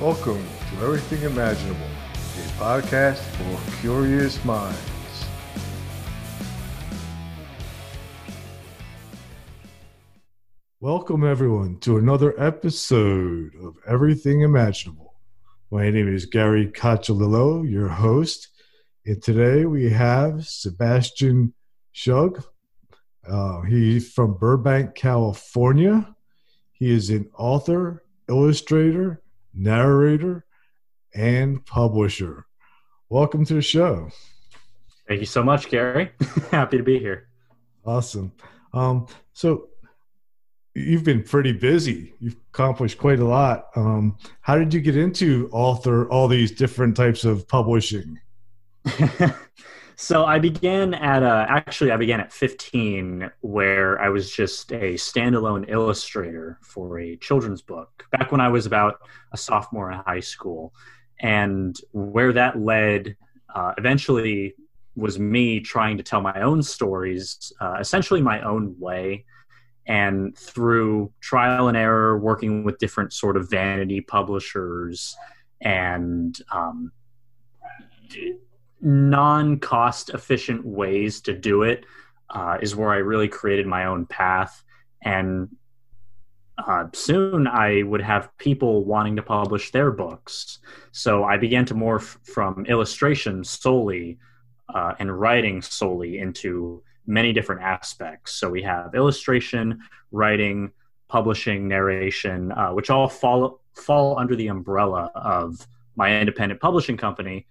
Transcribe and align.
Welcome 0.00 0.44
to 0.44 0.84
Everything 0.84 1.22
Imaginable, 1.22 1.86
a 2.12 2.48
podcast 2.60 3.16
for 3.16 3.80
curious 3.80 4.44
minds. 4.44 4.78
Welcome, 10.80 11.24
everyone, 11.24 11.78
to 11.78 11.96
another 11.96 12.38
episode 12.38 13.52
of 13.64 13.76
Everything 13.88 14.42
Imaginable. 14.42 15.14
My 15.70 15.88
name 15.88 16.14
is 16.14 16.26
Gary 16.26 16.66
Cacciolillo, 16.66 17.66
your 17.66 17.88
host, 17.88 18.48
and 19.06 19.22
today 19.22 19.64
we 19.64 19.88
have 19.88 20.46
Sebastian 20.46 21.54
Shug. 21.92 22.44
Uh, 23.26 23.62
he's 23.62 24.12
from 24.12 24.34
Burbank, 24.34 24.94
California. 24.94 26.14
He 26.72 26.90
is 26.90 27.08
an 27.08 27.30
author, 27.38 28.04
illustrator, 28.28 29.22
narrator, 29.56 30.44
and 31.14 31.64
publisher. 31.64 32.46
Welcome 33.08 33.44
to 33.46 33.54
the 33.54 33.62
show. 33.62 34.10
Thank 35.08 35.20
you 35.20 35.26
so 35.26 35.42
much, 35.42 35.68
Gary. 35.68 36.12
Happy 36.50 36.76
to 36.76 36.82
be 36.82 36.98
here. 36.98 37.28
Awesome. 37.84 38.32
Um, 38.72 39.06
so 39.32 39.68
you've 40.74 41.04
been 41.04 41.22
pretty 41.22 41.52
busy. 41.52 42.12
You've 42.20 42.36
accomplished 42.52 42.98
quite 42.98 43.20
a 43.20 43.24
lot. 43.24 43.68
Um, 43.76 44.18
how 44.40 44.58
did 44.58 44.74
you 44.74 44.80
get 44.80 44.96
into 44.96 45.48
author 45.52 46.08
all 46.10 46.28
these 46.28 46.50
different 46.50 46.96
types 46.96 47.24
of 47.24 47.48
publishing? 47.48 48.20
so 49.98 50.26
I 50.26 50.38
began 50.38 50.92
at 50.92 51.22
a, 51.22 51.46
actually 51.48 51.90
I 51.90 51.96
began 51.96 52.20
at 52.20 52.30
15 52.30 53.30
where 53.40 53.98
I 53.98 54.10
was 54.10 54.30
just 54.30 54.70
a 54.72 54.92
standalone 54.94 55.70
illustrator 55.70 56.58
for 56.62 56.98
a 57.00 57.16
children's 57.16 57.62
book 57.62 58.04
back 58.12 58.30
when 58.30 58.42
I 58.42 58.48
was 58.48 58.66
about 58.66 59.00
a 59.32 59.38
sophomore 59.38 59.90
in 59.90 59.98
high 60.00 60.20
school. 60.20 60.74
And 61.20 61.74
where 61.92 62.34
that 62.34 62.60
led 62.60 63.16
uh, 63.54 63.72
eventually 63.78 64.54
was 64.96 65.18
me 65.18 65.60
trying 65.60 65.96
to 65.96 66.02
tell 66.02 66.20
my 66.20 66.42
own 66.42 66.62
stories, 66.62 67.50
uh, 67.60 67.76
essentially 67.80 68.20
my 68.20 68.42
own 68.42 68.78
way. 68.78 69.24
And 69.86 70.36
through 70.36 71.10
trial 71.22 71.68
and 71.68 71.76
error, 71.76 72.18
working 72.18 72.64
with 72.64 72.76
different 72.76 73.14
sort 73.14 73.38
of 73.38 73.48
vanity 73.48 74.02
publishers 74.02 75.16
and 75.62 76.38
um, 76.52 76.92
cost 79.60 80.10
efficient 80.10 80.64
ways 80.64 81.20
to 81.22 81.34
do 81.34 81.62
it 81.62 81.84
uh, 82.30 82.58
is 82.60 82.76
where 82.76 82.90
I 82.90 82.98
really 82.98 83.28
created 83.28 83.66
my 83.66 83.86
own 83.86 84.06
path. 84.06 84.62
And 85.02 85.48
uh, 86.58 86.86
soon 86.92 87.46
I 87.46 87.82
would 87.82 88.00
have 88.00 88.36
people 88.38 88.84
wanting 88.84 89.16
to 89.16 89.22
publish 89.22 89.70
their 89.72 89.90
books. 89.90 90.60
So 90.92 91.24
I 91.24 91.36
began 91.36 91.64
to 91.66 91.74
morph 91.74 92.16
from 92.24 92.64
illustration 92.66 93.44
solely 93.44 94.18
uh, 94.72 94.94
and 94.98 95.18
writing 95.18 95.62
solely 95.62 96.18
into 96.18 96.82
many 97.06 97.32
different 97.32 97.62
aspects. 97.62 98.32
So 98.32 98.48
we 98.48 98.62
have 98.62 98.94
illustration, 98.94 99.80
writing, 100.12 100.70
publishing, 101.08 101.68
narration, 101.68 102.52
uh, 102.52 102.70
which 102.70 102.90
all 102.90 103.08
fall 103.08 103.60
fall 103.74 104.18
under 104.18 104.34
the 104.34 104.48
umbrella 104.48 105.10
of 105.14 105.66
my 105.96 106.18
independent 106.18 106.60
publishing 106.60 106.96
company, 106.96 107.46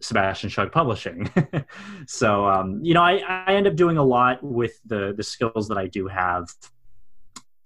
Sebastian 0.00 0.50
Shug 0.50 0.72
Publishing. 0.72 1.30
so 2.06 2.46
um, 2.46 2.80
you 2.82 2.94
know, 2.94 3.02
I, 3.02 3.22
I 3.46 3.54
end 3.54 3.66
up 3.66 3.76
doing 3.76 3.96
a 3.96 4.04
lot 4.04 4.42
with 4.42 4.78
the 4.86 5.14
the 5.16 5.22
skills 5.22 5.68
that 5.68 5.78
I 5.78 5.86
do 5.86 6.06
have. 6.08 6.48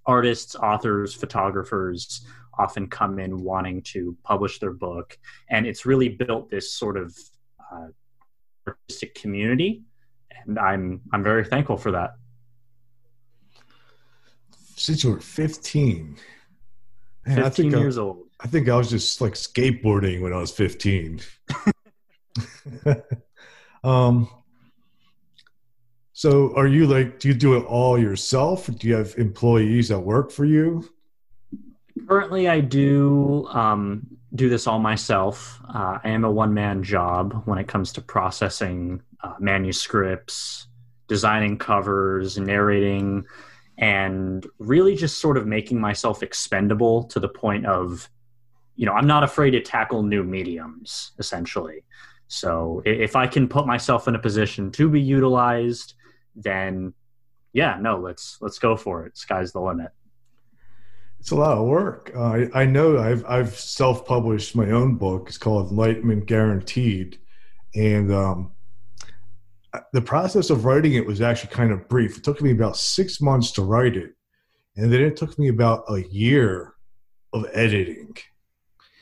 Artists, 0.04 0.56
authors, 0.56 1.14
photographers 1.14 2.26
often 2.58 2.88
come 2.88 3.18
in 3.18 3.42
wanting 3.42 3.82
to 3.82 4.16
publish 4.24 4.58
their 4.58 4.72
book, 4.72 5.16
and 5.48 5.66
it's 5.66 5.86
really 5.86 6.08
built 6.08 6.50
this 6.50 6.72
sort 6.72 6.96
of 6.96 7.16
uh, 7.72 7.86
artistic 8.66 9.14
community, 9.14 9.82
and 10.44 10.58
I'm 10.58 11.00
I'm 11.12 11.22
very 11.22 11.44
thankful 11.44 11.76
for 11.76 11.92
that. 11.92 12.14
Since 14.74 15.04
you 15.04 15.10
were 15.12 15.20
15, 15.20 16.16
Man, 17.26 17.36
15 17.36 17.44
I 17.44 17.50
think 17.50 17.72
years 17.72 17.98
I, 17.98 18.02
old. 18.02 18.26
I 18.40 18.48
think 18.48 18.68
I 18.68 18.76
was 18.76 18.90
just 18.90 19.20
like 19.20 19.34
skateboarding 19.34 20.22
when 20.22 20.32
I 20.32 20.38
was 20.38 20.50
15. 20.50 21.20
um, 23.84 24.28
so 26.12 26.54
are 26.56 26.66
you 26.66 26.86
like, 26.86 27.18
do 27.18 27.28
you 27.28 27.34
do 27.34 27.56
it 27.56 27.64
all 27.64 27.98
yourself? 27.98 28.66
Do 28.66 28.86
you 28.86 28.94
have 28.94 29.14
employees 29.18 29.88
that 29.88 30.00
work 30.00 30.30
for 30.30 30.44
you? 30.44 30.88
Currently, 32.06 32.48
I 32.48 32.60
do 32.60 33.46
um, 33.48 34.06
do 34.34 34.48
this 34.48 34.66
all 34.66 34.78
myself. 34.78 35.60
Uh, 35.68 35.98
I 36.02 36.10
am 36.10 36.24
a 36.24 36.30
one 36.30 36.54
man 36.54 36.82
job 36.82 37.42
when 37.44 37.58
it 37.58 37.68
comes 37.68 37.92
to 37.94 38.00
processing 38.00 39.02
uh, 39.22 39.34
manuscripts, 39.38 40.68
designing 41.08 41.58
covers, 41.58 42.38
narrating, 42.38 43.24
and 43.78 44.46
really 44.58 44.94
just 44.94 45.18
sort 45.18 45.36
of 45.36 45.46
making 45.46 45.80
myself 45.80 46.22
expendable 46.22 47.04
to 47.04 47.20
the 47.20 47.28
point 47.28 47.66
of, 47.66 48.08
you 48.76 48.86
know, 48.86 48.92
I'm 48.92 49.06
not 49.06 49.24
afraid 49.24 49.50
to 49.50 49.60
tackle 49.60 50.02
new 50.02 50.22
mediums, 50.22 51.12
essentially. 51.18 51.84
So 52.32 52.80
if 52.86 53.14
I 53.14 53.26
can 53.26 53.46
put 53.46 53.66
myself 53.66 54.08
in 54.08 54.14
a 54.14 54.18
position 54.18 54.70
to 54.72 54.88
be 54.88 54.98
utilized, 54.98 55.92
then 56.34 56.94
yeah, 57.52 57.76
no, 57.78 57.98
let's 57.98 58.38
let's 58.40 58.58
go 58.58 58.74
for 58.74 59.04
it. 59.04 59.18
Sky's 59.18 59.52
the 59.52 59.60
limit. 59.60 59.90
It's 61.20 61.30
a 61.30 61.36
lot 61.36 61.58
of 61.58 61.66
work. 61.66 62.10
Uh, 62.16 62.22
I, 62.22 62.62
I 62.62 62.64
know 62.64 62.98
I've 62.98 63.22
I've 63.26 63.54
self 63.54 64.06
published 64.06 64.56
my 64.56 64.70
own 64.70 64.94
book. 64.94 65.28
It's 65.28 65.36
called 65.36 65.70
Enlightenment 65.70 66.24
Guaranteed, 66.24 67.18
and 67.74 68.10
um, 68.10 68.52
the 69.92 70.00
process 70.00 70.48
of 70.48 70.64
writing 70.64 70.94
it 70.94 71.06
was 71.06 71.20
actually 71.20 71.52
kind 71.52 71.70
of 71.70 71.86
brief. 71.86 72.16
It 72.16 72.24
took 72.24 72.40
me 72.40 72.50
about 72.50 72.78
six 72.78 73.20
months 73.20 73.50
to 73.52 73.62
write 73.62 73.94
it, 73.94 74.14
and 74.76 74.90
then 74.90 75.02
it 75.02 75.18
took 75.18 75.38
me 75.38 75.48
about 75.48 75.84
a 75.90 76.00
year 76.08 76.72
of 77.34 77.44
editing. 77.52 78.16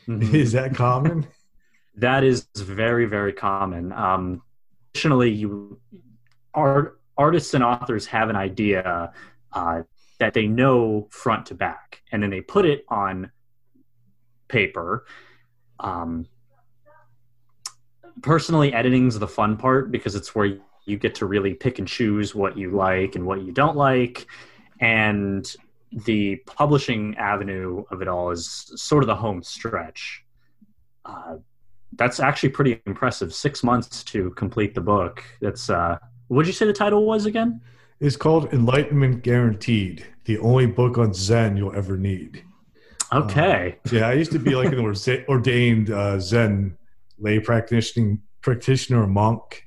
Mm-hmm. 0.08 0.34
Is 0.34 0.50
that 0.50 0.74
common? 0.74 1.28
that 2.00 2.24
is 2.24 2.48
very 2.56 3.06
very 3.06 3.32
common. 3.32 3.92
Um, 3.92 4.42
additionally 4.92 5.30
you 5.30 5.80
art, 6.54 7.00
artists 7.16 7.54
and 7.54 7.62
authors 7.62 8.06
have 8.06 8.28
an 8.30 8.36
idea 8.36 9.12
uh, 9.52 9.82
that 10.18 10.34
they 10.34 10.46
know 10.46 11.08
front 11.10 11.46
to 11.46 11.54
back 11.54 12.02
and 12.12 12.22
then 12.22 12.30
they 12.30 12.40
put 12.40 12.64
it 12.64 12.84
on 12.88 13.30
paper. 14.48 15.06
Um, 15.78 16.26
personally 18.22 18.72
editing's 18.72 19.18
the 19.18 19.28
fun 19.28 19.56
part 19.56 19.90
because 19.90 20.14
it's 20.14 20.34
where 20.34 20.58
you 20.84 20.96
get 20.96 21.14
to 21.16 21.26
really 21.26 21.54
pick 21.54 21.78
and 21.78 21.88
choose 21.88 22.34
what 22.34 22.56
you 22.58 22.70
like 22.70 23.14
and 23.14 23.24
what 23.24 23.42
you 23.42 23.52
don't 23.52 23.76
like 23.76 24.26
and 24.80 25.54
the 25.92 26.36
publishing 26.46 27.16
avenue 27.16 27.84
of 27.90 28.02
it 28.02 28.08
all 28.08 28.30
is 28.30 28.72
sort 28.76 29.02
of 29.02 29.08
the 29.08 29.14
home 29.14 29.42
stretch. 29.42 30.24
Uh, 31.04 31.36
that's 31.94 32.20
actually 32.20 32.50
pretty 32.50 32.80
impressive. 32.86 33.34
Six 33.34 33.62
months 33.62 34.02
to 34.04 34.30
complete 34.30 34.74
the 34.74 34.80
book. 34.80 35.24
That's 35.40 35.70
uh, 35.70 35.98
what 36.28 36.42
did 36.42 36.48
you 36.48 36.54
say 36.54 36.66
the 36.66 36.72
title 36.72 37.04
was 37.04 37.26
again? 37.26 37.60
It's 38.00 38.16
called 38.16 38.52
Enlightenment 38.52 39.22
Guaranteed, 39.22 40.06
the 40.24 40.38
only 40.38 40.66
book 40.66 40.96
on 40.96 41.12
Zen 41.12 41.56
you'll 41.56 41.74
ever 41.74 41.96
need. 41.96 42.44
Okay. 43.12 43.76
Uh, 43.86 43.90
yeah, 43.92 44.08
I 44.08 44.12
used 44.12 44.32
to 44.32 44.38
be 44.38 44.54
like 44.54 44.72
an 44.72 44.78
ordained 45.28 45.90
uh, 45.90 46.18
Zen 46.20 46.76
lay 47.18 47.40
practitioner, 47.40 48.16
practitioner 48.40 49.06
monk. 49.06 49.66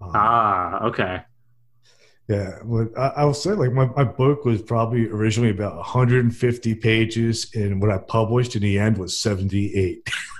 Um, 0.00 0.10
ah, 0.14 0.84
okay. 0.84 1.22
Yeah, 2.28 2.58
well, 2.64 2.88
I, 2.96 3.06
I 3.08 3.24
will 3.24 3.34
say 3.34 3.52
like 3.52 3.72
my, 3.72 3.86
my 3.86 4.04
book 4.04 4.44
was 4.44 4.62
probably 4.62 5.08
originally 5.08 5.50
about 5.50 5.76
150 5.76 6.74
pages, 6.76 7.50
and 7.54 7.80
what 7.80 7.90
I 7.90 7.98
published 7.98 8.56
in 8.56 8.62
the 8.62 8.78
end 8.78 8.98
was 8.98 9.18
78. 9.18 10.10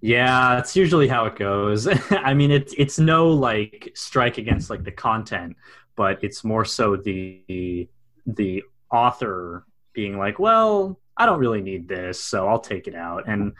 yeah, 0.00 0.58
it's 0.58 0.76
usually 0.76 1.08
how 1.08 1.26
it 1.26 1.36
goes. 1.36 1.88
I 2.10 2.34
mean, 2.34 2.50
it's 2.50 2.74
it's 2.76 2.98
no 2.98 3.28
like 3.28 3.92
strike 3.94 4.38
against 4.38 4.70
like 4.70 4.84
the 4.84 4.92
content, 4.92 5.56
but 5.96 6.22
it's 6.22 6.44
more 6.44 6.64
so 6.64 6.96
the 6.96 7.88
the 8.26 8.62
author 8.90 9.66
being 9.92 10.18
like, 10.18 10.38
well, 10.38 10.98
I 11.16 11.26
don't 11.26 11.38
really 11.38 11.62
need 11.62 11.88
this, 11.88 12.20
so 12.20 12.48
I'll 12.48 12.60
take 12.60 12.86
it 12.86 12.94
out. 12.94 13.28
And 13.28 13.52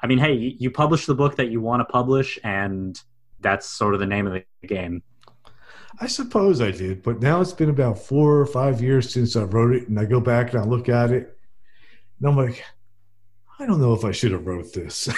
I 0.00 0.06
mean, 0.06 0.18
hey, 0.18 0.34
you 0.34 0.70
publish 0.70 1.06
the 1.06 1.14
book 1.14 1.36
that 1.36 1.50
you 1.50 1.60
want 1.60 1.80
to 1.80 1.84
publish, 1.84 2.38
and 2.44 3.00
that's 3.40 3.66
sort 3.66 3.94
of 3.94 4.00
the 4.00 4.06
name 4.06 4.26
of 4.26 4.32
the 4.32 4.66
game. 4.66 5.02
I 6.00 6.06
suppose 6.06 6.60
I 6.60 6.70
did, 6.70 7.02
but 7.02 7.20
now 7.20 7.40
it's 7.40 7.52
been 7.52 7.68
about 7.68 7.98
four 7.98 8.38
or 8.38 8.46
five 8.46 8.80
years 8.80 9.12
since 9.12 9.36
I 9.36 9.42
wrote 9.42 9.74
it, 9.74 9.88
and 9.88 9.98
I 9.98 10.04
go 10.04 10.20
back 10.20 10.52
and 10.52 10.62
I 10.62 10.64
look 10.64 10.88
at 10.88 11.10
it, 11.10 11.36
and 12.18 12.28
I'm 12.28 12.36
like, 12.36 12.64
I 13.60 13.66
don't 13.66 13.80
know 13.80 13.92
if 13.92 14.04
I 14.04 14.10
should 14.10 14.32
have 14.32 14.46
wrote 14.46 14.72
this. 14.72 15.08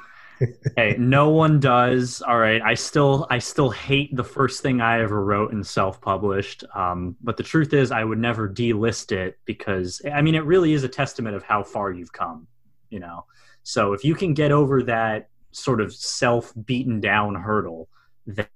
hey, 0.76 0.94
no 0.98 1.30
one 1.30 1.58
does. 1.58 2.22
All 2.22 2.38
right, 2.38 2.62
I 2.62 2.74
still 2.74 3.26
I 3.28 3.38
still 3.38 3.70
hate 3.70 4.14
the 4.14 4.22
first 4.22 4.62
thing 4.62 4.80
I 4.80 5.02
ever 5.02 5.24
wrote 5.24 5.52
and 5.52 5.66
self-published. 5.66 6.62
Um, 6.76 7.16
but 7.20 7.36
the 7.36 7.42
truth 7.42 7.72
is, 7.74 7.90
I 7.90 8.04
would 8.04 8.18
never 8.18 8.48
delist 8.48 9.10
it 9.10 9.36
because 9.46 10.00
I 10.14 10.22
mean, 10.22 10.36
it 10.36 10.44
really 10.44 10.74
is 10.74 10.84
a 10.84 10.88
testament 10.88 11.34
of 11.34 11.42
how 11.42 11.64
far 11.64 11.90
you've 11.90 12.12
come. 12.12 12.46
you 12.90 13.00
know. 13.00 13.24
So 13.64 13.92
if 13.92 14.04
you 14.04 14.14
can 14.14 14.32
get 14.32 14.52
over 14.52 14.82
that 14.84 15.28
sort 15.50 15.80
of 15.80 15.92
self 15.92 16.52
beaten 16.64 17.00
down 17.00 17.34
hurdle, 17.34 17.88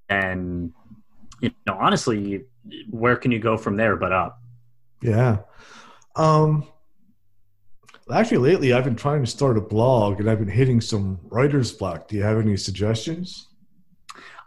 then 0.09 0.73
you 1.41 1.51
know 1.67 1.77
honestly, 1.81 2.45
where 2.91 3.17
can 3.17 3.33
you 3.33 3.41
go 3.41 3.57
from 3.57 3.77
there 3.77 3.97
but 3.97 4.13
up? 4.13 4.41
Yeah. 5.03 5.39
Um 6.15 6.69
actually 8.11 8.39
lately 8.39 8.73
I've 8.73 8.85
been 8.85 8.97
trying 8.97 9.25
to 9.25 9.31
start 9.31 9.59
a 9.59 9.61
blog 9.61 10.21
and 10.21 10.31
I've 10.31 10.39
been 10.39 10.49
hitting 10.49 10.81
some 10.81 11.19
writer's 11.25 11.73
block. 11.73 12.09
Do 12.09 12.17
you 12.17 12.23
have 12.23 12.39
any 12.39 12.57
suggestions? 12.57 13.49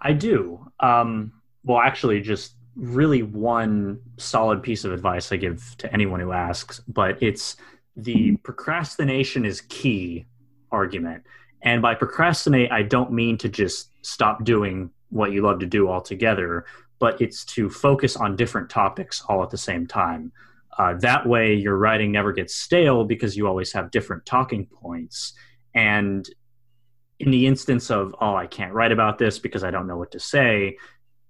I 0.02 0.13
do. 0.13 0.72
Um 0.80 1.34
well 1.63 1.80
actually 1.80 2.22
just 2.22 2.56
really 2.75 3.24
one 3.24 4.00
solid 4.18 4.62
piece 4.62 4.84
of 4.84 4.92
advice 4.92 5.31
I 5.31 5.38
give 5.38 5.75
to 5.78 5.92
anyone 5.94 6.19
who 6.19 6.31
asks, 6.31 6.80
but 6.88 7.22
it's 7.22 7.56
the 7.96 8.36
procrastination 8.38 9.46
is 9.46 9.62
key 9.62 10.25
argument. 10.72 11.24
And 11.62 11.81
by 11.81 11.96
procrastinate, 11.96 12.72
I 12.72 12.84
don't 12.84 13.12
mean 13.12 13.38
to 13.40 13.50
just 13.50 13.90
stop 14.06 14.44
doing 14.44 14.92
what 15.10 15.31
you 15.31 15.42
love 15.42 15.60
to 15.60 15.66
do 15.66 15.88
altogether, 15.88 16.66
but 17.00 17.19
it's 17.22 17.46
to 17.46 17.69
focus 17.69 18.18
on 18.18 18.36
different 18.36 18.69
topics 18.69 19.24
all 19.28 19.42
at 19.42 19.50
the 19.50 19.57
same 19.57 19.88
time. 19.88 20.31
Uh, 20.77 20.94
that 20.95 21.25
way, 21.25 21.54
your 21.54 21.77
writing 21.77 22.12
never 22.12 22.33
gets 22.33 22.56
stale 22.56 23.06
because 23.06 23.38
you 23.38 23.48
always 23.48 23.72
have 23.72 23.92
different 23.92 24.25
talking 24.25 24.66
points. 24.66 25.33
And 25.74 26.27
in 27.19 27.31
the 27.31 27.48
instance 27.48 27.89
of, 27.89 28.13
oh, 28.19 28.36
I 28.36 28.48
can't 28.48 28.74
write 28.74 28.92
about 28.92 29.18
this 29.18 29.39
because 29.39 29.63
I 29.63 29.72
don't 29.72 29.88
know 29.88 29.98
what 29.98 30.12
to 30.12 30.19
say, 30.19 30.77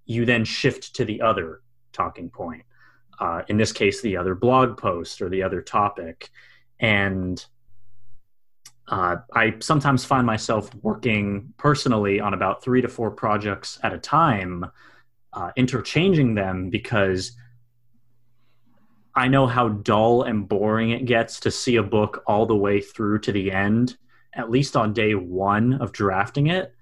you 0.04 0.24
then 0.24 0.44
shift 0.44 0.96
to 0.96 1.04
the 1.04 1.20
other 1.22 1.60
talking 1.92 2.28
point. 2.28 2.64
Uh, 3.18 3.42
in 3.48 3.56
this 3.56 3.72
case, 3.72 4.02
the 4.02 4.16
other 4.16 4.34
blog 4.34 4.76
post 4.76 5.22
or 5.22 5.28
the 5.28 5.42
other 5.42 5.62
topic. 5.62 6.28
And 6.80 7.44
uh, 8.88 9.16
I 9.32 9.54
sometimes 9.60 10.04
find 10.04 10.26
myself 10.26 10.72
working 10.82 11.52
personally 11.56 12.20
on 12.20 12.34
about 12.34 12.62
three 12.62 12.82
to 12.82 12.88
four 12.88 13.10
projects 13.10 13.78
at 13.82 13.92
a 13.92 13.98
time, 13.98 14.64
uh, 15.32 15.50
interchanging 15.56 16.34
them 16.34 16.70
because 16.70 17.32
I 19.16 19.28
know 19.28 19.46
how 19.46 19.68
dull 19.68 20.22
and 20.24 20.46
boring 20.46 20.90
it 20.90 21.06
gets 21.06 21.40
to 21.40 21.50
see 21.50 21.76
a 21.76 21.82
book 21.82 22.22
all 22.26 22.44
the 22.44 22.54
way 22.54 22.82
through 22.82 23.20
to 23.20 23.32
the 23.32 23.50
end, 23.50 23.96
at 24.34 24.50
least 24.50 24.76
on 24.76 24.92
day 24.92 25.14
one 25.14 25.72
of 25.74 25.90
drafting 25.90 26.48
it. 26.48 26.74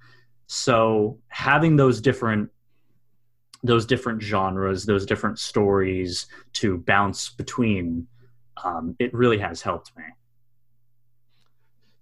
So 0.49 1.19
having 1.29 1.77
those 1.77 2.01
different 2.01 2.51
those 3.63 3.87
different 3.87 4.21
genres, 4.21 4.85
those 4.85 5.07
different 5.07 5.39
stories 5.39 6.27
to 6.53 6.77
bounce 6.77 7.31
between, 7.31 8.07
um, 8.63 8.95
it 8.99 9.15
really 9.15 9.39
has 9.39 9.63
helped 9.63 9.97
me. 9.97 10.05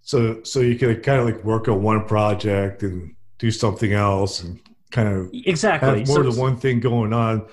So, 0.01 0.43
so 0.43 0.59
you 0.59 0.75
can 0.75 0.99
kind 0.99 1.21
of 1.21 1.25
like 1.25 1.41
work 1.45 1.69
on 1.69 1.81
one 1.81 2.05
project 2.05 2.83
and 2.83 3.15
do 3.37 3.49
something 3.49 3.93
else, 3.93 4.43
and 4.43 4.59
kind 4.91 5.07
of 5.07 5.29
exactly 5.33 5.99
have 5.99 6.07
more 6.09 6.17
so, 6.17 6.23
than 6.23 6.35
one 6.35 6.57
thing 6.57 6.81
going 6.81 7.13
on. 7.13 7.47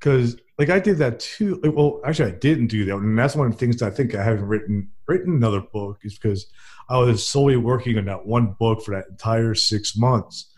Because, 0.00 0.36
like, 0.58 0.70
I 0.70 0.78
did 0.78 0.98
that 0.98 1.20
too. 1.20 1.60
Well, 1.64 2.00
actually, 2.04 2.32
I 2.32 2.36
didn't 2.36 2.68
do 2.68 2.84
that, 2.86 2.96
and 2.96 3.18
that's 3.18 3.36
one 3.36 3.46
of 3.46 3.52
the 3.52 3.58
things 3.58 3.82
I 3.82 3.90
think 3.90 4.14
I 4.14 4.22
haven't 4.22 4.46
written 4.46 4.90
written 5.06 5.34
another 5.34 5.60
book 5.60 6.00
is 6.02 6.18
because 6.18 6.46
I 6.88 6.98
was 6.98 7.26
solely 7.26 7.56
working 7.56 7.96
on 7.98 8.06
that 8.06 8.26
one 8.26 8.56
book 8.58 8.82
for 8.82 8.94
that 8.94 9.08
entire 9.08 9.54
six 9.54 9.96
months 9.96 10.52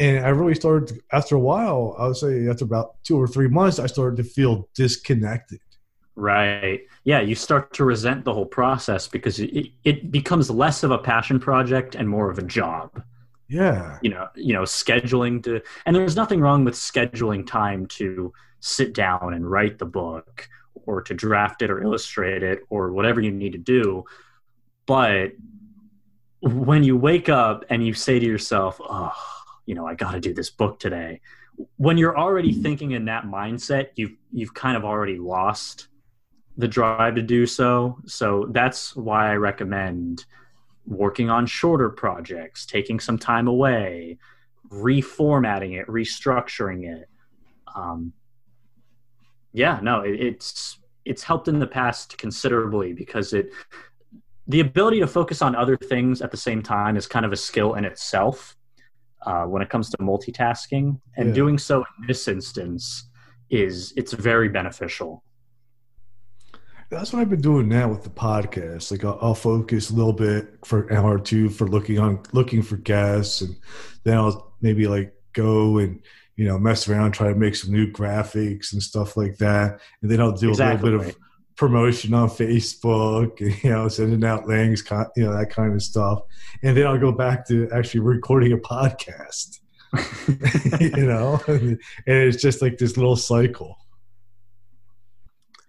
and 0.00 0.24
I 0.24 0.30
really 0.30 0.54
started 0.54 0.88
to, 0.88 1.00
after 1.12 1.36
a 1.36 1.40
while. 1.40 1.94
I 1.98 2.06
would 2.06 2.16
say 2.16 2.48
after 2.48 2.64
about 2.64 2.94
two 3.04 3.20
or 3.20 3.28
three 3.28 3.48
months, 3.48 3.78
I 3.78 3.86
started 3.86 4.16
to 4.16 4.24
feel 4.24 4.68
disconnected. 4.74 5.60
Right. 6.16 6.80
Yeah, 7.04 7.20
you 7.20 7.34
start 7.34 7.74
to 7.74 7.84
resent 7.84 8.24
the 8.24 8.32
whole 8.32 8.46
process 8.46 9.06
because 9.06 9.38
it, 9.38 9.68
it 9.84 10.10
becomes 10.10 10.50
less 10.50 10.82
of 10.82 10.90
a 10.90 10.98
passion 10.98 11.38
project 11.38 11.94
and 11.94 12.08
more 12.08 12.30
of 12.30 12.38
a 12.38 12.42
job. 12.42 13.02
Yeah. 13.48 13.98
You 14.00 14.10
know, 14.10 14.28
you 14.34 14.54
know, 14.54 14.62
scheduling 14.62 15.42
to 15.44 15.60
and 15.84 15.94
there's 15.94 16.16
nothing 16.16 16.40
wrong 16.40 16.64
with 16.64 16.74
scheduling 16.74 17.46
time 17.46 17.86
to 17.86 18.32
sit 18.60 18.94
down 18.94 19.34
and 19.34 19.50
write 19.50 19.78
the 19.78 19.86
book 19.86 20.48
or 20.86 21.02
to 21.02 21.14
draft 21.14 21.62
it 21.62 21.70
or 21.70 21.82
illustrate 21.82 22.42
it 22.42 22.60
or 22.70 22.92
whatever 22.92 23.20
you 23.20 23.30
need 23.30 23.52
to 23.52 23.58
do. 23.58 24.04
But 24.86 25.32
when 26.40 26.82
you 26.82 26.96
wake 26.96 27.28
up 27.28 27.64
and 27.68 27.86
you 27.86 27.92
say 27.92 28.18
to 28.18 28.26
yourself, 28.26 28.80
"Oh, 28.80 29.12
you 29.66 29.74
know, 29.74 29.86
I 29.86 29.94
got 29.94 30.12
to 30.12 30.20
do 30.20 30.34
this 30.34 30.50
book 30.50 30.78
today. 30.80 31.20
When 31.76 31.98
you're 31.98 32.18
already 32.18 32.52
thinking 32.52 32.92
in 32.92 33.04
that 33.06 33.24
mindset, 33.24 33.88
you've 33.96 34.16
you've 34.32 34.54
kind 34.54 34.76
of 34.76 34.84
already 34.84 35.18
lost 35.18 35.88
the 36.56 36.68
drive 36.68 37.14
to 37.14 37.22
do 37.22 37.46
so. 37.46 37.98
So 38.06 38.48
that's 38.50 38.94
why 38.96 39.30
I 39.30 39.36
recommend 39.36 40.24
working 40.86 41.30
on 41.30 41.46
shorter 41.46 41.88
projects, 41.88 42.66
taking 42.66 42.98
some 43.00 43.18
time 43.18 43.48
away, 43.48 44.18
reformatting 44.68 45.80
it, 45.80 45.86
restructuring 45.86 46.84
it. 46.84 47.08
Um, 47.74 48.12
yeah, 49.52 49.80
no, 49.82 50.00
it, 50.00 50.20
it's 50.20 50.78
it's 51.04 51.22
helped 51.22 51.48
in 51.48 51.58
the 51.58 51.66
past 51.66 52.18
considerably 52.18 52.92
because 52.92 53.32
it 53.32 53.50
the 54.46 54.60
ability 54.60 55.00
to 55.00 55.06
focus 55.06 55.42
on 55.42 55.54
other 55.54 55.76
things 55.76 56.22
at 56.22 56.30
the 56.30 56.36
same 56.36 56.62
time 56.62 56.96
is 56.96 57.06
kind 57.06 57.24
of 57.24 57.32
a 57.32 57.36
skill 57.36 57.74
in 57.74 57.84
itself 57.84 58.56
uh, 59.22 59.44
when 59.44 59.62
it 59.62 59.68
comes 59.68 59.90
to 59.90 59.96
multitasking, 59.98 60.98
and 61.16 61.28
yeah. 61.28 61.34
doing 61.34 61.58
so 61.58 61.78
in 61.78 62.06
this 62.06 62.26
instance 62.26 63.10
is 63.50 63.92
it's 63.96 64.12
very 64.12 64.48
beneficial. 64.48 65.22
That's 66.90 67.12
what 67.12 67.20
I've 67.20 67.30
been 67.30 67.40
doing 67.40 67.68
now 67.68 67.88
with 67.88 68.02
the 68.02 68.10
podcast. 68.10 68.90
Like 68.90 69.04
I'll, 69.04 69.18
I'll, 69.22 69.34
focus 69.34 69.90
a 69.90 69.94
little 69.94 70.12
bit 70.12 70.58
for 70.64 70.88
an 70.88 70.96
hour 70.96 71.14
or 71.14 71.20
two 71.20 71.48
for 71.48 71.68
looking 71.68 72.00
on 72.00 72.20
looking 72.32 72.62
for 72.62 72.76
guests, 72.76 73.42
and 73.42 73.56
then 74.04 74.16
I'll 74.18 74.54
maybe 74.60 74.88
like 74.88 75.14
go 75.32 75.78
and 75.78 76.02
you 76.40 76.46
know 76.46 76.58
mess 76.58 76.88
around, 76.88 77.12
try 77.12 77.28
to 77.28 77.34
make 77.34 77.54
some 77.54 77.70
new 77.70 77.92
graphics 77.92 78.72
and 78.72 78.82
stuff 78.82 79.14
like 79.14 79.36
that, 79.36 79.78
and 80.00 80.10
then 80.10 80.22
I'll 80.22 80.32
do 80.32 80.48
exactly. 80.48 80.88
a 80.88 80.92
little 80.92 81.04
bit 81.04 81.14
of 81.14 81.20
promotion 81.54 82.14
on 82.14 82.30
Facebook, 82.30 83.38
you 83.62 83.68
know, 83.68 83.86
sending 83.88 84.24
out 84.24 84.46
links, 84.48 84.82
you 85.16 85.24
know, 85.24 85.36
that 85.36 85.50
kind 85.50 85.74
of 85.74 85.82
stuff. 85.82 86.22
And 86.62 86.74
then 86.74 86.86
I'll 86.86 86.98
go 86.98 87.12
back 87.12 87.46
to 87.48 87.68
actually 87.74 88.00
recording 88.00 88.52
a 88.52 88.56
podcast, 88.56 89.58
you 90.96 91.04
know, 91.04 91.38
and 91.46 91.78
it's 92.06 92.40
just 92.40 92.62
like 92.62 92.78
this 92.78 92.96
little 92.96 93.16
cycle. 93.16 93.76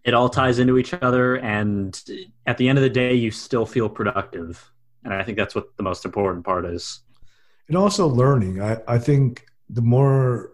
It 0.05 0.13
all 0.13 0.29
ties 0.29 0.57
into 0.57 0.77
each 0.77 0.93
other. 0.93 1.35
And 1.35 2.01
at 2.47 2.57
the 2.57 2.69
end 2.69 2.77
of 2.77 2.83
the 2.83 2.89
day, 2.89 3.13
you 3.13 3.29
still 3.29 3.65
feel 3.65 3.89
productive. 3.89 4.71
And 5.03 5.13
I 5.13 5.23
think 5.23 5.37
that's 5.37 5.53
what 5.53 5.75
the 5.75 5.83
most 5.83 6.05
important 6.05 6.45
part 6.45 6.63
is. 6.63 7.01
And 7.67 7.75
also 7.75 8.07
learning. 8.07 8.61
I, 8.61 8.77
I 8.87 8.99
think 8.99 9.45
the 9.69 9.81
more 9.81 10.50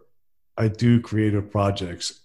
I 0.58 0.68
do 0.68 1.00
creative 1.02 1.52
projects, 1.52 2.22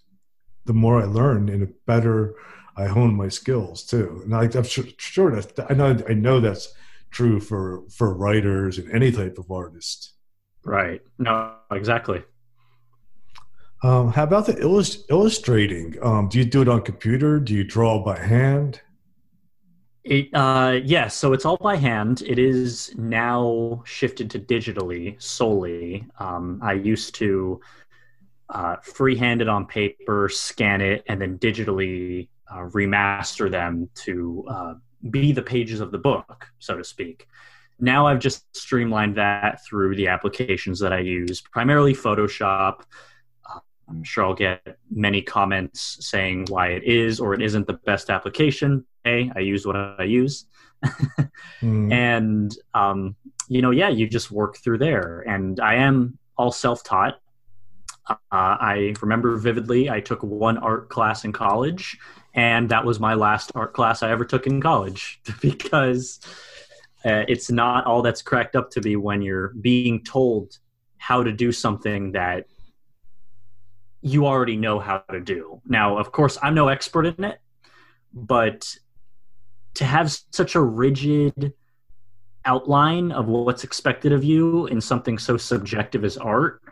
the 0.65 0.73
more 0.73 1.01
I 1.01 1.05
learn 1.05 1.49
and 1.49 1.63
the 1.63 1.75
better– 1.87 2.35
I 2.77 2.87
hone 2.87 3.15
my 3.15 3.29
skills 3.29 3.85
too. 3.85 4.23
And 4.25 4.35
I, 4.35 4.45
am 4.45 4.63
sure, 4.65 4.85
sure 4.99 5.31
that 5.41 5.67
I 5.71 5.75
know 5.75 5.97
I 6.09 6.15
know 6.15 6.41
that's 6.41 6.75
true 7.11 7.41
for 7.41 7.83
for 7.91 8.15
writers 8.15 8.79
and 8.79 8.91
any 8.93 9.13
type 9.13 9.39
of 9.39 9.51
artist. 9.51 10.13
Right. 10.65 11.03
No, 11.19 11.55
exactly. 11.71 12.23
Um, 13.83 14.13
how 14.13 14.23
about 14.23 14.47
the 14.47 14.57
illust- 14.59 15.11
illustrating? 15.11 15.97
Um, 16.03 16.29
do 16.29 16.39
you 16.39 16.45
do 16.45 16.63
it 16.63 16.69
on 16.69 16.83
computer? 16.83 17.41
Do 17.41 17.53
you 17.53 17.65
draw 17.65 18.03
by 18.03 18.17
hand? 18.17 18.81
It, 20.05 20.29
uh, 20.35 20.81
yes, 20.83 20.85
yeah, 20.85 21.09
so 21.09 21.33
it's 21.33 21.45
all 21.45 21.57
by 21.57 21.77
hand. 21.77 22.23
It 22.23 22.39
is 22.39 22.95
now 22.97 23.83
shifted 23.85 24.31
to 24.31 24.39
digitally 24.39 25.21
solely. 25.21 26.07
Um, 26.19 26.61
I 26.63 26.75
used 26.75 27.15
to 27.17 27.61
uh, 28.53 28.77
freehand 28.83 29.41
it 29.41 29.49
on 29.49 29.67
paper, 29.67 30.29
scan 30.29 30.81
it, 30.81 31.03
and 31.09 31.21
then 31.21 31.39
digitally 31.39 32.29
uh, 32.51 32.59
remaster 32.69 33.51
them 33.51 33.89
to 33.95 34.45
uh, 34.49 34.75
be 35.11 35.33
the 35.33 35.43
pages 35.43 35.81
of 35.81 35.91
the 35.91 35.99
book, 35.99 36.47
so 36.59 36.77
to 36.77 36.85
speak. 36.85 37.27
Now 37.81 38.07
I've 38.07 38.21
just 38.21 38.45
streamlined 38.55 39.17
that 39.17 39.65
through 39.65 39.97
the 39.97 40.09
applications 40.09 40.79
that 40.81 40.93
I 40.93 41.01
use, 41.01 41.41
primarily 41.41 41.95
Photoshop. 41.95 42.83
I'm 43.89 44.05
sure 44.05 44.25
I'll 44.25 44.35
get 44.35 44.79
many 44.91 45.21
comments 45.21 45.99
saying 46.01 46.47
why 46.49 46.69
it 46.69 46.85
is 46.85 47.21
or 47.21 47.35
it 47.35 47.43
isn't 47.43 47.67
the 47.67 47.75
best 47.85 48.11
application. 48.11 48.85
Hey, 49.05 49.31
I 49.35 49.41
use 49.41 49.67
what 49.67 49.77
I 49.77 50.05
use. 50.05 50.47
mm. 51.61 51.93
And, 51.93 52.57
um, 52.75 53.17
you 53.49 53.61
know, 53.61 53.71
yeah, 53.71 53.89
you 53.89 54.09
just 54.09 54.31
work 54.31 54.57
through 54.59 54.79
there. 54.79 55.25
And 55.27 55.59
I 55.61 55.75
am 55.75 56.19
all 56.39 56.53
self 56.53 56.85
taught. 56.85 57.21
Uh, 58.09 58.17
I 58.31 58.95
remember 59.01 59.37
vividly, 59.37 59.89
I 59.89 60.01
took 60.01 60.23
one 60.23 60.59
art 60.59 60.89
class 60.89 61.25
in 61.25 61.33
college 61.33 61.99
and 62.35 62.69
that 62.71 62.85
was 62.85 62.99
my 62.99 63.15
last 63.15 63.53
art 63.55 63.75
class 63.75 64.03
I 64.03 64.11
ever 64.11 64.25
took 64.25 64.47
in 64.47 64.61
college 64.61 65.21
because 65.41 66.21
uh, 67.05 67.25
it's 67.29 67.51
not 67.51 67.85
all 67.85 68.03
that's 68.03 68.23
cracked 68.23 68.57
up 68.57 68.71
to 68.71 68.81
be 68.81 68.97
when 68.97 69.23
you're 69.23 69.49
being 69.61 70.03
told 70.03 70.59
how 70.97 71.23
to 71.23 71.33
do 71.33 71.53
something 71.53 72.13
that 72.13 72.47
you 74.03 74.27
already 74.27 74.57
know 74.57 74.79
how 74.79 74.99
to 75.11 75.21
do. 75.21 75.61
Now, 75.67 75.99
of 75.99 76.13
course, 76.13 76.39
I'm 76.43 76.55
no 76.55 76.69
expert 76.69 77.07
in 77.07 77.25
it, 77.25 77.41
but 78.13 78.77
to 79.75 79.85
have 79.85 80.17
such 80.31 80.55
a 80.55 80.61
rigid 80.61 81.53
outline 82.45 83.13
of 83.13 83.29
what's 83.29 83.63
expected 83.63 84.13
of 84.13 84.25
you 84.25 84.67
in 84.67 84.81
something 84.81 85.19
so 85.19 85.37
subjective 85.37 86.05
as 86.05 86.17
art, 86.17 86.63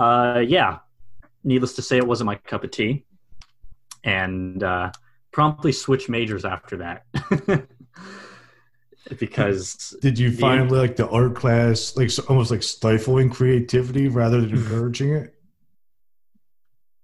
uh, 0.00 0.40
yeah, 0.40 0.78
needless 1.44 1.74
to 1.74 1.82
say, 1.82 1.98
it 1.98 2.06
wasn't 2.06 2.26
my 2.26 2.36
cup 2.36 2.64
of 2.64 2.70
tea, 2.70 3.04
and 4.02 4.62
uh, 4.62 4.90
promptly 5.30 5.72
switched 5.72 6.08
majors 6.08 6.44
after 6.44 6.78
that. 6.78 7.04
because 9.18 9.96
did 10.00 10.18
you 10.18 10.30
find 10.30 10.70
like 10.70 10.96
the 10.96 11.08
art 11.08 11.34
class 11.34 11.96
like 11.96 12.10
almost 12.28 12.50
like 12.50 12.62
stifling 12.62 13.28
creativity 13.28 14.08
rather 14.08 14.40
than 14.40 14.56
encouraging 14.56 15.12
it? 15.12 15.34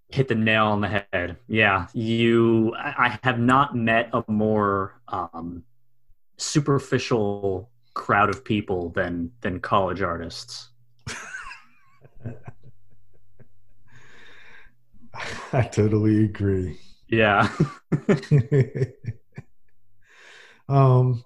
Hit 0.08 0.28
the 0.28 0.34
nail 0.34 0.66
on 0.66 0.80
the 0.80 1.04
head. 1.12 1.36
Yeah. 1.48 1.88
You 1.92 2.74
i 2.76 3.18
have 3.22 3.38
not 3.38 3.76
met 3.76 4.08
a 4.12 4.24
more 4.28 5.00
um, 5.08 5.64
superficial 6.36 7.70
crowd 7.94 8.30
of 8.30 8.44
people 8.44 8.90
than 8.90 9.32
than 9.40 9.58
college 9.58 10.02
artists 10.02 10.68
i 15.52 15.62
totally 15.62 16.24
agree. 16.24 16.78
Yeah. 17.08 17.48
Um 20.68 21.24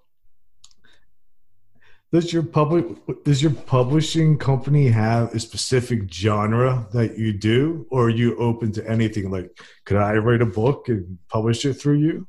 does 2.12 2.32
your 2.32 2.42
public 2.42 2.84
does 3.24 3.40
your 3.40 3.52
publishing 3.52 4.36
company 4.36 4.88
have 4.88 5.32
a 5.34 5.38
specific 5.40 6.12
genre 6.12 6.88
that 6.92 7.16
you 7.16 7.32
do? 7.32 7.86
Or 7.90 8.06
are 8.06 8.10
you 8.10 8.36
open 8.36 8.72
to 8.72 8.88
anything? 8.88 9.30
Like 9.30 9.58
could 9.84 9.96
i 9.96 10.14
write 10.14 10.42
a 10.42 10.46
book 10.46 10.88
and 10.88 11.18
publish 11.28 11.64
it 11.64 11.74
through 11.74 11.98
you? 11.98 12.26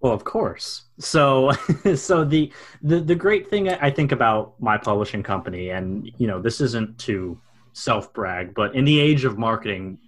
Well 0.00 0.14
of 0.14 0.24
course. 0.24 0.84
So 0.98 1.52
so 1.94 2.24
the, 2.24 2.50
the 2.82 3.00
the 3.00 3.14
great 3.14 3.48
thing 3.48 3.68
i 3.68 3.90
think 3.90 4.12
about 4.12 4.54
my 4.58 4.78
publishing 4.78 5.22
company 5.22 5.70
and 5.70 6.10
you 6.16 6.26
know 6.26 6.40
this 6.40 6.60
isn't 6.60 6.98
to 7.00 7.38
self 7.72 8.12
brag 8.12 8.54
but 8.54 8.74
in 8.74 8.84
the 8.84 9.00
age 9.00 9.24
of 9.24 9.38
marketing 9.38 9.98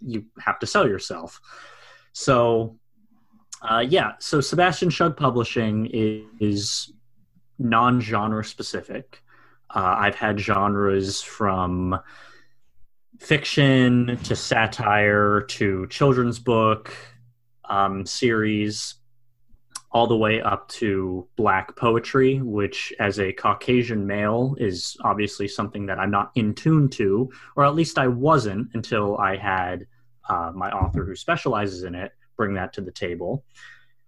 you 0.00 0.24
have 0.38 0.58
to 0.58 0.66
sell 0.66 0.88
yourself 0.88 1.40
so 2.12 2.78
uh, 3.62 3.84
yeah, 3.86 4.12
so 4.18 4.40
Sebastian 4.40 4.90
Shug 4.90 5.16
Publishing 5.16 5.88
is, 6.40 6.92
non 7.58 8.00
genre 8.00 8.42
specific. 8.42 9.22
Uh, 9.68 9.94
I've 9.98 10.14
had 10.14 10.40
genres 10.40 11.20
from 11.20 12.00
fiction 13.18 14.18
to 14.24 14.34
satire 14.34 15.42
to 15.42 15.86
children's 15.88 16.38
book 16.38 16.90
um, 17.68 18.06
series, 18.06 18.94
all 19.92 20.06
the 20.06 20.16
way 20.16 20.40
up 20.40 20.68
to 20.68 21.26
black 21.36 21.74
poetry, 21.76 22.40
which, 22.40 22.92
as 23.00 23.18
a 23.18 23.32
Caucasian 23.32 24.06
male, 24.06 24.54
is 24.58 24.96
obviously 25.02 25.48
something 25.48 25.86
that 25.86 25.98
I'm 25.98 26.12
not 26.12 26.30
in 26.36 26.54
tune 26.54 26.88
to, 26.90 27.30
or 27.56 27.64
at 27.64 27.74
least 27.74 27.98
I 27.98 28.06
wasn't 28.06 28.68
until 28.74 29.18
I 29.18 29.36
had 29.36 29.86
uh, 30.28 30.52
my 30.54 30.70
author 30.70 31.04
who 31.04 31.16
specializes 31.16 31.82
in 31.82 31.94
it 31.94 32.12
bring 32.36 32.54
that 32.54 32.72
to 32.74 32.80
the 32.80 32.92
table. 32.92 33.44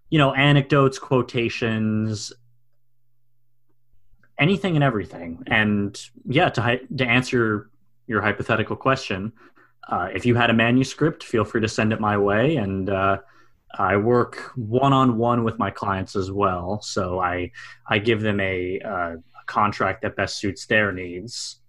You 0.09 0.19
know, 0.19 0.33
anecdotes, 0.35 0.99
quotations, 0.99 2.33
anything 4.39 4.77
and 4.77 4.85
everything. 4.85 5.43
And 5.49 6.01
yeah, 6.27 6.49
to 6.51 6.81
to 6.97 7.05
answer 7.05 7.71
your 8.07 8.21
hypothetical 8.21 8.77
question, 8.77 9.33
uh, 9.89 10.09
if 10.15 10.25
you 10.25 10.35
had 10.35 10.51
a 10.51 10.55
manuscript, 10.55 11.25
feel 11.25 11.45
free 11.45 11.61
to 11.61 11.69
send 11.69 11.93
it 11.93 12.01
my 12.01 12.17
way. 12.17 12.57
And 12.57 12.89
uh, 12.89 13.19
I 13.79 13.97
work 13.97 14.53
one 14.55 14.93
on 14.93 15.17
one 15.17 15.45
with 15.45 15.59
my 15.59 15.71
clients 15.71 16.17
as 16.17 16.31
well, 16.31 16.81
so 16.83 17.21
I 17.21 17.51
I 17.89 17.99
give 17.99 18.21
them 18.21 18.41
a, 18.41 18.81
uh, 18.81 19.17
a 19.17 19.45
contract 19.47 20.03
that 20.03 20.17
best 20.17 20.39
suits 20.39 20.67
their 20.67 20.93
needs. 20.93 21.61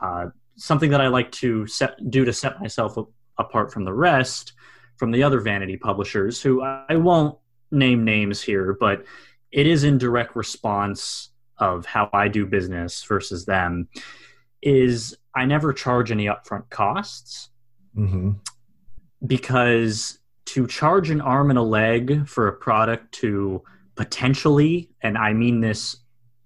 Uh, 0.00 0.26
something 0.56 0.90
that 0.90 1.00
I 1.00 1.08
like 1.08 1.30
to 1.32 1.66
set, 1.66 2.10
do 2.10 2.24
to 2.24 2.32
set 2.32 2.60
myself 2.60 2.96
apart 3.38 3.72
from 3.72 3.84
the 3.84 3.92
rest 3.92 4.52
from 4.96 5.10
the 5.10 5.22
other 5.22 5.40
vanity 5.40 5.76
publishers 5.76 6.40
who 6.40 6.62
I 6.62 6.96
won't 6.96 7.38
name 7.70 8.04
names 8.04 8.40
here, 8.40 8.76
but 8.78 9.04
it 9.50 9.66
is 9.66 9.84
in 9.84 9.98
direct 9.98 10.36
response 10.36 11.30
of 11.58 11.86
how 11.86 12.08
I 12.12 12.28
do 12.28 12.46
business 12.46 13.02
versus 13.04 13.44
them 13.44 13.88
is 14.62 15.16
I 15.34 15.44
never 15.44 15.72
charge 15.72 16.10
any 16.10 16.26
upfront 16.26 16.70
costs 16.70 17.50
mm-hmm. 17.96 18.32
because 19.26 20.18
to 20.46 20.66
charge 20.66 21.10
an 21.10 21.20
arm 21.20 21.50
and 21.50 21.58
a 21.58 21.62
leg 21.62 22.28
for 22.28 22.48
a 22.48 22.52
product 22.52 23.12
to 23.12 23.62
potentially, 23.94 24.90
and 25.02 25.16
I 25.16 25.32
mean 25.32 25.60
this 25.60 25.96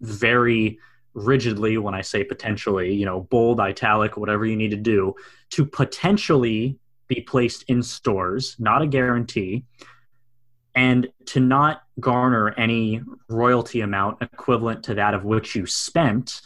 very 0.01 0.79
rigidly 1.15 1.79
when 1.79 1.95
I 1.95 2.03
say 2.03 2.23
potentially, 2.23 2.95
you 2.95 3.05
know, 3.05 3.23
bold, 3.23 3.61
italic, 3.61 4.17
whatever 4.17 4.47
you 4.47 4.57
need 4.57 4.71
to 4.71 4.77
do, 4.77 5.15
to 5.51 5.65
potentially 5.65 6.79
be 7.09 7.21
placed 7.23 7.65
in 7.65 7.83
stores, 7.83 8.55
not 8.59 8.83
a 8.83 8.87
guarantee, 8.87 9.65
and 10.75 11.09
to 11.27 11.41
not 11.41 11.83
garner 11.99 12.51
any 12.51 13.03
royalty 13.29 13.81
amount 13.81 14.23
equivalent 14.23 14.85
to 14.85 14.95
that 14.95 15.15
of 15.15 15.25
which 15.25 15.57
you 15.57 15.67
spent 15.67 16.43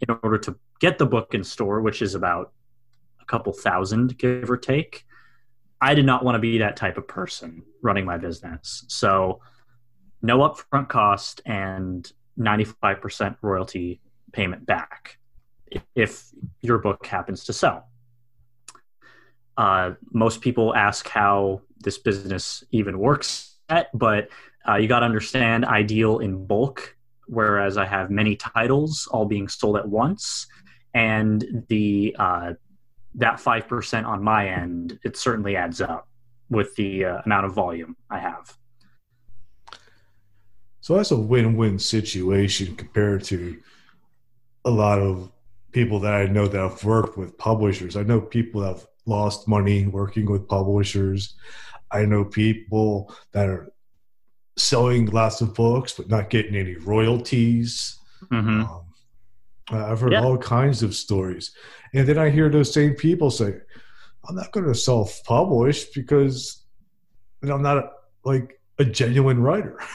in 0.00 0.18
order 0.22 0.38
to 0.38 0.56
get 0.80 0.98
the 0.98 1.06
book 1.06 1.34
in 1.34 1.44
store, 1.44 1.80
which 1.80 2.02
is 2.02 2.14
about 2.14 2.52
a 3.20 3.24
couple 3.26 3.52
thousand, 3.52 4.18
give 4.18 4.50
or 4.50 4.56
take. 4.56 5.06
I 5.84 5.94
did 5.94 6.06
not 6.06 6.24
want 6.24 6.36
to 6.36 6.38
be 6.38 6.58
that 6.58 6.76
type 6.76 6.96
of 6.96 7.06
person 7.06 7.62
running 7.82 8.06
my 8.06 8.16
business. 8.16 8.86
So, 8.88 9.40
no 10.22 10.38
upfront 10.38 10.88
cost 10.88 11.42
and 11.44 12.10
95% 12.38 13.36
royalty 13.42 14.00
payment 14.32 14.64
back 14.64 15.18
if 15.94 16.30
your 16.62 16.78
book 16.78 17.04
happens 17.04 17.44
to 17.44 17.52
sell. 17.52 17.86
Uh, 19.58 19.90
most 20.10 20.40
people 20.40 20.74
ask 20.74 21.06
how 21.06 21.60
this 21.80 21.98
business 21.98 22.64
even 22.70 22.98
works 22.98 23.58
at, 23.68 23.90
but 23.92 24.28
uh, 24.66 24.76
you 24.76 24.88
got 24.88 25.00
to 25.00 25.04
understand 25.04 25.66
I 25.66 25.82
deal 25.82 26.20
in 26.20 26.46
bulk, 26.46 26.96
whereas 27.26 27.76
I 27.76 27.84
have 27.84 28.10
many 28.10 28.36
titles 28.36 29.06
all 29.10 29.26
being 29.26 29.48
sold 29.48 29.76
at 29.76 29.86
once, 29.86 30.46
and 30.94 31.66
the 31.68 32.16
uh, 32.18 32.54
that 33.14 33.38
five 33.40 33.68
percent 33.68 34.06
on 34.06 34.22
my 34.22 34.48
end 34.48 34.98
it 35.04 35.16
certainly 35.16 35.56
adds 35.56 35.80
up 35.80 36.08
with 36.50 36.74
the 36.76 37.04
uh, 37.04 37.22
amount 37.24 37.46
of 37.46 37.54
volume 37.54 37.96
I 38.10 38.18
have. 38.18 38.56
So 40.80 40.96
that's 40.96 41.12
a 41.12 41.16
win-win 41.16 41.78
situation 41.78 42.76
compared 42.76 43.24
to 43.24 43.58
a 44.66 44.70
lot 44.70 44.98
of 44.98 45.30
people 45.72 45.98
that 46.00 46.12
I 46.12 46.26
know 46.26 46.46
that 46.46 46.58
have 46.58 46.84
worked 46.84 47.16
with 47.16 47.38
publishers. 47.38 47.96
I 47.96 48.02
know 48.02 48.20
people 48.20 48.60
that 48.60 48.68
have 48.68 48.86
lost 49.06 49.48
money 49.48 49.86
working 49.86 50.30
with 50.30 50.46
publishers. 50.46 51.34
I 51.90 52.04
know 52.04 52.24
people 52.24 53.14
that 53.32 53.48
are 53.48 53.72
selling 54.56 55.06
lots 55.06 55.40
of 55.40 55.54
books 55.54 55.92
but 55.94 56.08
not 56.08 56.30
getting 56.30 56.54
any 56.54 56.76
royalties. 56.76 57.98
Mm-hmm. 58.30 58.62
Um, 58.62 58.84
I've 59.70 60.00
heard 60.00 60.12
yeah. 60.12 60.22
all 60.22 60.36
kinds 60.36 60.82
of 60.82 60.94
stories. 60.94 61.52
And 61.94 62.08
then 62.08 62.18
I 62.18 62.28
hear 62.28 62.48
those 62.48 62.72
same 62.72 62.94
people 62.94 63.30
say, 63.30 63.54
I'm 64.28 64.34
not 64.34 64.52
going 64.52 64.66
to 64.66 64.74
self 64.74 65.22
publish 65.24 65.86
because 65.86 66.64
I'm 67.42 67.62
not 67.62 67.92
like 68.24 68.60
a 68.78 68.84
genuine 68.84 69.40
writer. 69.40 69.78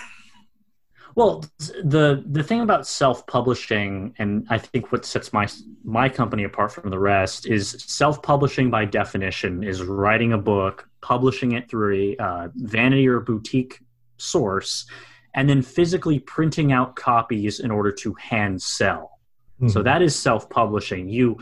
Well, 1.15 1.43
the 1.83 2.23
the 2.25 2.43
thing 2.43 2.61
about 2.61 2.87
self 2.87 3.27
publishing, 3.27 4.13
and 4.19 4.45
I 4.49 4.57
think 4.57 4.93
what 4.93 5.05
sets 5.05 5.33
my 5.33 5.47
my 5.83 6.07
company 6.07 6.45
apart 6.45 6.71
from 6.71 6.91
the 6.91 6.99
rest 6.99 7.45
is 7.45 7.83
self 7.87 8.21
publishing 8.21 8.69
by 8.69 8.85
definition 8.85 9.61
is 9.61 9.83
writing 9.83 10.31
a 10.31 10.37
book, 10.37 10.87
publishing 11.01 11.53
it 11.53 11.69
through 11.69 12.15
a 12.19 12.23
uh, 12.23 12.47
vanity 12.55 13.05
or 13.05 13.19
boutique 13.19 13.81
source, 14.17 14.85
and 15.33 15.49
then 15.49 15.61
physically 15.61 16.19
printing 16.19 16.71
out 16.71 16.95
copies 16.95 17.59
in 17.59 17.69
order 17.69 17.91
to 17.91 18.13
hand 18.13 18.61
sell. 18.61 19.19
Mm-hmm. 19.55 19.69
So 19.69 19.83
that 19.83 20.01
is 20.01 20.15
self 20.15 20.49
publishing. 20.49 21.09
You 21.09 21.37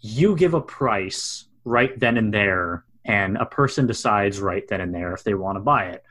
you 0.00 0.36
give 0.36 0.54
a 0.54 0.60
price 0.60 1.46
right 1.64 1.98
then 1.98 2.16
and 2.16 2.32
there, 2.32 2.84
and 3.04 3.36
a 3.36 3.46
person 3.46 3.86
decides 3.86 4.40
right 4.40 4.66
then 4.68 4.80
and 4.80 4.94
there 4.94 5.12
if 5.12 5.24
they 5.24 5.34
want 5.34 5.56
to 5.56 5.60
buy 5.60 5.84
it. 5.86 6.02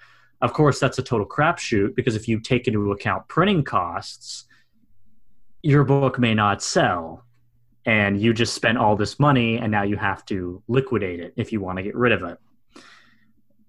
Of 0.41 0.53
course, 0.53 0.79
that's 0.79 0.97
a 0.99 1.03
total 1.03 1.27
crapshoot 1.27 1.95
because 1.95 2.15
if 2.15 2.27
you 2.27 2.39
take 2.39 2.67
into 2.67 2.91
account 2.91 3.27
printing 3.27 3.63
costs, 3.63 4.45
your 5.61 5.83
book 5.83 6.17
may 6.17 6.33
not 6.33 6.61
sell. 6.61 7.25
And 7.85 8.21
you 8.21 8.33
just 8.33 8.53
spent 8.53 8.77
all 8.77 8.95
this 8.95 9.19
money 9.19 9.57
and 9.57 9.71
now 9.71 9.83
you 9.83 9.95
have 9.97 10.23
to 10.25 10.61
liquidate 10.67 11.19
it 11.19 11.33
if 11.35 11.51
you 11.51 11.59
want 11.59 11.77
to 11.77 11.83
get 11.83 11.95
rid 11.95 12.11
of 12.11 12.23
it. 12.23 12.37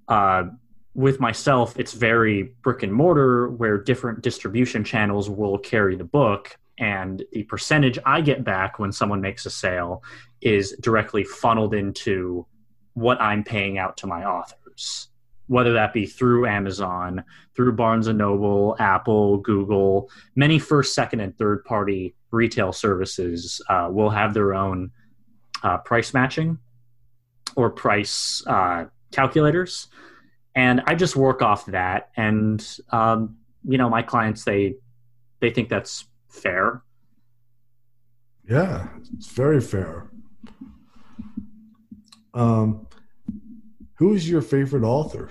Uh, 0.09 0.45
with 0.95 1.21
myself, 1.21 1.79
it's 1.79 1.93
very 1.93 2.55
brick 2.63 2.83
and 2.83 2.93
mortar 2.93 3.49
where 3.49 3.79
different 3.79 4.23
distribution 4.23 4.85
channels 4.85 5.31
will 5.31 5.57
carry 5.57 5.97
the 5.97 6.05
book. 6.05 6.59
And 6.81 7.23
the 7.33 7.45
percentage 7.45 7.99
I 8.05 8.21
get 8.21 8.43
back 8.43 8.79
when 8.79 8.91
someone 8.91 9.21
makes 9.21 9.47
a 9.47 9.51
sale 9.51 10.03
is 10.41 10.75
directly 10.81 11.23
funneled 11.23 11.75
into 11.75 12.47
what 12.95 13.21
I'm 13.21 13.45
paying 13.45 13.79
out 13.79 13.97
to 13.99 14.07
my 14.07 14.25
authors 14.25 15.11
whether 15.51 15.73
that 15.73 15.93
be 15.93 16.07
through 16.07 16.47
Amazon, 16.47 17.25
through 17.57 17.73
Barnes 17.73 18.07
and 18.07 18.17
Noble, 18.17 18.77
Apple, 18.79 19.39
Google, 19.39 20.09
many 20.37 20.61
first, 20.61 20.95
second, 20.95 21.19
and 21.19 21.37
third 21.37 21.65
party 21.65 22.15
retail 22.31 22.73
services 22.73 23.61
uh, 23.69 23.89
will 23.91 24.11
have 24.11 24.33
their 24.33 24.55
own 24.55 24.93
uh, 25.65 25.79
price 25.79 26.15
matching 26.15 26.57
or 27.57 27.69
price 27.69 28.45
uh, 28.47 28.85
calculators, 29.11 29.89
and 30.55 30.83
I 30.87 30.95
just 30.95 31.17
work 31.17 31.43
off 31.43 31.67
that. 31.67 32.11
And 32.17 32.65
um, 32.91 33.37
you 33.65 33.77
know, 33.77 33.91
my 33.91 34.03
clients 34.03 34.45
they 34.45 34.77
they 35.41 35.51
think 35.51 35.69
that's 35.69 36.07
fair. 36.31 36.83
Yeah, 38.49 38.89
it's 39.13 39.27
very 39.27 39.61
fair. 39.61 40.11
Um, 42.35 42.87
who 43.95 44.15
is 44.15 44.29
your 44.29 44.41
favorite 44.41 44.85
author? 44.85 45.31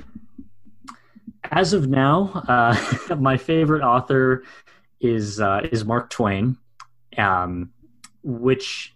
As 1.51 1.73
of 1.73 1.87
now, 1.87 2.43
uh, 2.47 3.15
my 3.19 3.37
favorite 3.37 3.81
author 3.81 4.43
is 5.01 5.39
uh, 5.39 5.61
is 5.71 5.85
Mark 5.85 6.09
Twain, 6.09 6.57
um, 7.17 7.71
which 8.23 8.95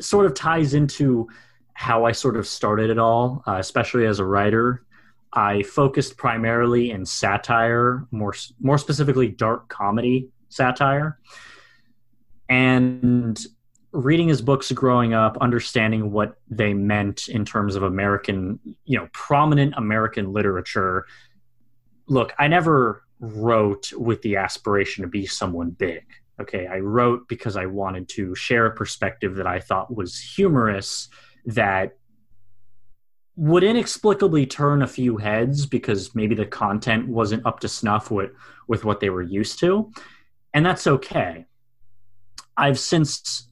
sort 0.00 0.26
of 0.26 0.34
ties 0.34 0.74
into 0.74 1.28
how 1.74 2.04
I 2.04 2.12
sort 2.12 2.36
of 2.36 2.46
started 2.46 2.88
it 2.88 2.98
all, 2.98 3.42
uh, 3.46 3.56
especially 3.56 4.06
as 4.06 4.20
a 4.20 4.24
writer. 4.24 4.84
I 5.32 5.64
focused 5.64 6.16
primarily 6.16 6.92
in 6.92 7.04
satire, 7.04 8.06
more 8.10 8.34
more 8.60 8.78
specifically 8.78 9.28
dark 9.28 9.68
comedy 9.68 10.30
satire, 10.54 11.18
and 12.48 13.44
reading 13.94 14.28
his 14.28 14.42
books 14.42 14.72
growing 14.72 15.14
up, 15.14 15.38
understanding 15.40 16.10
what 16.10 16.36
they 16.48 16.74
meant 16.74 17.28
in 17.28 17.44
terms 17.44 17.76
of 17.76 17.84
American, 17.84 18.58
you 18.84 18.98
know, 18.98 19.08
prominent 19.12 19.74
American 19.76 20.32
literature. 20.32 21.06
Look, 22.06 22.32
I 22.38 22.48
never 22.48 23.04
wrote 23.20 23.92
with 23.92 24.20
the 24.22 24.36
aspiration 24.36 25.02
to 25.02 25.08
be 25.08 25.26
someone 25.26 25.70
big. 25.70 26.04
Okay, 26.40 26.66
I 26.66 26.80
wrote 26.80 27.28
because 27.28 27.56
I 27.56 27.66
wanted 27.66 28.08
to 28.10 28.34
share 28.34 28.66
a 28.66 28.74
perspective 28.74 29.36
that 29.36 29.46
I 29.46 29.60
thought 29.60 29.94
was 29.94 30.18
humorous 30.18 31.08
that 31.46 31.96
would 33.36 33.62
inexplicably 33.62 34.46
turn 34.46 34.82
a 34.82 34.86
few 34.86 35.16
heads 35.16 35.66
because 35.66 36.14
maybe 36.14 36.34
the 36.34 36.46
content 36.46 37.08
wasn't 37.08 37.46
up 37.46 37.60
to 37.60 37.68
snuff 37.68 38.10
with 38.10 38.32
with 38.66 38.84
what 38.84 38.98
they 39.00 39.10
were 39.10 39.22
used 39.22 39.60
to 39.60 39.90
and 40.54 40.64
that's 40.64 40.86
okay 40.86 41.44
i've 42.56 42.78
since 42.78 43.48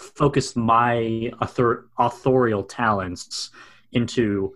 focused 0.00 0.56
my 0.56 1.30
author- 1.40 1.88
authorial 1.98 2.62
talents 2.62 3.50
into 3.92 4.54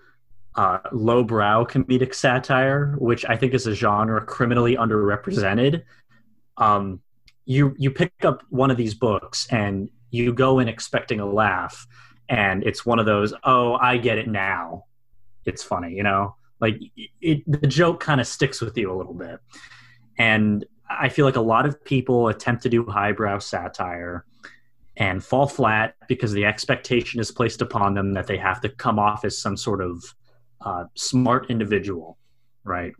uh, 0.56 0.78
lowbrow 0.92 1.64
comedic 1.64 2.14
satire, 2.14 2.94
which 2.98 3.24
I 3.24 3.36
think 3.36 3.54
is 3.54 3.66
a 3.66 3.74
genre 3.74 4.24
criminally 4.24 4.76
underrepresented. 4.76 5.82
Um, 6.56 7.00
you 7.44 7.74
you 7.76 7.90
pick 7.90 8.12
up 8.22 8.42
one 8.48 8.70
of 8.70 8.76
these 8.76 8.94
books 8.94 9.46
and 9.50 9.90
you 10.10 10.32
go 10.32 10.60
in 10.60 10.68
expecting 10.68 11.20
a 11.20 11.26
laugh, 11.26 11.86
and 12.28 12.62
it's 12.62 12.86
one 12.86 12.98
of 12.98 13.06
those 13.06 13.34
oh 13.42 13.74
I 13.74 13.96
get 13.98 14.18
it 14.18 14.28
now. 14.28 14.84
It's 15.44 15.62
funny, 15.62 15.92
you 15.94 16.04
know, 16.04 16.36
like 16.60 16.80
it, 17.20 17.42
the 17.46 17.66
joke 17.66 18.00
kind 18.00 18.20
of 18.20 18.26
sticks 18.26 18.60
with 18.60 18.78
you 18.78 18.92
a 18.92 18.96
little 18.96 19.12
bit, 19.14 19.40
and 20.16 20.64
I 21.00 21.08
feel 21.08 21.24
like 21.24 21.36
a 21.36 21.40
lot 21.40 21.66
of 21.66 21.82
people 21.84 22.28
attempt 22.28 22.62
to 22.64 22.68
do 22.68 22.84
highbrow 22.84 23.38
satire 23.38 24.24
and 24.96 25.22
fall 25.22 25.46
flat 25.46 25.96
because 26.08 26.32
the 26.32 26.44
expectation 26.44 27.20
is 27.20 27.30
placed 27.30 27.60
upon 27.60 27.94
them 27.94 28.12
that 28.14 28.26
they 28.26 28.36
have 28.36 28.60
to 28.60 28.68
come 28.68 28.98
off 28.98 29.24
as 29.24 29.36
some 29.36 29.56
sort 29.56 29.80
of 29.80 30.02
uh, 30.60 30.84
smart 30.94 31.50
individual, 31.50 32.16
right? 32.62 32.92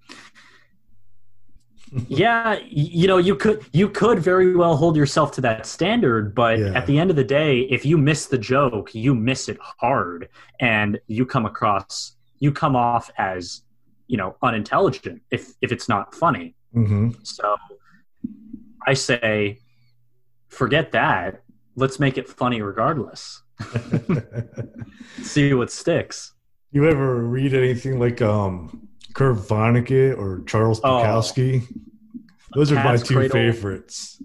yeah, 2.08 2.58
you 2.66 3.06
know, 3.06 3.18
you 3.18 3.36
could 3.36 3.64
you 3.72 3.88
could 3.88 4.18
very 4.18 4.56
well 4.56 4.76
hold 4.76 4.96
yourself 4.96 5.30
to 5.32 5.40
that 5.42 5.66
standard, 5.66 6.34
but 6.34 6.58
yeah. 6.58 6.72
at 6.74 6.86
the 6.86 6.98
end 6.98 7.10
of 7.10 7.16
the 7.16 7.24
day, 7.24 7.60
if 7.70 7.86
you 7.86 7.96
miss 7.96 8.26
the 8.26 8.38
joke, 8.38 8.94
you 8.94 9.14
miss 9.14 9.48
it 9.48 9.58
hard, 9.60 10.28
and 10.58 10.98
you 11.06 11.24
come 11.24 11.46
across 11.46 12.16
you 12.44 12.52
come 12.52 12.76
off 12.76 13.10
as 13.16 13.62
you 14.06 14.16
know 14.16 14.36
unintelligent 14.42 15.22
if 15.30 15.52
if 15.62 15.72
it's 15.72 15.88
not 15.88 16.14
funny. 16.14 16.54
Mm-hmm. 16.74 17.10
So 17.22 17.56
I 18.86 18.94
say, 18.94 19.60
forget 20.48 20.92
that 20.92 21.44
let's 21.76 21.98
make 21.98 22.18
it 22.18 22.28
funny 22.28 22.62
regardless. 22.62 23.42
See 25.22 25.54
what 25.54 25.70
sticks. 25.70 26.32
You 26.72 26.88
ever 26.88 27.22
read 27.22 27.54
anything 27.54 28.00
like 28.00 28.20
um, 28.20 28.88
Kurt 29.14 29.36
Vonnegut 29.36 30.18
or 30.18 30.42
Charles 30.46 30.80
oh. 30.82 30.88
Bukowski? 30.88 31.62
Oh, 31.62 32.20
Those 32.54 32.72
are 32.72 32.82
my 32.82 32.96
two 32.96 33.14
Cradle. 33.14 33.30
favorites. 33.30 34.22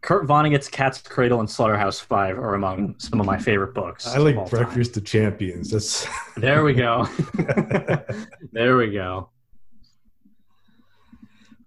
Kurt 0.00 0.26
Vonnegut's 0.26 0.68
Cat's 0.68 1.02
Cradle 1.02 1.40
and 1.40 1.50
Slaughterhouse 1.50 1.98
Five 2.00 2.38
are 2.38 2.54
among 2.54 2.98
some 2.98 3.20
of 3.20 3.26
my 3.26 3.36
favorite 3.36 3.74
books. 3.74 4.06
I 4.06 4.18
like 4.18 4.36
Breakfast 4.48 4.94
time. 4.94 5.02
of 5.02 5.06
Champions. 5.06 5.70
That's 5.70 6.08
there 6.36 6.64
we 6.64 6.72
go. 6.72 7.06
there 8.52 8.76
we 8.76 8.92
go. 8.92 9.30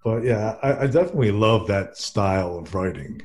But 0.03 0.23
yeah, 0.23 0.57
I, 0.63 0.83
I 0.83 0.87
definitely 0.87 1.31
love 1.31 1.67
that 1.67 1.97
style 1.97 2.57
of 2.57 2.73
writing. 2.73 3.21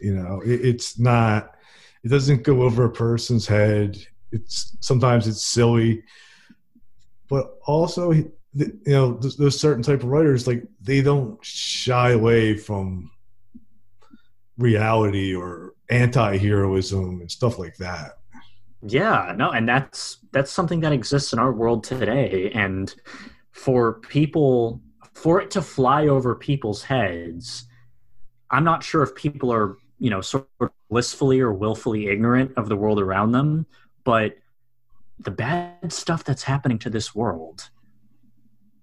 You 0.00 0.14
know, 0.14 0.40
it, 0.44 0.64
it's 0.64 0.98
not. 0.98 1.54
It 2.02 2.08
doesn't 2.08 2.42
go 2.42 2.62
over 2.62 2.84
a 2.84 2.90
person's 2.90 3.46
head. 3.46 3.96
It's 4.32 4.76
sometimes 4.80 5.26
it's 5.28 5.44
silly, 5.44 6.02
but 7.28 7.58
also 7.66 8.12
you 8.54 8.78
know 8.86 9.14
those 9.14 9.58
certain 9.58 9.82
type 9.82 10.02
of 10.02 10.08
writers 10.08 10.46
like 10.46 10.62
they 10.80 11.02
don't 11.02 11.44
shy 11.44 12.10
away 12.10 12.56
from 12.56 13.10
reality 14.58 15.34
or 15.34 15.74
anti-heroism 15.90 17.20
and 17.20 17.30
stuff 17.30 17.58
like 17.58 17.76
that 17.76 18.18
yeah 18.86 19.34
no 19.36 19.50
and 19.50 19.68
that's 19.68 20.18
that's 20.30 20.52
something 20.52 20.80
that 20.80 20.92
exists 20.92 21.32
in 21.32 21.38
our 21.38 21.52
world 21.52 21.82
today 21.82 22.50
and 22.54 22.94
for 23.50 23.94
people 23.94 24.80
for 25.14 25.40
it 25.40 25.50
to 25.50 25.62
fly 25.62 26.06
over 26.06 26.34
people's 26.34 26.82
heads 26.82 27.64
i'm 28.50 28.64
not 28.64 28.82
sure 28.82 29.02
if 29.02 29.14
people 29.14 29.52
are 29.52 29.76
you 29.98 30.10
know 30.10 30.20
sort 30.20 30.46
of 30.60 30.70
blissfully 30.90 31.40
or 31.40 31.52
willfully 31.52 32.08
ignorant 32.08 32.52
of 32.56 32.68
the 32.68 32.76
world 32.76 33.00
around 33.00 33.32
them 33.32 33.66
but 34.04 34.36
the 35.18 35.30
bad 35.30 35.92
stuff 35.92 36.24
that's 36.24 36.42
happening 36.42 36.78
to 36.78 36.90
this 36.90 37.14
world 37.14 37.70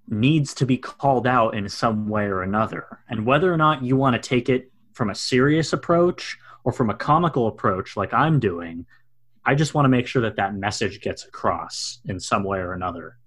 needs 0.08 0.54
to 0.54 0.66
be 0.66 0.78
called 0.78 1.28
out 1.28 1.56
in 1.56 1.68
some 1.70 2.08
way 2.10 2.24
or 2.24 2.42
another. 2.42 3.00
And 3.10 3.26
whether 3.26 3.54
or 3.54 3.58
not 3.58 3.84
you 3.84 3.96
want 3.96 4.22
to 4.22 4.30
take 4.30 4.50
it 4.50 4.72
from 4.94 5.10
a 5.10 5.16
serious 5.16 5.74
approach 5.74 6.38
or 6.64 6.72
from 6.72 6.90
a 6.90 6.96
comical 6.96 7.48
approach 7.48 7.98
like 7.98 8.14
i'm 8.14 8.40
doing 8.40 8.86
i 9.46 9.56
just 9.56 9.74
want 9.74 9.86
to 9.86 9.90
make 9.90 10.08
sure 10.08 10.22
that 10.22 10.36
that 10.36 10.56
message 10.56 11.02
gets 11.02 11.26
across 11.26 12.00
in 12.06 12.20
some 12.20 12.44
way 12.44 12.60
or 12.60 12.74
another 12.74 13.18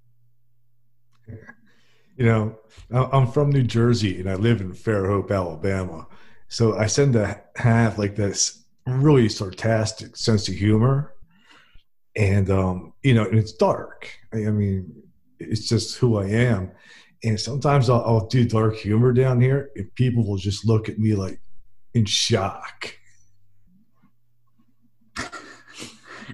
you 2.16 2.24
know 2.26 2.56
i'm 2.90 3.26
from 3.26 3.50
new 3.50 3.62
jersey 3.62 4.20
and 4.20 4.30
i 4.30 4.34
live 4.34 4.60
in 4.60 4.72
fairhope 4.72 5.30
alabama 5.30 6.06
so 6.54 6.78
I 6.78 6.86
tend 6.86 7.14
to 7.14 7.40
have 7.56 7.98
like 7.98 8.14
this 8.14 8.64
really 8.86 9.28
sarcastic 9.28 10.16
sense 10.16 10.48
of 10.48 10.54
humor. 10.54 11.14
And, 12.14 12.48
um, 12.48 12.92
you 13.02 13.12
know, 13.12 13.24
and 13.24 13.36
it's 13.36 13.54
dark. 13.54 14.08
I, 14.32 14.36
mean, 14.36 15.02
it's 15.40 15.68
just 15.68 15.98
who 15.98 16.16
I 16.18 16.26
am. 16.26 16.70
And 17.24 17.40
sometimes 17.40 17.90
I'll, 17.90 18.04
I'll 18.04 18.28
do 18.28 18.44
dark 18.44 18.76
humor 18.76 19.12
down 19.12 19.40
here, 19.40 19.70
and 19.74 19.92
people 19.96 20.24
will 20.24 20.36
just 20.36 20.64
look 20.64 20.88
at 20.88 20.96
me 20.96 21.14
like 21.14 21.40
in 21.94 22.04
shock. 22.04 22.94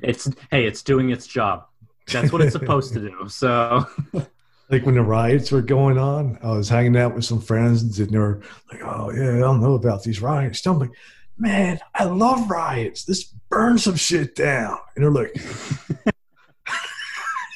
It's 0.03 0.31
hey, 0.51 0.67
it's 0.67 0.83
doing 0.83 1.11
its 1.11 1.27
job. 1.27 1.65
That's 2.13 2.33
what 2.33 2.43
it's 2.43 2.53
supposed 2.53 2.93
to 2.95 3.01
do. 3.01 3.29
So 3.29 3.87
like 4.71 4.87
when 4.87 4.95
the 4.95 5.03
riots 5.03 5.51
were 5.51 5.63
going 5.63 5.99
on, 5.99 6.39
I 6.43 6.53
was 6.53 6.69
hanging 6.69 6.97
out 6.97 7.15
with 7.15 7.25
some 7.25 7.41
friends 7.41 7.99
and 7.99 8.11
they 8.11 8.19
were 8.19 8.41
like, 8.73 8.83
"Oh 8.83 9.11
yeah, 9.13 9.37
I 9.37 9.39
don't 9.41 9.61
know 9.61 9.75
about 9.75 10.05
these 10.05 10.23
riots." 10.23 10.65
I'm 10.67 10.79
like, 10.79 10.93
"Man, 11.37 11.81
I 11.95 12.05
love 12.05 12.49
riots. 12.49 13.05
This 13.05 13.25
burns 13.25 13.85
some 13.85 13.97
shit 13.97 14.37
down." 14.37 14.79
And 14.95 15.05
they're 15.05 15.11
like, 15.11 15.35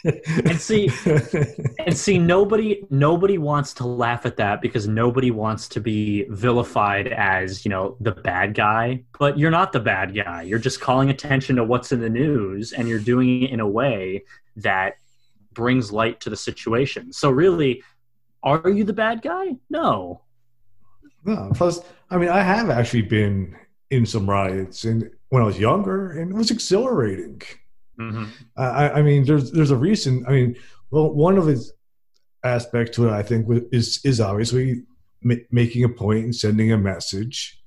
and 0.44 0.60
see, 0.60 0.90
and 1.86 1.96
see, 1.96 2.18
nobody, 2.18 2.84
nobody 2.90 3.38
wants 3.38 3.72
to 3.74 3.86
laugh 3.86 4.26
at 4.26 4.36
that 4.36 4.60
because 4.60 4.86
nobody 4.86 5.30
wants 5.30 5.68
to 5.68 5.80
be 5.80 6.24
vilified 6.28 7.08
as 7.08 7.64
you 7.64 7.70
know 7.70 7.96
the 8.00 8.12
bad 8.12 8.54
guy. 8.54 9.04
But 9.18 9.38
you're 9.38 9.52
not 9.52 9.72
the 9.72 9.80
bad 9.80 10.14
guy. 10.14 10.42
You're 10.42 10.58
just 10.58 10.80
calling 10.80 11.10
attention 11.10 11.56
to 11.56 11.64
what's 11.64 11.92
in 11.92 12.00
the 12.00 12.10
news, 12.10 12.72
and 12.72 12.88
you're 12.88 12.98
doing 12.98 13.44
it 13.44 13.50
in 13.50 13.60
a 13.60 13.68
way 13.68 14.24
that 14.56 14.96
brings 15.54 15.92
light 15.92 16.20
to 16.20 16.30
the 16.30 16.36
situation. 16.36 17.12
So 17.12 17.30
really, 17.30 17.82
are 18.42 18.68
you 18.68 18.84
the 18.84 18.92
bad 18.92 19.22
guy? 19.22 19.56
No. 19.70 20.22
No. 21.24 21.50
Plus, 21.54 21.80
I 22.10 22.18
mean, 22.18 22.28
I 22.28 22.42
have 22.42 22.70
actually 22.70 23.02
been 23.02 23.56
in 23.90 24.04
some 24.06 24.28
riots, 24.28 24.84
and 24.84 25.10
when 25.28 25.42
I 25.42 25.46
was 25.46 25.58
younger, 25.58 26.12
and 26.12 26.30
it 26.30 26.36
was 26.36 26.50
exhilarating. 26.50 27.42
Mm-hmm. 27.98 28.24
I, 28.56 28.90
I 28.90 29.02
mean, 29.02 29.24
there's 29.24 29.52
there's 29.52 29.70
a 29.70 29.76
reason. 29.76 30.24
I 30.26 30.32
mean, 30.32 30.56
well, 30.90 31.12
one 31.12 31.38
of 31.38 31.46
his 31.46 31.72
aspect 32.44 32.94
to 32.94 33.08
it, 33.08 33.12
I 33.12 33.22
think, 33.22 33.46
is 33.72 34.00
is 34.04 34.20
obviously 34.20 34.82
ma- 35.22 35.34
making 35.50 35.84
a 35.84 35.88
point 35.88 36.24
and 36.24 36.34
sending 36.34 36.72
a 36.72 36.78
message. 36.78 37.62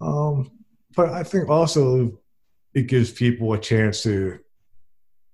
Um, 0.00 0.50
but 0.96 1.10
I 1.10 1.22
think 1.22 1.48
also 1.48 2.18
it 2.74 2.88
gives 2.88 3.10
people 3.10 3.52
a 3.52 3.58
chance 3.58 4.02
to 4.02 4.38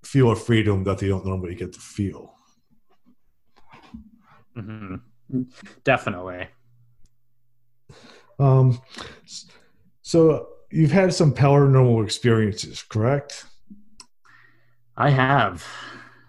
feel 0.05 0.31
a 0.31 0.37
freedom 0.37 0.85
that 0.85 0.99
they 0.99 1.09
don't 1.09 1.27
normally 1.27 1.55
get 1.55 1.73
to 1.73 1.81
feel. 1.81 2.35
Mm-hmm. 4.57 5.43
Definitely. 5.85 6.49
Um, 8.39 8.81
so 10.03 10.49
you've 10.71 10.93
had 10.93 11.13
some 11.13 11.35
paranormal 11.35 12.05
experiences, 12.05 12.83
correct? 12.83 13.45
I 14.97 15.11
have 15.11 15.67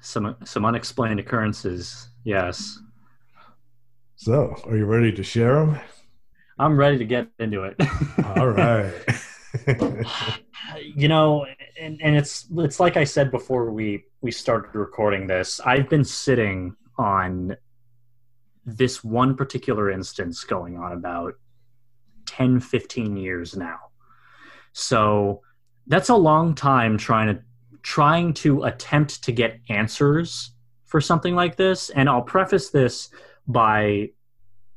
some 0.01 0.35
some 0.43 0.65
unexplained 0.65 1.19
occurrences. 1.19 2.09
Yes. 2.23 2.79
So, 4.15 4.55
are 4.65 4.75
you 4.75 4.85
ready 4.85 5.11
to 5.13 5.23
share 5.23 5.65
them? 5.65 5.79
I'm 6.59 6.77
ready 6.77 6.97
to 6.97 7.05
get 7.05 7.29
into 7.39 7.63
it. 7.63 7.77
All 8.37 8.49
right. 8.49 8.93
you 10.83 11.07
know, 11.07 11.45
and, 11.79 12.01
and 12.01 12.15
it's 12.15 12.47
it's 12.57 12.79
like 12.79 12.97
I 12.97 13.03
said 13.03 13.31
before 13.31 13.71
we 13.71 14.03
we 14.21 14.31
started 14.31 14.77
recording 14.77 15.27
this. 15.27 15.59
I've 15.59 15.89
been 15.89 16.03
sitting 16.03 16.75
on 16.97 17.55
this 18.65 19.03
one 19.03 19.35
particular 19.35 19.89
instance 19.89 20.43
going 20.43 20.77
on 20.77 20.91
about 20.91 21.35
10 22.25 22.59
15 22.59 23.17
years 23.17 23.55
now. 23.55 23.79
So 24.73 25.41
that's 25.87 26.09
a 26.09 26.15
long 26.15 26.53
time 26.53 26.97
trying 26.97 27.35
to 27.35 27.41
trying 27.81 28.33
to 28.33 28.63
attempt 28.63 29.23
to 29.23 29.31
get 29.31 29.59
answers 29.69 30.51
for 30.85 30.99
something 30.99 31.35
like 31.35 31.55
this 31.55 31.89
and 31.91 32.09
I'll 32.09 32.21
preface 32.21 32.69
this 32.69 33.09
by 33.47 34.09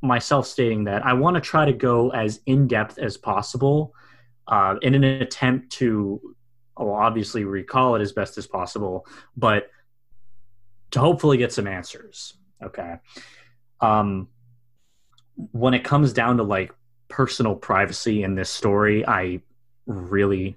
myself 0.02 0.46
stating 0.46 0.84
that 0.84 1.04
I 1.04 1.12
want 1.14 1.34
to 1.36 1.40
try 1.40 1.64
to 1.64 1.72
go 1.72 2.10
as 2.10 2.40
in 2.46 2.66
depth 2.66 2.98
as 2.98 3.16
possible 3.16 3.94
uh, 4.48 4.76
in 4.82 4.94
an 4.94 5.04
attempt 5.04 5.70
to, 5.72 6.20
well, 6.76 6.94
obviously 6.94 7.44
recall 7.44 7.94
it 7.96 8.02
as 8.02 8.12
best 8.12 8.38
as 8.38 8.46
possible, 8.46 9.06
but 9.36 9.70
to 10.92 11.00
hopefully 11.00 11.36
get 11.36 11.52
some 11.52 11.66
answers. 11.66 12.34
Okay. 12.62 12.96
Um, 13.80 14.28
when 15.52 15.74
it 15.74 15.84
comes 15.84 16.12
down 16.12 16.36
to 16.36 16.42
like 16.42 16.72
personal 17.08 17.54
privacy 17.54 18.22
in 18.22 18.34
this 18.34 18.50
story, 18.50 19.06
I 19.06 19.40
really 19.86 20.56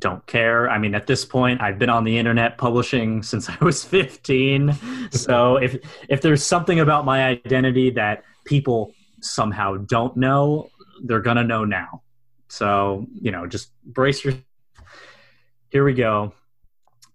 don't 0.00 0.24
care. 0.26 0.68
I 0.68 0.78
mean, 0.78 0.94
at 0.94 1.06
this 1.06 1.24
point, 1.24 1.60
I've 1.60 1.78
been 1.78 1.88
on 1.88 2.04
the 2.04 2.18
internet 2.18 2.58
publishing 2.58 3.22
since 3.30 3.48
I 3.48 3.56
was 3.60 3.84
15. 3.84 5.10
so 5.10 5.56
if 5.62 5.78
if 6.08 6.20
there's 6.20 6.42
something 6.42 6.80
about 6.80 7.04
my 7.04 7.24
identity 7.24 7.90
that 7.90 8.24
people 8.44 8.92
somehow 9.20 9.76
don't 9.76 10.16
know, 10.16 10.70
they're 11.04 11.20
gonna 11.20 11.44
know 11.44 11.64
now. 11.64 12.02
So 12.48 13.06
you 13.20 13.30
know, 13.30 13.46
just 13.46 13.70
brace 13.84 14.24
your. 14.24 14.34
Here 15.70 15.84
we 15.84 15.94
go. 15.94 16.32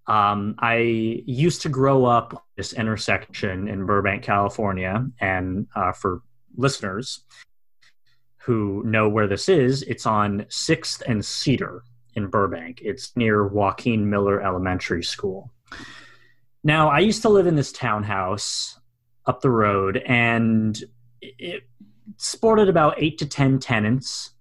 Um, 0.08 0.56
I 0.60 0.78
used 0.78 1.62
to 1.62 1.70
grow 1.70 2.06
up 2.06 2.46
this 2.58 2.74
intersection 2.74 3.68
in 3.68 3.86
Burbank, 3.86 4.24
California, 4.24 5.08
and 5.20 5.68
uh, 5.76 5.94
for 5.94 6.22
listeners 6.58 7.22
who 8.38 8.84
know 8.86 9.08
where 9.08 9.28
this 9.28 9.48
is, 9.48 9.84
it's 9.84 10.06
on 10.06 10.46
Sixth 10.50 11.04
and 11.08 11.24
Cedar 11.24 11.84
in 12.16 12.28
Burbank. 12.28 12.82
It's 12.82 13.16
near 13.16 13.48
Joaquin 13.48 14.10
Miller 14.10 14.42
Elementary 14.42 15.04
School. 15.04 15.52
Now, 16.64 16.90
I 16.90 17.00
used 17.00 17.22
to 17.22 17.30
live 17.30 17.48
in 17.48 17.56
this 17.56 17.72
townhouse 17.72 18.80
up 19.26 19.42
the 19.42 19.50
road, 19.50 19.98
and 19.98 20.78
it 21.22 21.64
sported 22.18 22.70
about 22.70 22.96
eight 22.98 23.20
to 23.20 23.28
10 23.28 23.60
tenants. 23.60 24.32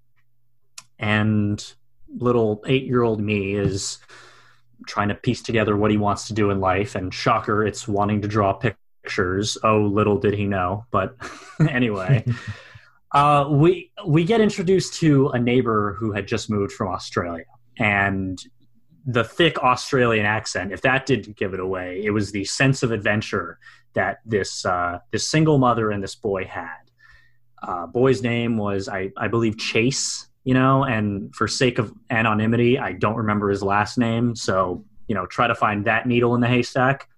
And 0.99 1.75
little 2.17 2.63
eight 2.67 2.85
year 2.85 3.03
old 3.03 3.21
me 3.21 3.55
is 3.55 3.99
trying 4.87 5.09
to 5.09 5.15
piece 5.15 5.43
together 5.43 5.77
what 5.77 5.91
he 5.91 5.97
wants 5.97 6.27
to 6.29 6.35
do 6.35 6.51
in 6.51 6.61
life. 6.61 6.95
And 6.95 7.13
shocker, 7.13 7.65
it's 7.65 7.87
wanting 7.87 8.23
to 8.23 8.29
draw 8.29 8.53
pictures. 8.53 9.59
Oh, 9.63 9.83
little 9.83 10.19
did 10.19 10.35
he 10.35 10.47
know. 10.47 10.87
But 10.91 11.17
anyway. 11.69 12.25
Uh, 13.13 13.49
we 13.51 13.91
we 14.07 14.23
get 14.23 14.41
introduced 14.41 14.95
to 14.95 15.29
a 15.31 15.39
neighbor 15.39 15.97
who 15.99 16.13
had 16.13 16.29
just 16.29 16.49
moved 16.49 16.73
from 16.73 16.87
Australia, 16.89 17.45
and 17.77 18.41
the 19.05 19.25
thick 19.25 19.59
Australian 19.59 20.27
accent. 20.27 20.73
If 20.73 20.83
that 20.83 21.07
didn't 21.07 21.37
give 21.37 21.53
it 21.53 21.61
away, 21.61 22.03
it 22.05 22.11
was 22.11 22.31
the 22.31 22.45
sense 22.45 22.83
of 22.83 22.93
adventure 22.93 23.59
that 23.95 24.19
this 24.25 24.65
uh, 24.65 25.01
this 25.11 25.27
single 25.27 25.59
mother 25.59 25.91
and 25.91 26.03
this 26.03 26.15
boy 26.15 26.45
had. 26.45 26.79
Uh, 27.63 27.87
boy's 27.87 28.23
name 28.23 28.57
was 28.57 28.89
I, 28.89 29.11
I 29.17 29.29
believe 29.29 29.59
Chase, 29.59 30.29
you 30.45 30.55
know, 30.55 30.85
and 30.85 31.35
for 31.35 31.47
sake 31.47 31.79
of 31.79 31.93
anonymity, 32.11 32.79
I 32.79 32.93
don't 32.93 33.17
remember 33.17 33.51
his 33.51 33.63
last 33.63 33.99
name. 33.99 34.35
So 34.35 34.85
you 35.11 35.17
know, 35.17 35.27
try 35.27 35.49
to 35.49 35.57
find 35.57 35.87
that 35.87 36.07
needle 36.07 36.37
in 36.37 36.41
the 36.41 36.47
haystack. 36.47 37.09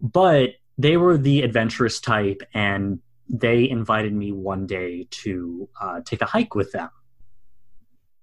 But 0.00 0.50
they 0.78 0.96
were 0.96 1.18
the 1.18 1.42
adventurous 1.42 1.98
type, 1.98 2.40
and 2.54 3.00
they 3.28 3.68
invited 3.68 4.12
me 4.14 4.30
one 4.30 4.68
day 4.68 5.08
to 5.10 5.68
uh, 5.80 6.02
take 6.04 6.22
a 6.22 6.24
hike 6.24 6.54
with 6.54 6.70
them. 6.70 6.90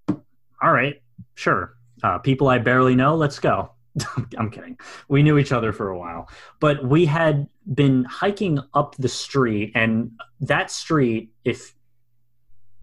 All 0.08 0.72
right, 0.72 1.02
sure. 1.36 1.76
Uh, 2.02 2.18
people 2.20 2.48
I 2.48 2.60
barely 2.60 2.96
know, 2.96 3.18
let's 3.18 3.40
go. 3.40 3.74
I'm 4.38 4.50
kidding. 4.50 4.80
We 5.10 5.22
knew 5.22 5.38
each 5.38 5.52
other 5.52 5.74
for 5.74 5.90
a 5.90 6.00
while, 6.00 6.30
but 6.62 6.82
we 6.82 7.06
had 7.06 7.50
been 7.74 8.06
hiking 8.06 8.58
up 8.74 8.96
the 8.96 9.10
street, 9.10 9.74
and 9.76 10.12
that 10.40 10.72
street, 10.72 11.34
if 11.44 11.76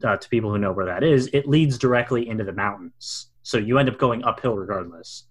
uh, 0.04 0.16
to 0.16 0.28
people 0.28 0.50
who 0.50 0.58
know 0.58 0.72
where 0.72 0.86
that 0.86 1.02
is, 1.02 1.28
it 1.32 1.48
leads 1.48 1.78
directly 1.78 2.28
into 2.28 2.44
the 2.44 2.52
mountains. 2.52 3.30
So 3.42 3.58
you 3.58 3.78
end 3.78 3.88
up 3.88 3.98
going 3.98 4.24
uphill 4.24 4.56
regardless. 4.56 5.24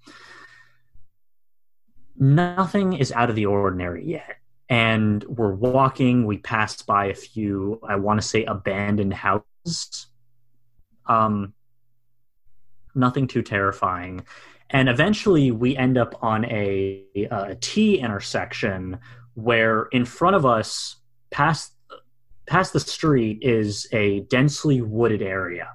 Nothing 2.18 2.94
is 2.94 3.12
out 3.12 3.30
of 3.30 3.36
the 3.36 3.46
ordinary 3.46 4.06
yet. 4.06 4.38
And 4.70 5.24
we're 5.24 5.54
walking, 5.54 6.26
we 6.26 6.40
passed 6.40 6.86
by 6.86 7.06
a 7.06 7.14
few, 7.14 7.80
I 7.88 7.96
want 7.96 8.22
to 8.22 8.28
say, 8.28 8.44
abandoned 8.44 9.14
houses. 9.14 10.08
Um, 11.06 11.54
nothing 12.94 13.28
too 13.28 13.44
terrifying. 13.44 14.26
And 14.70 14.90
eventually 14.90 15.52
we 15.52 15.78
end 15.78 15.98
up 15.98 16.22
on 16.22 16.44
a, 16.46 17.06
a 17.32 17.56
T 17.56 18.00
intersection 18.00 19.00
where 19.36 19.84
in 19.92 20.04
front 20.04 20.36
of 20.36 20.46
us, 20.46 20.98
past 21.30 21.74
past 22.48 22.74
the 22.74 22.80
street, 22.80 23.40
is 23.42 23.88
a 23.92 24.22
densely 24.22 24.82
wooded 24.82 25.22
area. 25.22 25.70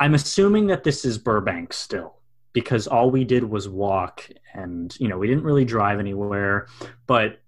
I'm 0.00 0.14
assuming 0.14 0.68
that 0.68 0.84
this 0.84 1.04
is 1.04 1.18
Burbank 1.18 1.72
still 1.72 2.16
because 2.52 2.86
all 2.86 3.10
we 3.10 3.24
did 3.24 3.44
was 3.44 3.68
walk 3.68 4.28
and 4.54 4.94
you 4.98 5.08
know 5.08 5.16
we 5.16 5.26
didn't 5.26 5.44
really 5.44 5.64
drive 5.64 5.98
anywhere 5.98 6.66
but 7.06 7.40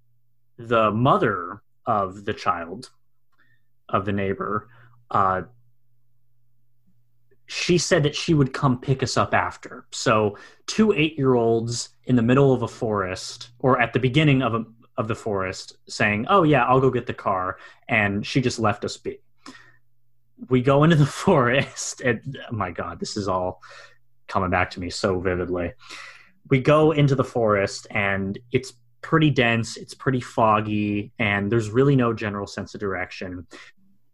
the 0.57 0.91
mother 0.91 1.61
of 1.85 2.25
the 2.25 2.33
child 2.33 2.91
of 3.91 4.07
the 4.07 4.13
neighbor 4.13 4.71
uh, 5.11 5.43
she 7.47 7.79
said 7.79 8.03
that 8.03 8.17
she 8.17 8.35
would 8.35 8.53
come 8.53 8.81
pick 8.81 9.03
us 9.03 9.17
up 9.17 9.35
after. 9.35 9.87
So 9.91 10.39
two 10.67 10.93
eight 10.93 11.17
year 11.19 11.35
olds 11.35 11.91
in 12.05 12.17
the 12.17 12.23
middle 12.23 12.53
of 12.53 12.63
a 12.63 12.69
forest 12.69 13.51
or 13.59 13.81
at 13.81 13.93
the 13.93 13.99
beginning 13.99 14.43
of 14.43 14.55
a, 14.55 14.65
of 14.97 15.09
the 15.09 15.15
forest 15.15 15.77
saying, 15.89 16.27
"Oh 16.29 16.43
yeah, 16.43 16.65
I'll 16.65 16.81
go 16.81 16.91
get 16.91 17.07
the 17.07 17.15
car," 17.15 17.59
and 17.89 18.27
she 18.27 18.41
just 18.41 18.59
left 18.59 18.85
us 18.85 18.97
be. 18.97 19.19
We 20.49 20.63
go 20.63 20.85
into 20.85 20.97
the 20.97 21.07
forest, 21.27 22.01
and 22.01 22.39
oh 22.51 22.55
my 22.55 22.71
God, 22.71 23.01
this 23.01 23.17
is 23.17 23.29
all 23.29 23.63
coming 24.29 24.51
back 24.51 24.71
to 24.71 24.81
me 24.81 24.91
so 24.91 25.21
vividly. 25.21 25.73
We 26.51 26.61
go 26.61 26.93
into 26.93 27.15
the 27.15 27.25
forest, 27.25 27.87
and 27.91 28.39
it's 28.53 28.75
pretty 29.01 29.31
dense, 29.31 29.77
it's 29.77 29.95
pretty 29.95 30.21
foggy, 30.21 31.13
and 31.19 31.51
there's 31.51 31.71
really 31.71 31.97
no 31.97 32.13
general 32.13 32.47
sense 32.47 32.75
of 32.75 32.81
direction. 32.81 33.47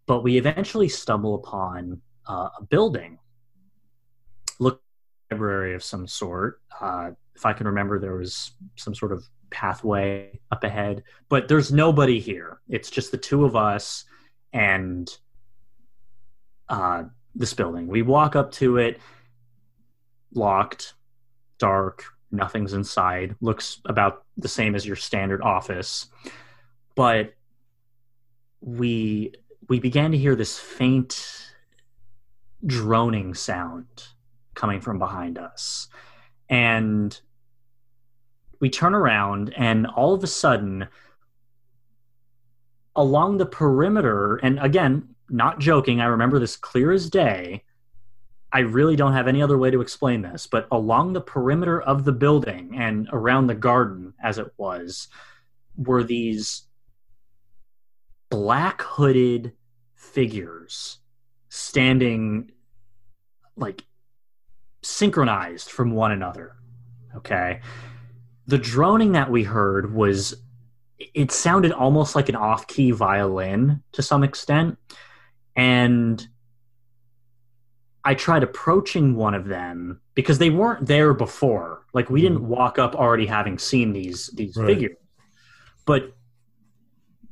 But 0.06 0.22
we 0.22 0.36
eventually 0.36 0.88
stumble 0.88 1.36
upon 1.36 2.00
uh, 2.28 2.48
a 2.58 2.62
building, 2.64 3.18
look 4.58 4.82
library 5.30 5.74
of 5.74 5.82
some 5.82 6.06
sort. 6.06 6.60
Uh, 6.80 7.10
if 7.34 7.46
I 7.46 7.52
can 7.52 7.66
remember, 7.66 7.98
there 7.98 8.16
was 8.16 8.52
some 8.76 8.94
sort 8.94 9.12
of 9.12 9.24
pathway 9.50 10.40
up 10.50 10.64
ahead, 10.64 11.02
but 11.28 11.48
there's 11.48 11.72
nobody 11.72 12.20
here. 12.20 12.60
It's 12.68 12.90
just 12.90 13.10
the 13.10 13.18
two 13.18 13.44
of 13.44 13.56
us 13.56 14.04
and 14.52 15.08
uh, 16.68 17.04
this 17.34 17.54
building. 17.54 17.86
We 17.86 18.02
walk 18.02 18.36
up 18.36 18.52
to 18.52 18.78
it, 18.78 19.00
locked, 20.34 20.94
dark, 21.58 22.04
nothing's 22.30 22.72
inside. 22.72 23.36
Looks 23.40 23.80
about 23.84 24.24
the 24.36 24.48
same 24.48 24.74
as 24.74 24.86
your 24.86 24.96
standard 24.96 25.42
office, 25.42 26.06
but 26.94 27.34
we 28.60 29.32
we 29.68 29.78
began 29.80 30.10
to 30.12 30.18
hear 30.18 30.34
this 30.34 30.58
faint 30.58 31.52
droning 32.66 33.34
sound 33.34 33.86
coming 34.54 34.80
from 34.80 34.98
behind 34.98 35.38
us. 35.38 35.88
And 36.48 37.18
we 38.60 38.70
turn 38.70 38.94
around, 38.94 39.52
and 39.56 39.86
all 39.86 40.14
of 40.14 40.22
a 40.22 40.28
sudden, 40.28 40.86
along 42.94 43.38
the 43.38 43.46
perimeter, 43.46 44.36
and 44.36 44.58
again, 44.60 45.14
not 45.28 45.58
joking, 45.58 46.00
I 46.00 46.06
remember 46.06 46.38
this 46.38 46.56
clear 46.56 46.92
as 46.92 47.08
day. 47.08 47.64
I 48.52 48.60
really 48.60 48.96
don't 48.96 49.12
have 49.12 49.28
any 49.28 49.42
other 49.42 49.56
way 49.56 49.70
to 49.70 49.80
explain 49.80 50.22
this, 50.22 50.46
but 50.46 50.66
along 50.72 51.12
the 51.12 51.20
perimeter 51.20 51.80
of 51.80 52.04
the 52.04 52.12
building 52.12 52.74
and 52.76 53.08
around 53.12 53.46
the 53.46 53.54
garden, 53.54 54.12
as 54.22 54.38
it 54.38 54.52
was, 54.56 55.08
were 55.76 56.02
these 56.02 56.64
black 58.28 58.82
hooded 58.82 59.52
figures 59.94 60.98
standing 61.48 62.50
like 63.56 63.84
synchronized 64.82 65.70
from 65.70 65.92
one 65.92 66.12
another. 66.12 66.56
Okay. 67.16 67.60
The 68.50 68.58
droning 68.58 69.12
that 69.12 69.30
we 69.30 69.44
heard 69.44 69.94
was, 69.94 70.34
it 70.98 71.30
sounded 71.30 71.70
almost 71.70 72.16
like 72.16 72.28
an 72.28 72.34
off 72.34 72.66
key 72.66 72.90
violin 72.90 73.82
to 73.92 74.02
some 74.02 74.24
extent. 74.24 74.76
And 75.54 76.26
I 78.04 78.14
tried 78.14 78.42
approaching 78.42 79.14
one 79.14 79.34
of 79.34 79.46
them 79.46 80.00
because 80.14 80.38
they 80.38 80.50
weren't 80.50 80.86
there 80.86 81.14
before. 81.14 81.86
Like 81.92 82.10
we 82.10 82.20
didn't 82.20 82.38
mm-hmm. 82.38 82.48
walk 82.48 82.78
up 82.78 82.94
already 82.96 83.26
having 83.26 83.56
seen 83.56 83.92
these 83.92 84.28
these 84.28 84.56
right. 84.56 84.66
figures. 84.66 84.96
But 85.86 86.12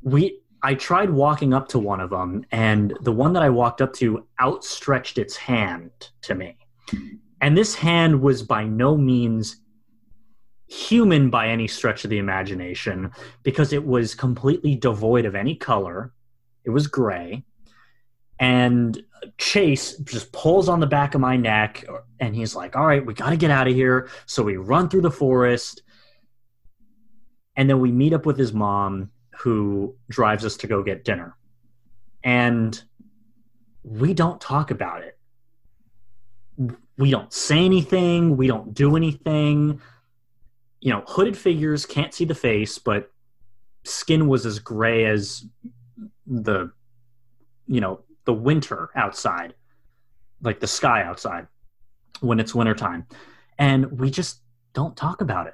we 0.01 0.39
I 0.61 0.75
tried 0.75 1.09
walking 1.09 1.53
up 1.53 1.67
to 1.69 1.79
one 1.79 1.99
of 1.99 2.11
them 2.11 2.45
and 2.51 2.95
the 3.01 3.11
one 3.11 3.33
that 3.33 3.43
I 3.43 3.49
walked 3.49 3.81
up 3.81 3.93
to 3.95 4.25
outstretched 4.39 5.17
its 5.17 5.35
hand 5.35 5.91
to 6.23 6.35
me. 6.35 6.57
And 7.41 7.57
this 7.57 7.75
hand 7.75 8.21
was 8.21 8.43
by 8.43 8.63
no 8.63 8.95
means 8.95 9.57
human 10.69 11.29
by 11.29 11.47
any 11.47 11.67
stretch 11.67 12.03
of 12.03 12.09
the 12.09 12.17
imagination 12.17 13.11
because 13.43 13.73
it 13.73 13.85
was 13.85 14.15
completely 14.15 14.75
devoid 14.75 15.25
of 15.25 15.35
any 15.35 15.55
color. 15.55 16.13
It 16.63 16.69
was 16.69 16.87
gray. 16.87 17.43
And 18.39 19.01
Chase 19.37 19.97
just 19.97 20.31
pulls 20.31 20.69
on 20.69 20.79
the 20.79 20.87
back 20.87 21.13
of 21.13 21.21
my 21.21 21.35
neck 21.35 21.83
and 22.19 22.35
he's 22.35 22.55
like, 22.55 22.75
All 22.75 22.85
right, 22.85 23.05
we 23.05 23.13
got 23.13 23.31
to 23.31 23.37
get 23.37 23.51
out 23.51 23.67
of 23.67 23.73
here. 23.73 24.09
So 24.25 24.43
we 24.43 24.57
run 24.57 24.89
through 24.89 25.01
the 25.01 25.11
forest. 25.11 25.81
And 27.55 27.69
then 27.69 27.81
we 27.81 27.91
meet 27.91 28.13
up 28.13 28.25
with 28.25 28.37
his 28.37 28.53
mom 28.53 29.09
who 29.39 29.95
drives 30.09 30.45
us 30.45 30.55
to 30.57 30.67
go 30.67 30.81
get 30.83 31.03
dinner. 31.03 31.35
And 32.23 32.81
we 33.83 34.13
don't 34.13 34.39
talk 34.39 34.71
about 34.71 35.03
it 35.03 35.19
we 36.97 37.09
don't 37.09 37.31
say 37.31 37.63
anything, 37.63 38.35
we 38.35 38.47
don't 38.47 38.73
do 38.73 38.97
anything. 38.97 39.81
You 40.81 40.91
know, 40.91 41.03
hooded 41.07 41.37
figures 41.37 41.85
can't 41.85 42.13
see 42.13 42.25
the 42.25 42.35
face, 42.35 42.77
but 42.77 43.11
skin 43.83 44.27
was 44.27 44.45
as 44.45 44.59
gray 44.59 45.05
as 45.05 45.45
the 46.25 46.71
you 47.69 47.79
know, 47.79 48.01
the 48.25 48.33
winter 48.33 48.89
outside, 48.95 49.53
like 50.41 50.59
the 50.59 50.67
sky 50.67 51.03
outside 51.03 51.47
when 52.19 52.39
it's 52.39 52.53
wintertime. 52.53 53.05
And 53.57 53.99
we 53.99 54.09
just 54.09 54.41
don't 54.73 54.97
talk 54.97 55.21
about 55.21 55.47
it. 55.47 55.53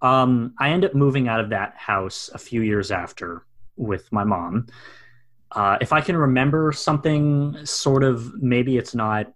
Um, 0.00 0.54
I 0.58 0.70
end 0.70 0.84
up 0.84 0.94
moving 0.94 1.28
out 1.28 1.40
of 1.40 1.50
that 1.50 1.74
house 1.76 2.30
a 2.32 2.38
few 2.38 2.62
years 2.62 2.90
after 2.90 3.44
with 3.76 4.10
my 4.12 4.24
mom. 4.24 4.66
Uh, 5.52 5.76
if 5.80 5.92
I 5.92 6.00
can 6.00 6.16
remember 6.16 6.72
something, 6.72 7.56
sort 7.64 8.02
of, 8.02 8.42
maybe 8.42 8.78
it's 8.78 8.94
not 8.94 9.32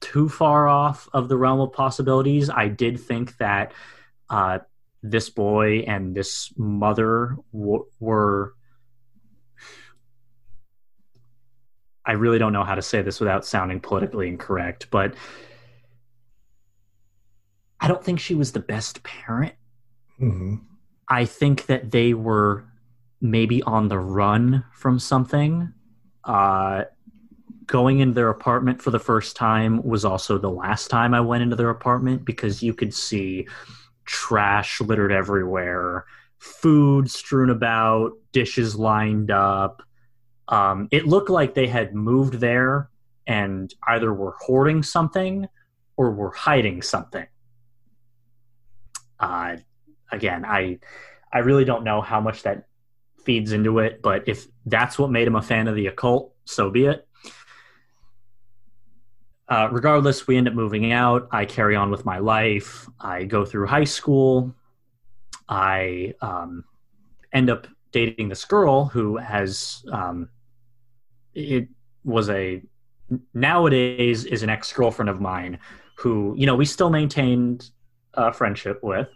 too 0.00 0.28
far 0.28 0.68
off 0.68 1.08
of 1.12 1.28
the 1.28 1.36
realm 1.36 1.60
of 1.60 1.72
possibilities. 1.72 2.50
I 2.50 2.68
did 2.68 3.00
think 3.00 3.36
that 3.38 3.72
uh, 4.30 4.58
this 5.02 5.30
boy 5.30 5.80
and 5.80 6.14
this 6.14 6.52
mother 6.56 7.36
w- 7.52 7.86
were. 8.00 8.54
I 12.04 12.12
really 12.12 12.38
don't 12.38 12.54
know 12.54 12.64
how 12.64 12.74
to 12.74 12.82
say 12.82 13.02
this 13.02 13.20
without 13.20 13.44
sounding 13.44 13.80
politically 13.80 14.28
incorrect, 14.28 14.88
but 14.90 15.14
I 17.80 17.86
don't 17.86 18.02
think 18.02 18.18
she 18.18 18.34
was 18.34 18.52
the 18.52 18.60
best 18.60 19.02
parent. 19.02 19.54
Mm-hmm. 20.20 20.56
I 21.08 21.24
think 21.26 21.66
that 21.66 21.90
they 21.90 22.14
were 22.14 22.64
maybe 23.20 23.62
on 23.62 23.88
the 23.88 23.98
run 23.98 24.64
from 24.72 24.98
something. 24.98 25.72
Uh, 26.24 26.84
going 27.68 28.00
into 28.00 28.14
their 28.14 28.30
apartment 28.30 28.82
for 28.82 28.90
the 28.90 28.98
first 28.98 29.36
time 29.36 29.82
was 29.82 30.04
also 30.04 30.38
the 30.38 30.50
last 30.50 30.88
time 30.88 31.14
I 31.14 31.20
went 31.20 31.42
into 31.42 31.54
their 31.54 31.70
apartment 31.70 32.24
because 32.24 32.62
you 32.62 32.74
could 32.74 32.92
see 32.92 33.46
trash 34.06 34.80
littered 34.80 35.12
everywhere, 35.12 36.06
food 36.38 37.10
strewn 37.10 37.50
about, 37.50 38.12
dishes 38.32 38.74
lined 38.74 39.30
up. 39.30 39.82
Um, 40.48 40.88
it 40.90 41.06
looked 41.06 41.28
like 41.28 41.54
they 41.54 41.66
had 41.66 41.94
moved 41.94 42.34
there 42.34 42.88
and 43.26 43.72
either 43.86 44.12
were 44.12 44.34
hoarding 44.40 44.82
something 44.82 45.46
or 45.98 46.10
were 46.10 46.32
hiding 46.32 46.80
something. 46.80 47.26
Uh, 49.20 49.56
again, 50.10 50.44
I 50.46 50.78
I 51.30 51.40
really 51.40 51.66
don't 51.66 51.84
know 51.84 52.00
how 52.00 52.20
much 52.20 52.44
that 52.44 52.64
feeds 53.24 53.52
into 53.52 53.80
it, 53.80 54.00
but 54.00 54.26
if 54.26 54.46
that's 54.64 54.98
what 54.98 55.10
made 55.10 55.26
him 55.26 55.36
a 55.36 55.42
fan 55.42 55.68
of 55.68 55.74
the 55.74 55.88
occult, 55.88 56.34
so 56.46 56.70
be 56.70 56.86
it. 56.86 57.06
Uh, 59.48 59.68
regardless, 59.72 60.26
we 60.26 60.36
end 60.36 60.46
up 60.46 60.54
moving 60.54 60.92
out. 60.92 61.28
I 61.32 61.46
carry 61.46 61.74
on 61.74 61.90
with 61.90 62.04
my 62.04 62.18
life. 62.18 62.86
I 63.00 63.24
go 63.24 63.44
through 63.44 63.66
high 63.66 63.84
school. 63.84 64.54
I 65.48 66.14
um, 66.20 66.64
end 67.32 67.48
up 67.48 67.66
dating 67.92 68.28
this 68.28 68.44
girl 68.44 68.84
who 68.84 69.16
has 69.16 69.82
um, 69.90 70.28
it 71.34 71.68
was 72.04 72.28
a 72.28 72.62
nowadays 73.32 74.24
is 74.26 74.42
an 74.42 74.50
ex 74.50 74.70
girlfriend 74.72 75.08
of 75.08 75.20
mine 75.20 75.58
who 75.96 76.34
you 76.36 76.46
know 76.46 76.54
we 76.54 76.66
still 76.66 76.90
maintained 76.90 77.70
a 78.14 78.32
friendship 78.32 78.80
with, 78.82 79.08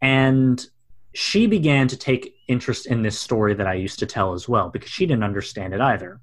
and 0.00 0.66
she 1.12 1.46
began 1.46 1.86
to 1.88 1.96
take 1.96 2.34
interest 2.48 2.86
in 2.86 3.02
this 3.02 3.18
story 3.18 3.54
that 3.54 3.66
I 3.66 3.74
used 3.74 3.98
to 3.98 4.06
tell 4.06 4.32
as 4.32 4.48
well 4.48 4.70
because 4.70 4.90
she 4.90 5.04
didn't 5.04 5.24
understand 5.24 5.74
it 5.74 5.80
either, 5.80 6.20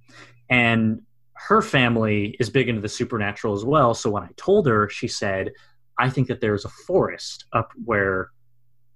and 0.50 1.04
her 1.48 1.62
family 1.62 2.36
is 2.40 2.50
big 2.50 2.70
into 2.70 2.82
the 2.82 2.90
supernatural 2.90 3.54
as 3.54 3.66
well. 3.66 3.94
So 3.94 4.10
when 4.10 4.24
I 4.24 4.30
told 4.38 4.68
her, 4.68 4.90
she 4.90 5.08
said, 5.08 5.52
I 5.98 6.10
think 6.10 6.28
that 6.28 6.42
there's 6.42 6.66
a 6.66 6.70
forest 6.70 7.46
up 7.54 7.72
where 7.86 8.32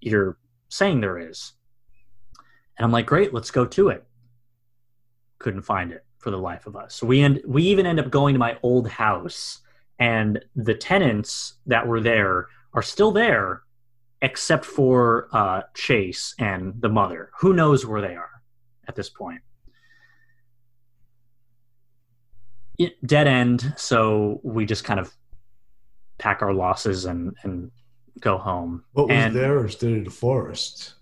you're 0.01 0.37
saying 0.69 1.01
there 1.01 1.17
is. 1.17 1.53
And 2.77 2.85
I'm 2.85 2.91
like, 2.91 3.05
great, 3.05 3.33
let's 3.33 3.51
go 3.51 3.65
to 3.65 3.89
it. 3.89 4.05
Couldn't 5.39 5.63
find 5.63 5.91
it 5.91 6.05
for 6.17 6.31
the 6.31 6.37
life 6.37 6.67
of 6.67 6.75
us. 6.75 6.95
So 6.95 7.07
we 7.07 7.21
end, 7.21 7.41
we 7.47 7.63
even 7.63 7.85
end 7.85 7.99
up 7.99 8.09
going 8.09 8.33
to 8.33 8.39
my 8.39 8.57
old 8.63 8.89
house, 8.89 9.61
and 9.99 10.43
the 10.55 10.73
tenants 10.73 11.55
that 11.67 11.87
were 11.87 12.01
there 12.01 12.47
are 12.73 12.81
still 12.81 13.11
there, 13.11 13.63
except 14.21 14.65
for 14.65 15.29
uh, 15.31 15.61
Chase 15.73 16.35
and 16.39 16.73
the 16.81 16.89
mother. 16.89 17.31
Who 17.39 17.53
knows 17.53 17.85
where 17.85 18.01
they 18.01 18.15
are 18.15 18.41
at 18.87 18.95
this 18.95 19.09
point? 19.09 19.41
Dead 23.05 23.27
end. 23.27 23.73
So 23.77 24.39
we 24.43 24.65
just 24.65 24.83
kind 24.83 24.99
of 24.99 25.13
pack 26.17 26.41
our 26.41 26.53
losses 26.53 27.05
and 27.05 27.35
and 27.43 27.71
go 28.19 28.37
home. 28.37 28.83
What 28.93 29.07
was 29.07 29.15
and, 29.15 29.35
there 29.35 29.63
instead 29.63 29.91
of 29.93 30.05
the 30.05 30.11
forest? 30.11 30.93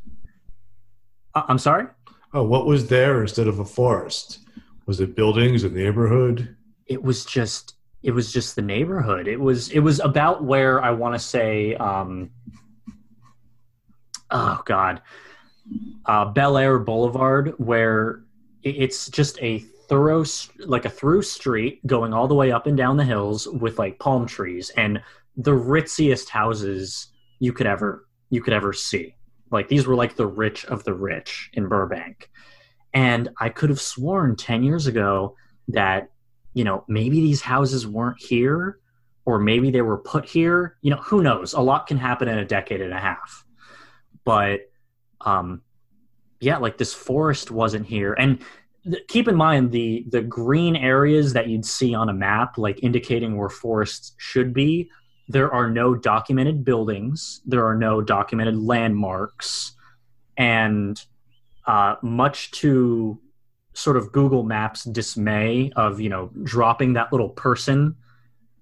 Uh, 1.36 1.44
I'm 1.48 1.60
sorry. 1.60 1.88
Oh, 2.34 2.44
what 2.44 2.66
was 2.66 2.88
there 2.88 3.22
instead 3.22 3.48
of 3.48 3.60
a 3.60 3.66
forest? 3.66 4.40
Was 4.86 5.00
it 5.00 5.16
buildings, 5.16 5.64
a 5.64 5.70
neighborhood? 5.70 6.56
It 6.88 7.02
was 7.02 7.26
just 7.26 7.76
it 8.02 8.12
was 8.12 8.34
just 8.34 8.56
the 8.56 8.62
neighborhood. 8.62 9.28
It 9.28 9.40
was 9.40 9.70
it 9.70 9.80
was 9.80 10.00
about 10.00 10.44
where 10.44 10.82
I 10.84 10.92
want 10.92 11.16
to 11.16 11.20
say. 11.20 11.76
Um, 11.76 12.32
oh 14.30 14.62
God, 14.66 15.02
uh, 16.06 16.26
Bel 16.26 16.58
Air 16.58 16.80
Boulevard, 16.80 17.54
where 17.58 18.24
it's 18.64 19.10
just 19.10 19.42
a 19.42 19.64
thorough 19.94 20.26
like 20.66 20.86
a 20.86 20.90
through 20.90 21.22
street 21.22 21.86
going 21.86 22.14
all 22.14 22.28
the 22.28 22.34
way 22.34 22.52
up 22.52 22.66
and 22.66 22.76
down 22.76 22.98
the 22.98 23.04
hills 23.04 23.48
with 23.48 23.78
like 23.78 24.00
palm 24.00 24.26
trees 24.26 24.72
and 24.76 25.00
the 25.38 25.52
ritziest 25.52 26.30
houses 26.30 27.10
you 27.38 27.54
could 27.54 27.68
ever 27.68 28.08
you 28.32 28.42
could 28.42 28.54
ever 28.54 28.74
see. 28.74 29.16
Like 29.52 29.68
these 29.68 29.86
were 29.86 29.94
like 29.94 30.16
the 30.16 30.26
rich 30.26 30.66
of 30.66 30.84
the 30.84 30.96
rich 30.96 31.52
in 31.54 31.68
burbank. 31.68 32.32
And 32.96 33.30
i 33.40 33.50
could 33.50 33.70
have 33.70 33.80
sworn 33.80 34.36
10 34.36 34.64
years 34.64 34.88
ago 34.88 35.36
that 35.68 36.10
you 36.56 36.64
know 36.64 36.86
maybe 36.88 37.22
these 37.22 37.42
houses 37.42 37.86
weren't 37.86 38.20
here 38.20 38.80
or 39.26 39.38
maybe 39.38 39.70
they 39.70 39.84
were 39.84 40.00
put 40.00 40.26
here. 40.26 40.78
You 40.82 40.90
know 40.90 41.02
who 41.04 41.22
knows? 41.22 41.54
A 41.54 41.62
lot 41.62 41.86
can 41.86 41.98
happen 41.98 42.28
in 42.28 42.40
a 42.40 42.46
decade 42.46 42.82
and 42.82 42.94
a 42.94 43.00
half. 43.00 43.46
But 44.26 44.62
um 45.22 45.62
yeah 46.40 46.58
like 46.58 46.80
this 46.80 46.96
forest 46.96 47.52
wasn't 47.52 47.86
here. 47.86 48.14
And 48.14 48.42
keep 49.08 49.28
in 49.28 49.36
mind 49.36 49.72
the 49.72 50.06
the 50.10 50.22
green 50.22 50.76
areas 50.76 51.34
that 51.34 51.48
you'd 51.48 51.66
see 51.66 51.96
on 51.96 52.10
a 52.10 52.14
map 52.14 52.58
like 52.58 52.84
indicating 52.84 53.38
where 53.38 53.50
forests 53.50 54.14
should 54.18 54.54
be 54.54 54.90
there 55.28 55.54
are 55.54 55.70
no 55.70 55.96
documented 55.96 56.66
buildings, 56.66 57.42
there 57.46 57.66
are 57.66 57.76
no 57.76 58.02
documented 58.02 58.58
landmarks, 58.58 59.74
and 60.38 61.02
uh, 61.66 61.96
much 62.02 62.52
to 62.52 63.20
sort 63.74 63.98
of 63.98 64.12
Google 64.12 64.44
Maps 64.44 64.84
dismay 64.84 65.72
of 65.76 66.02
you 66.02 66.10
know 66.10 66.30
dropping 66.44 66.94
that 66.94 67.12
little 67.12 67.30
person 67.30 67.96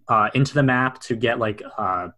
uh, 0.08 0.30
into 0.34 0.54
the 0.54 0.64
map 0.64 1.00
to 1.02 1.16
get 1.16 1.40
like 1.40 1.64
uh, 1.78 2.10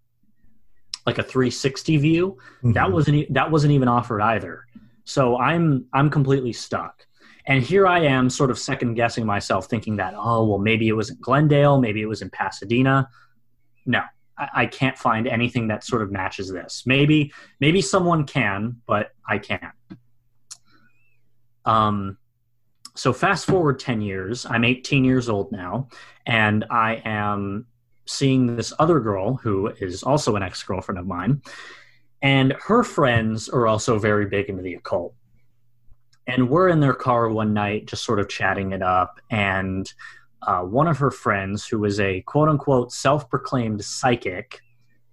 like 1.05 1.17
a 1.17 1.23
360 1.23 1.97
view. 1.97 2.37
Mm-hmm. 2.57 2.73
That 2.73 2.91
wasn't 2.91 3.33
that 3.33 3.49
wasn't 3.49 3.73
even 3.73 3.87
offered 3.87 4.21
either. 4.21 4.65
So 5.05 5.37
I'm 5.37 5.85
I'm 5.93 6.09
completely 6.09 6.53
stuck. 6.53 7.07
And 7.45 7.61
here 7.61 7.85
I 7.85 7.99
am, 7.99 8.29
sort 8.29 8.51
of 8.51 8.57
second 8.57 8.93
guessing 8.93 9.25
myself, 9.25 9.67
thinking 9.67 9.97
that 9.97 10.13
oh 10.15 10.45
well 10.45 10.59
maybe 10.59 10.87
it 10.87 10.93
was 10.93 11.09
in 11.09 11.17
Glendale, 11.19 11.79
maybe 11.79 12.01
it 12.01 12.07
was 12.07 12.21
in 12.21 12.29
Pasadena. 12.29 13.09
No, 13.85 14.01
I, 14.37 14.49
I 14.53 14.65
can't 14.65 14.97
find 14.97 15.27
anything 15.27 15.67
that 15.67 15.83
sort 15.83 16.01
of 16.01 16.11
matches 16.11 16.51
this. 16.51 16.83
Maybe 16.85 17.33
maybe 17.59 17.81
someone 17.81 18.25
can, 18.25 18.81
but 18.87 19.11
I 19.27 19.37
can't. 19.37 19.73
Um, 21.65 22.17
so 22.95 23.13
fast 23.13 23.45
forward 23.45 23.79
10 23.79 24.01
years 24.01 24.45
i'm 24.45 24.63
18 24.63 25.03
years 25.03 25.29
old 25.29 25.51
now 25.51 25.87
and 26.25 26.65
i 26.69 27.01
am 27.05 27.65
seeing 28.05 28.55
this 28.55 28.73
other 28.79 28.99
girl 28.99 29.35
who 29.35 29.67
is 29.79 30.03
also 30.03 30.35
an 30.35 30.43
ex-girlfriend 30.43 30.99
of 30.99 31.07
mine 31.07 31.41
and 32.21 32.53
her 32.53 32.83
friends 32.83 33.49
are 33.49 33.67
also 33.67 33.97
very 33.97 34.25
big 34.25 34.49
into 34.49 34.61
the 34.61 34.75
occult 34.75 35.13
and 36.27 36.49
we're 36.49 36.69
in 36.69 36.79
their 36.79 36.93
car 36.93 37.29
one 37.29 37.53
night 37.53 37.85
just 37.85 38.03
sort 38.03 38.19
of 38.19 38.29
chatting 38.29 38.71
it 38.71 38.81
up 38.81 39.19
and 39.29 39.93
uh, 40.43 40.61
one 40.61 40.87
of 40.87 40.97
her 40.97 41.11
friends 41.11 41.65
who 41.65 41.79
was 41.79 41.99
a 41.99 42.21
quote 42.21 42.49
unquote 42.49 42.91
self-proclaimed 42.91 43.83
psychic 43.83 44.61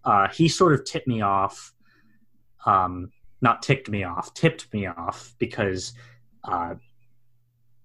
uh, 0.04 0.28
he 0.28 0.48
sort 0.48 0.72
of 0.72 0.84
tipped 0.84 1.06
me 1.06 1.20
off 1.20 1.72
um, 2.66 3.10
not 3.42 3.62
ticked 3.62 3.88
me 3.88 4.04
off 4.04 4.32
tipped 4.34 4.72
me 4.72 4.86
off 4.86 5.34
because 5.38 5.92
uh, 6.44 6.74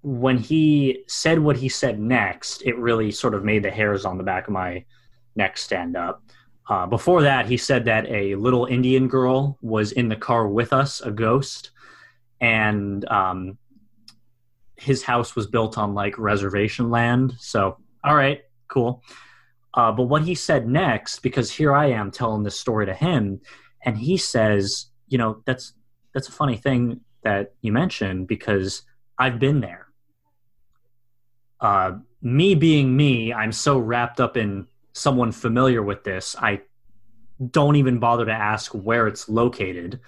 when 0.05 0.37
he 0.37 1.03
said 1.07 1.39
what 1.39 1.57
he 1.57 1.67
said 1.67 1.99
next, 1.99 2.61
it 2.61 2.77
really 2.77 3.11
sort 3.11 3.33
of 3.33 3.43
made 3.43 3.63
the 3.63 3.71
hairs 3.71 4.05
on 4.05 4.19
the 4.19 4.23
back 4.23 4.47
of 4.47 4.53
my 4.53 4.85
neck 5.35 5.57
stand 5.57 5.97
up. 5.97 6.21
Uh, 6.69 6.85
before 6.85 7.23
that, 7.23 7.47
he 7.47 7.57
said 7.57 7.85
that 7.85 8.07
a 8.07 8.35
little 8.35 8.67
Indian 8.67 9.07
girl 9.07 9.57
was 9.63 9.93
in 9.93 10.07
the 10.07 10.15
car 10.15 10.47
with 10.47 10.73
us, 10.73 11.01
a 11.01 11.09
ghost, 11.09 11.71
and 12.45 13.05
um, 13.09 13.57
his 14.75 15.03
house 15.03 15.35
was 15.35 15.47
built 15.47 15.77
on 15.77 15.93
like 15.93 16.17
reservation 16.17 16.89
land. 16.89 17.33
So, 17.39 17.77
all 18.03 18.15
right, 18.15 18.41
cool. 18.67 19.03
Uh, 19.73 19.91
but 19.91 20.03
what 20.03 20.21
he 20.23 20.35
said 20.35 20.67
next, 20.67 21.19
because 21.19 21.51
here 21.51 21.73
I 21.73 21.87
am 21.87 22.11
telling 22.11 22.43
this 22.43 22.59
story 22.59 22.85
to 22.85 22.93
him, 22.93 23.41
and 23.83 23.97
he 23.97 24.17
says, 24.17 24.87
you 25.07 25.17
know, 25.17 25.41
that's 25.45 25.73
that's 26.13 26.29
a 26.29 26.31
funny 26.31 26.57
thing 26.57 27.01
that 27.23 27.53
you 27.61 27.71
mentioned 27.71 28.27
because 28.27 28.83
I've 29.17 29.39
been 29.39 29.59
there 29.59 29.85
uh, 31.59 31.97
me 32.21 32.55
being 32.55 32.95
me, 32.95 33.33
I'm 33.33 33.51
so 33.51 33.77
wrapped 33.77 34.19
up 34.19 34.37
in 34.37 34.67
someone 34.93 35.31
familiar 35.31 35.81
with 35.81 36.03
this, 36.03 36.35
I 36.39 36.61
don't 37.51 37.75
even 37.75 37.99
bother 37.99 38.25
to 38.25 38.31
ask 38.31 38.71
where 38.71 39.07
it's 39.07 39.27
located. 39.27 39.99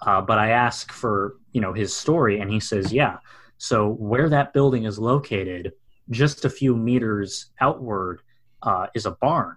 Uh, 0.00 0.20
but 0.20 0.38
I 0.38 0.50
ask 0.50 0.92
for 0.92 1.36
you 1.52 1.60
know 1.60 1.72
his 1.72 1.94
story, 1.94 2.40
and 2.40 2.50
he 2.50 2.60
says, 2.60 2.92
"Yeah." 2.92 3.18
So 3.58 3.88
where 3.88 4.28
that 4.28 4.52
building 4.52 4.84
is 4.84 4.98
located, 4.98 5.72
just 6.10 6.44
a 6.44 6.50
few 6.50 6.76
meters 6.76 7.46
outward, 7.60 8.20
uh, 8.62 8.88
is 8.94 9.06
a 9.06 9.12
barn. 9.12 9.56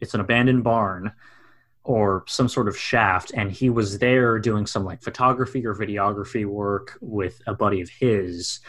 It's 0.00 0.14
an 0.14 0.20
abandoned 0.20 0.64
barn 0.64 1.12
or 1.84 2.24
some 2.26 2.48
sort 2.48 2.68
of 2.68 2.76
shaft, 2.76 3.32
and 3.34 3.50
he 3.50 3.70
was 3.70 3.98
there 3.98 4.38
doing 4.38 4.66
some 4.66 4.84
like 4.84 5.02
photography 5.02 5.64
or 5.66 5.74
videography 5.74 6.44
work 6.44 6.98
with 7.00 7.40
a 7.46 7.54
buddy 7.54 7.80
of 7.80 7.88
his 7.88 8.60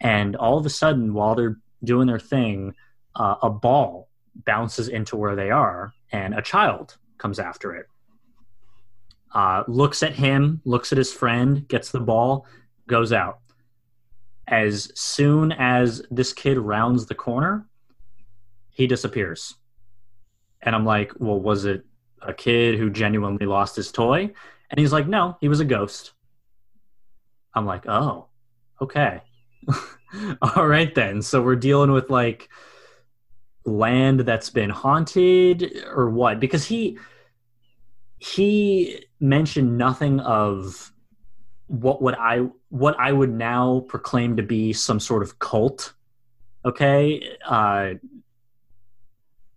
and 0.00 0.36
all 0.36 0.58
of 0.58 0.66
a 0.66 0.70
sudden 0.70 1.14
while 1.14 1.34
they're 1.34 1.58
doing 1.84 2.06
their 2.06 2.18
thing 2.18 2.74
uh, 3.16 3.36
a 3.42 3.50
ball 3.50 4.08
bounces 4.46 4.88
into 4.88 5.16
where 5.16 5.36
they 5.36 5.50
are 5.50 5.92
and 6.12 6.34
a 6.34 6.42
child 6.42 6.96
comes 7.18 7.38
after 7.38 7.74
it 7.74 7.86
uh, 9.32 9.64
looks 9.68 10.02
at 10.02 10.14
him 10.14 10.60
looks 10.64 10.92
at 10.92 10.98
his 10.98 11.12
friend 11.12 11.66
gets 11.68 11.90
the 11.90 12.00
ball 12.00 12.46
goes 12.86 13.12
out. 13.12 13.40
As 14.48 14.90
soon 14.94 15.52
as 15.52 16.02
this 16.10 16.32
kid 16.32 16.58
rounds 16.58 17.06
the 17.06 17.14
corner 17.14 17.66
he 18.70 18.86
disappears. 18.86 19.54
And 20.62 20.74
i'm 20.74 20.84
like 20.84 21.12
well 21.18 21.40
was 21.40 21.64
it 21.64 21.84
a 22.22 22.34
kid 22.34 22.78
who 22.78 22.90
genuinely 22.90 23.46
lost 23.46 23.76
his 23.76 23.92
toy? 23.92 24.32
And 24.70 24.78
he's 24.78 24.92
like 24.92 25.06
no 25.06 25.36
he 25.40 25.48
was 25.48 25.60
a 25.60 25.64
ghost. 25.64 26.12
I'm 27.54 27.66
like 27.66 27.86
oh 27.86 28.26
okay. 28.80 29.22
All 30.42 30.66
right 30.66 30.94
then. 30.94 31.22
So 31.22 31.42
we're 31.42 31.56
dealing 31.56 31.92
with 31.92 32.10
like 32.10 32.48
land 33.64 34.20
that's 34.20 34.50
been 34.50 34.70
haunted 34.70 35.84
or 35.86 36.10
what? 36.10 36.40
Because 36.40 36.66
he 36.66 36.98
he 38.18 39.04
mentioned 39.20 39.76
nothing 39.76 40.20
of 40.20 40.92
what 41.66 42.02
would 42.02 42.14
I 42.14 42.48
what 42.70 42.98
I 42.98 43.12
would 43.12 43.32
now 43.32 43.84
proclaim 43.88 44.36
to 44.36 44.42
be 44.42 44.72
some 44.72 44.98
sort 44.98 45.22
of 45.22 45.38
cult. 45.38 45.92
Okay? 46.64 47.36
Uh 47.46 47.94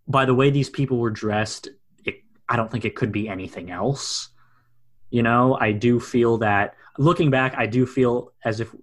by 0.07 0.25
the 0.25 0.33
way 0.33 0.49
these 0.49 0.69
people 0.69 0.97
were 0.97 1.09
dressed, 1.09 1.69
it, 2.03 2.15
I 2.49 2.55
don't 2.55 2.69
think 2.69 2.85
it 2.85 2.95
could 2.95 3.11
be 3.11 3.29
anything 3.29 3.71
else. 3.71 4.29
You 5.09 5.23
know, 5.23 5.57
I 5.59 5.71
do 5.71 5.99
feel 5.99 6.39
that 6.39 6.75
looking 6.97 7.29
back, 7.29 7.55
I 7.57 7.65
do 7.65 7.85
feel 7.85 8.33
as 8.43 8.59
if 8.59 8.75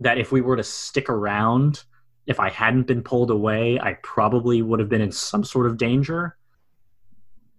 that 0.00 0.18
if 0.18 0.32
we 0.32 0.40
were 0.40 0.56
to 0.56 0.62
stick 0.62 1.08
around, 1.08 1.84
if 2.26 2.40
I 2.40 2.50
hadn't 2.50 2.86
been 2.86 3.02
pulled 3.02 3.30
away, 3.30 3.78
I 3.80 3.94
probably 4.02 4.62
would 4.62 4.80
have 4.80 4.88
been 4.88 5.00
in 5.00 5.12
some 5.12 5.44
sort 5.44 5.66
of 5.66 5.76
danger. 5.76 6.36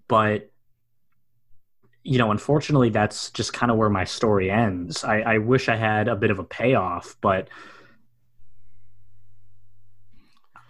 But 0.08 0.52
you 2.06 2.20
know, 2.20 2.30
unfortunately, 2.30 2.89
that's 2.89 3.32
just 3.32 3.52
kind 3.52 3.72
of 3.72 3.78
where 3.78 3.89
my 3.89 4.04
story 4.04 4.52
ends. 4.52 5.04
I, 5.04 5.22
I 5.22 5.38
wish 5.39 5.68
I 5.68 5.76
had 5.76 6.08
a 6.08 6.15
bit 6.15 6.30
of 6.30 6.38
a 6.38 6.44
payoff, 6.44 7.18
but 7.20 7.50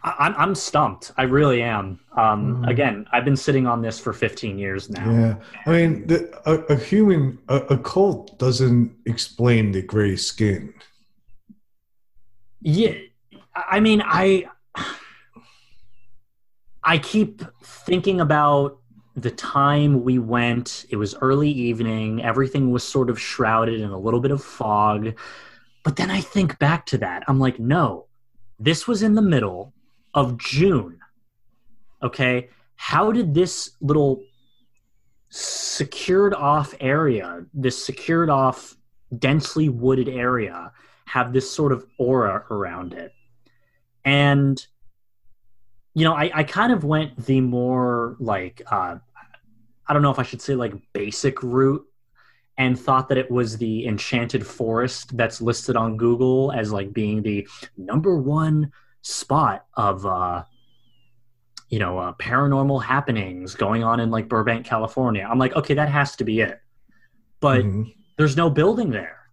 I, 0.01 0.27
am 0.27 0.35
I'm 0.37 0.55
stumped. 0.55 1.11
I 1.17 1.23
really 1.23 1.61
am. 1.61 1.99
Um, 2.15 2.63
mm. 2.63 2.69
Again, 2.69 3.05
I've 3.11 3.25
been 3.25 3.35
sitting 3.35 3.67
on 3.67 3.81
this 3.81 3.99
for 3.99 4.13
15 4.13 4.57
years 4.57 4.89
now. 4.89 5.11
Yeah, 5.11 5.35
I 5.65 5.71
mean, 5.71 6.07
the, 6.07 6.41
a, 6.45 6.73
a, 6.73 6.77
human, 6.77 7.37
a, 7.49 7.57
a 7.57 7.77
cult 7.79 8.39
doesn't 8.39 8.95
explain 9.05 9.73
the 9.73 9.81
gray 9.81 10.15
skin. 10.15 10.73
Yeah, 12.61 12.93
I 13.53 13.81
mean, 13.81 14.01
I 14.05 14.45
I 16.81 16.97
keep 16.97 17.41
thinking 17.61 18.21
about 18.21 18.79
the 19.15 19.31
time 19.31 20.03
we 20.03 20.19
went. 20.19 20.85
It 20.89 20.97
was 20.97 21.15
early 21.15 21.49
evening. 21.49 22.21
Everything 22.23 22.71
was 22.71 22.83
sort 22.83 23.09
of 23.09 23.19
shrouded 23.19 23.79
in 23.79 23.89
a 23.89 23.97
little 23.97 24.19
bit 24.19 24.31
of 24.31 24.43
fog. 24.43 25.13
But 25.83 25.95
then 25.95 26.11
I 26.11 26.21
think 26.21 26.59
back 26.59 26.85
to 26.87 26.97
that. 26.99 27.23
I'm 27.27 27.39
like, 27.39 27.59
no, 27.59 28.07
this 28.59 28.87
was 28.87 29.03
in 29.03 29.15
the 29.15 29.21
middle 29.21 29.73
of 30.13 30.37
June. 30.37 30.99
Okay. 32.03 32.49
How 32.75 33.11
did 33.11 33.33
this 33.33 33.71
little 33.79 34.21
secured 35.29 36.33
off 36.33 36.73
area, 36.79 37.45
this 37.53 37.83
secured 37.83 38.29
off, 38.29 38.75
densely 39.19 39.69
wooded 39.69 40.09
area, 40.09 40.71
have 41.05 41.33
this 41.33 41.49
sort 41.49 41.71
of 41.71 41.85
aura 41.97 42.45
around 42.49 42.93
it. 42.93 43.13
And, 44.03 44.65
you 45.95 46.03
know, 46.03 46.13
I, 46.13 46.29
I 46.33 46.43
kind 46.43 46.73
of 46.73 46.83
went 46.83 47.25
the 47.25 47.41
more 47.41 48.17
like, 48.19 48.61
uh, 48.69 48.97
I 49.87 49.93
don't 49.93 50.01
know 50.01 50.11
if 50.11 50.19
I 50.19 50.23
should 50.23 50.41
say 50.41 50.53
like 50.53 50.73
basic 50.93 51.41
route 51.41 51.85
and 52.57 52.77
thought 52.77 53.07
that 53.09 53.17
it 53.17 53.31
was 53.31 53.57
the 53.57 53.87
enchanted 53.87 54.45
forest 54.45 55.15
that's 55.15 55.41
listed 55.41 55.77
on 55.77 55.95
Google 55.95 56.51
as 56.51 56.71
like 56.71 56.93
being 56.93 57.23
the 57.23 57.47
number 57.77 58.17
one 58.17 58.71
spot 59.03 59.65
of, 59.75 60.05
uh, 60.05 60.43
you 61.69 61.79
know, 61.79 61.97
uh, 61.97 62.13
paranormal 62.13 62.83
happenings 62.83 63.55
going 63.55 63.83
on 63.83 64.01
in 64.01 64.11
like 64.11 64.27
Burbank, 64.27 64.65
California. 64.65 65.25
I'm 65.29 65.39
like, 65.39 65.55
okay, 65.55 65.75
that 65.75 65.89
has 65.89 66.17
to 66.17 66.25
be 66.25 66.41
it. 66.41 66.59
But 67.39 67.63
mm-hmm. 67.63 67.83
there's 68.17 68.35
no 68.35 68.49
building 68.49 68.91
there 68.91 69.25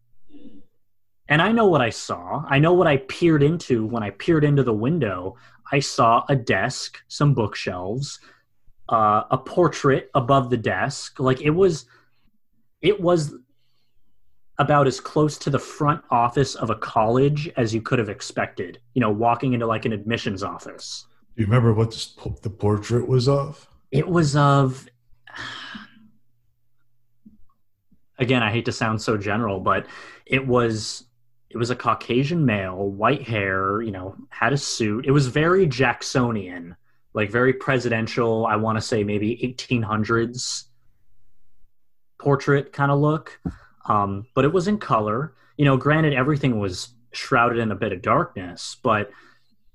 and 1.33 1.41
I 1.41 1.51
know 1.51 1.67
what 1.67 1.81
I 1.81 1.89
saw. 1.89 2.45
I 2.47 2.59
know 2.59 2.75
what 2.75 2.87
I 2.87 2.99
peered 2.99 3.43
into 3.43 3.87
when 3.87 4.03
I 4.03 4.11
peered 4.11 4.45
into 4.45 4.63
the 4.63 4.75
window. 4.75 5.37
I 5.73 5.81
saw 5.81 6.25
a 6.29 6.37
desk, 6.37 6.99
some 7.09 7.35
bookshelves, 7.35 8.21
uh, 8.89 9.25
a 9.31 9.39
portrait 9.39 10.11
above 10.15 10.51
the 10.51 10.57
desk. 10.57 11.19
Like 11.19 11.41
it 11.41 11.51
was, 11.51 11.87
it 12.83 13.01
was 13.01 13.35
about 14.59 14.87
as 14.87 15.01
close 15.01 15.39
to 15.39 15.51
the 15.51 15.59
front 15.59 16.05
office 16.11 16.55
of 16.55 16.71
a 16.71 16.77
college 16.77 17.51
as 17.57 17.75
you 17.75 17.81
could 17.81 17.99
have 17.99 18.11
expected. 18.11 18.79
You 18.95 19.01
know, 19.01 19.11
walking 19.11 19.55
into 19.55 19.67
like 19.67 19.87
an 19.87 19.93
admissions 19.93 20.43
office. 20.43 21.07
Do 21.35 21.43
you 21.43 21.47
remember 21.47 21.73
what 21.73 21.91
the 22.43 22.51
portrait 22.51 23.09
was 23.09 23.27
of? 23.27 23.67
It 23.91 24.07
was 24.07 24.37
of 24.37 24.87
again, 28.19 28.43
I 28.43 28.51
hate 28.51 28.65
to 28.67 28.73
sound 28.73 29.03
so 29.03 29.17
general, 29.17 29.61
but 29.61 29.87
it 30.27 30.47
was 30.47 31.05
it 31.53 31.59
was 31.59 31.71
a 31.71 31.77
Caucasian 31.77 32.47
male, 32.47 32.89
white 32.91 33.23
hair, 33.23 33.83
you 33.83 33.91
know, 33.91 34.17
had 34.31 34.55
a 34.55 34.57
suit. 34.57 35.05
It 35.07 35.11
was 35.11 35.27
very 35.27 35.67
Jacksonian, 35.67 36.75
like 37.13 37.31
very 37.31 37.53
presidential. 37.53 38.47
I 38.47 38.57
want 38.57 38.79
to 38.79 38.83
say 38.83 39.05
maybe 39.05 39.37
1800s 39.59 40.65
portrait 42.19 42.73
kind 42.73 42.91
of 42.91 43.01
look, 43.01 43.39
um, 43.87 44.27
but 44.35 44.47
it 44.47 44.53
was 44.53 44.67
in 44.67 44.79
color. 44.79 45.35
You 45.59 45.67
know, 45.67 45.77
granted, 45.77 46.15
everything 46.15 46.59
was 46.59 46.95
shrouded 47.13 47.59
in 47.59 47.71
a 47.71 47.77
bit 47.77 47.93
of 47.93 48.01
darkness, 48.01 48.79
but 48.83 49.11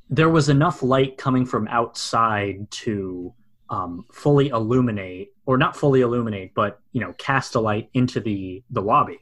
there 0.09 0.29
was 0.29 0.49
enough 0.49 0.81
light 0.81 1.17
coming 1.17 1.45
from 1.45 1.67
outside 1.67 2.71
to 2.71 3.35
um, 3.69 4.05
fully 4.11 4.47
illuminate, 4.47 5.33
or 5.45 5.59
not 5.59 5.77
fully 5.77 6.01
illuminate, 6.01 6.55
but 6.55 6.79
you 6.91 7.01
know, 7.01 7.13
cast 7.19 7.53
a 7.53 7.59
light 7.59 7.91
into 7.93 8.19
the 8.19 8.63
the 8.71 8.81
lobby. 8.81 9.19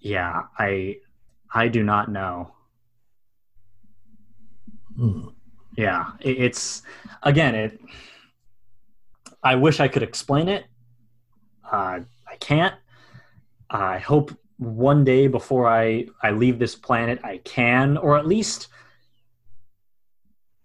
Yeah, 0.00 0.42
I 0.58 0.98
I 1.52 1.68
do 1.68 1.82
not 1.82 2.10
know. 2.10 2.52
Hmm. 4.96 5.28
Yeah, 5.76 6.12
it, 6.20 6.38
it's 6.38 6.82
again 7.22 7.54
it. 7.54 7.80
I 9.42 9.54
wish 9.54 9.80
I 9.80 9.88
could 9.88 10.02
explain 10.02 10.48
it. 10.48 10.64
Uh, 11.64 12.00
I 12.26 12.36
can't. 12.40 12.74
I 13.70 13.98
hope 13.98 14.32
one 14.58 15.04
day 15.04 15.26
before 15.26 15.68
I 15.68 16.06
I 16.22 16.32
leave 16.32 16.58
this 16.58 16.74
planet 16.74 17.20
I 17.22 17.38
can, 17.38 17.96
or 17.96 18.18
at 18.18 18.26
least 18.26 18.68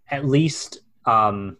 at 0.09 0.25
least 0.25 0.79
um, 1.05 1.57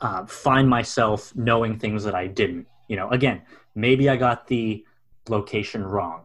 uh, 0.00 0.24
find 0.26 0.68
myself 0.68 1.34
knowing 1.36 1.78
things 1.78 2.04
that 2.04 2.14
I 2.14 2.26
didn't. 2.26 2.66
You 2.88 2.96
know, 2.96 3.10
again, 3.10 3.42
maybe 3.74 4.08
I 4.08 4.16
got 4.16 4.46
the 4.46 4.84
location 5.28 5.84
wrong. 5.84 6.24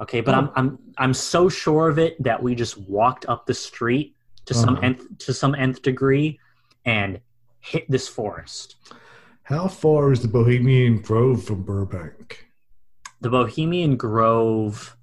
Okay, 0.00 0.20
but 0.20 0.34
I'm 0.34 0.50
I'm 0.54 0.78
I'm 0.98 1.14
so 1.14 1.48
sure 1.48 1.88
of 1.88 1.98
it 1.98 2.22
that 2.22 2.42
we 2.42 2.54
just 2.54 2.76
walked 2.78 3.26
up 3.28 3.46
the 3.46 3.54
street 3.54 4.14
to 4.44 4.54
some 4.54 4.74
Uh-huh. 4.76 4.86
nth 4.86 5.18
to 5.18 5.32
some 5.32 5.54
nth 5.54 5.80
degree 5.82 6.38
and 6.84 7.20
hit 7.60 7.90
this 7.90 8.06
forest. 8.06 8.76
How 9.44 9.68
far 9.68 10.12
is 10.12 10.20
the 10.22 10.28
Bohemian 10.28 11.00
Grove 11.00 11.44
from 11.44 11.62
Burbank? 11.62 12.46
The 13.20 13.30
Bohemian 13.30 13.96
Grove. 13.96 14.96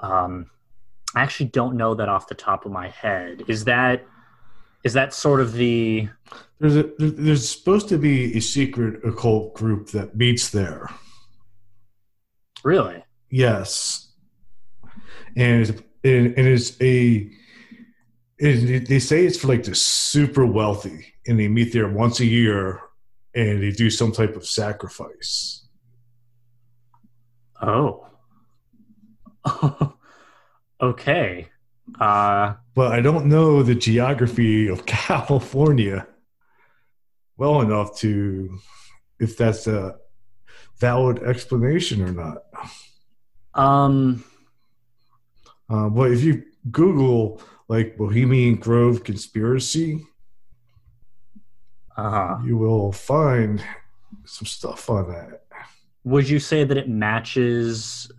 Um, 0.00 0.50
I 1.14 1.22
actually 1.22 1.46
don't 1.46 1.76
know 1.76 1.94
that 1.94 2.08
off 2.08 2.28
the 2.28 2.34
top 2.34 2.66
of 2.66 2.72
my 2.72 2.88
head. 2.88 3.44
Is 3.48 3.64
that 3.64 4.04
is 4.84 4.92
that 4.92 5.14
sort 5.14 5.40
of 5.40 5.54
the 5.54 6.08
There's 6.60 6.76
a 6.76 6.82
there's 6.98 7.48
supposed 7.48 7.88
to 7.88 7.96
be 7.96 8.36
a 8.36 8.40
secret 8.40 9.00
occult 9.04 9.54
group 9.54 9.88
that 9.92 10.14
meets 10.16 10.50
there. 10.50 10.90
Really? 12.66 13.04
Yes, 13.30 14.12
and 15.36 15.68
and 16.04 16.34
it's 16.36 16.80
a. 16.80 17.30
It, 18.38 18.86
they 18.88 18.98
say 18.98 19.24
it's 19.24 19.38
for 19.38 19.48
like 19.48 19.64
the 19.64 19.74
super 19.74 20.44
wealthy, 20.44 21.06
and 21.26 21.40
they 21.40 21.48
meet 21.48 21.72
there 21.72 21.88
once 21.88 22.20
a 22.20 22.26
year, 22.26 22.80
and 23.34 23.62
they 23.62 23.70
do 23.70 23.88
some 23.88 24.12
type 24.12 24.36
of 24.36 24.46
sacrifice. 24.46 25.66
Oh. 27.62 28.06
okay. 30.82 31.48
Uh, 32.00 32.54
But 32.74 32.92
I 32.92 33.00
don't 33.00 33.26
know 33.26 33.62
the 33.62 33.74
geography 33.74 34.68
of 34.68 34.84
California 34.86 36.06
well 37.38 37.60
enough 37.60 37.96
to 37.98 38.58
if 39.20 39.36
that's 39.36 39.66
a 39.66 39.96
valid 40.78 41.22
explanation 41.22 42.02
or 42.02 42.12
not. 42.12 42.38
um, 43.54 44.24
Uh, 45.68 45.88
but 45.88 46.12
if 46.12 46.22
you 46.22 46.44
Google 46.70 47.40
like 47.68 47.96
Bohemian 47.96 48.56
Grove 48.56 49.02
conspiracy, 49.02 50.04
uh 51.96 52.38
you 52.44 52.56
will 52.58 52.92
find 52.92 53.64
some 54.24 54.46
stuff 54.46 54.90
on 54.90 55.08
that. 55.08 55.42
Would 56.04 56.28
you 56.28 56.38
say 56.38 56.62
that 56.62 56.76
it 56.76 56.88
matches 56.88 58.10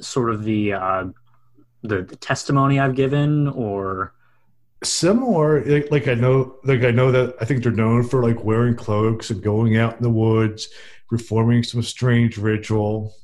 sort 0.00 0.30
of 0.30 0.44
the 0.44 0.72
uh, 0.74 1.04
the, 1.82 2.02
the 2.02 2.16
testimony 2.16 2.78
I've 2.80 2.94
given, 2.96 3.48
or 3.48 4.12
Similar, 4.84 5.64
like, 5.90 6.06
I 6.06 6.14
know, 6.14 6.56
like 6.64 6.82
I 6.84 6.90
know 6.90 7.10
that 7.10 7.34
I 7.40 7.44
think 7.46 7.62
they're 7.62 7.72
known 7.72 8.02
for 8.02 8.22
like 8.22 8.44
wearing 8.44 8.74
cloaks 8.76 9.30
and 9.30 9.42
going 9.42 9.76
out 9.78 9.96
in 9.96 10.02
the 10.02 10.10
woods, 10.10 10.68
performing 11.08 11.62
some 11.62 11.82
strange 11.82 12.36
ritual. 12.38 13.14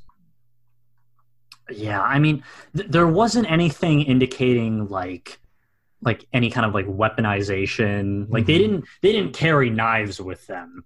yeah? 1.70 2.00
I 2.03 2.18
mean, 2.18 2.42
th- 2.76 2.88
there 2.90 3.07
wasn't 3.07 3.50
anything 3.50 4.03
indicating 4.03 4.88
like 4.88 5.38
like 6.05 6.26
any 6.32 6.50
kind 6.50 6.66
of 6.66 6.74
like 6.74 6.86
weaponization. 6.86 8.28
Like 8.28 8.46
they 8.46 8.55
Mhm. 8.57 8.59
didn't 8.59 8.84
they 9.03 9.12
didn't 9.12 9.34
carry 9.34 9.70
knives 9.70 10.20
with 10.20 10.46
them, 10.48 10.84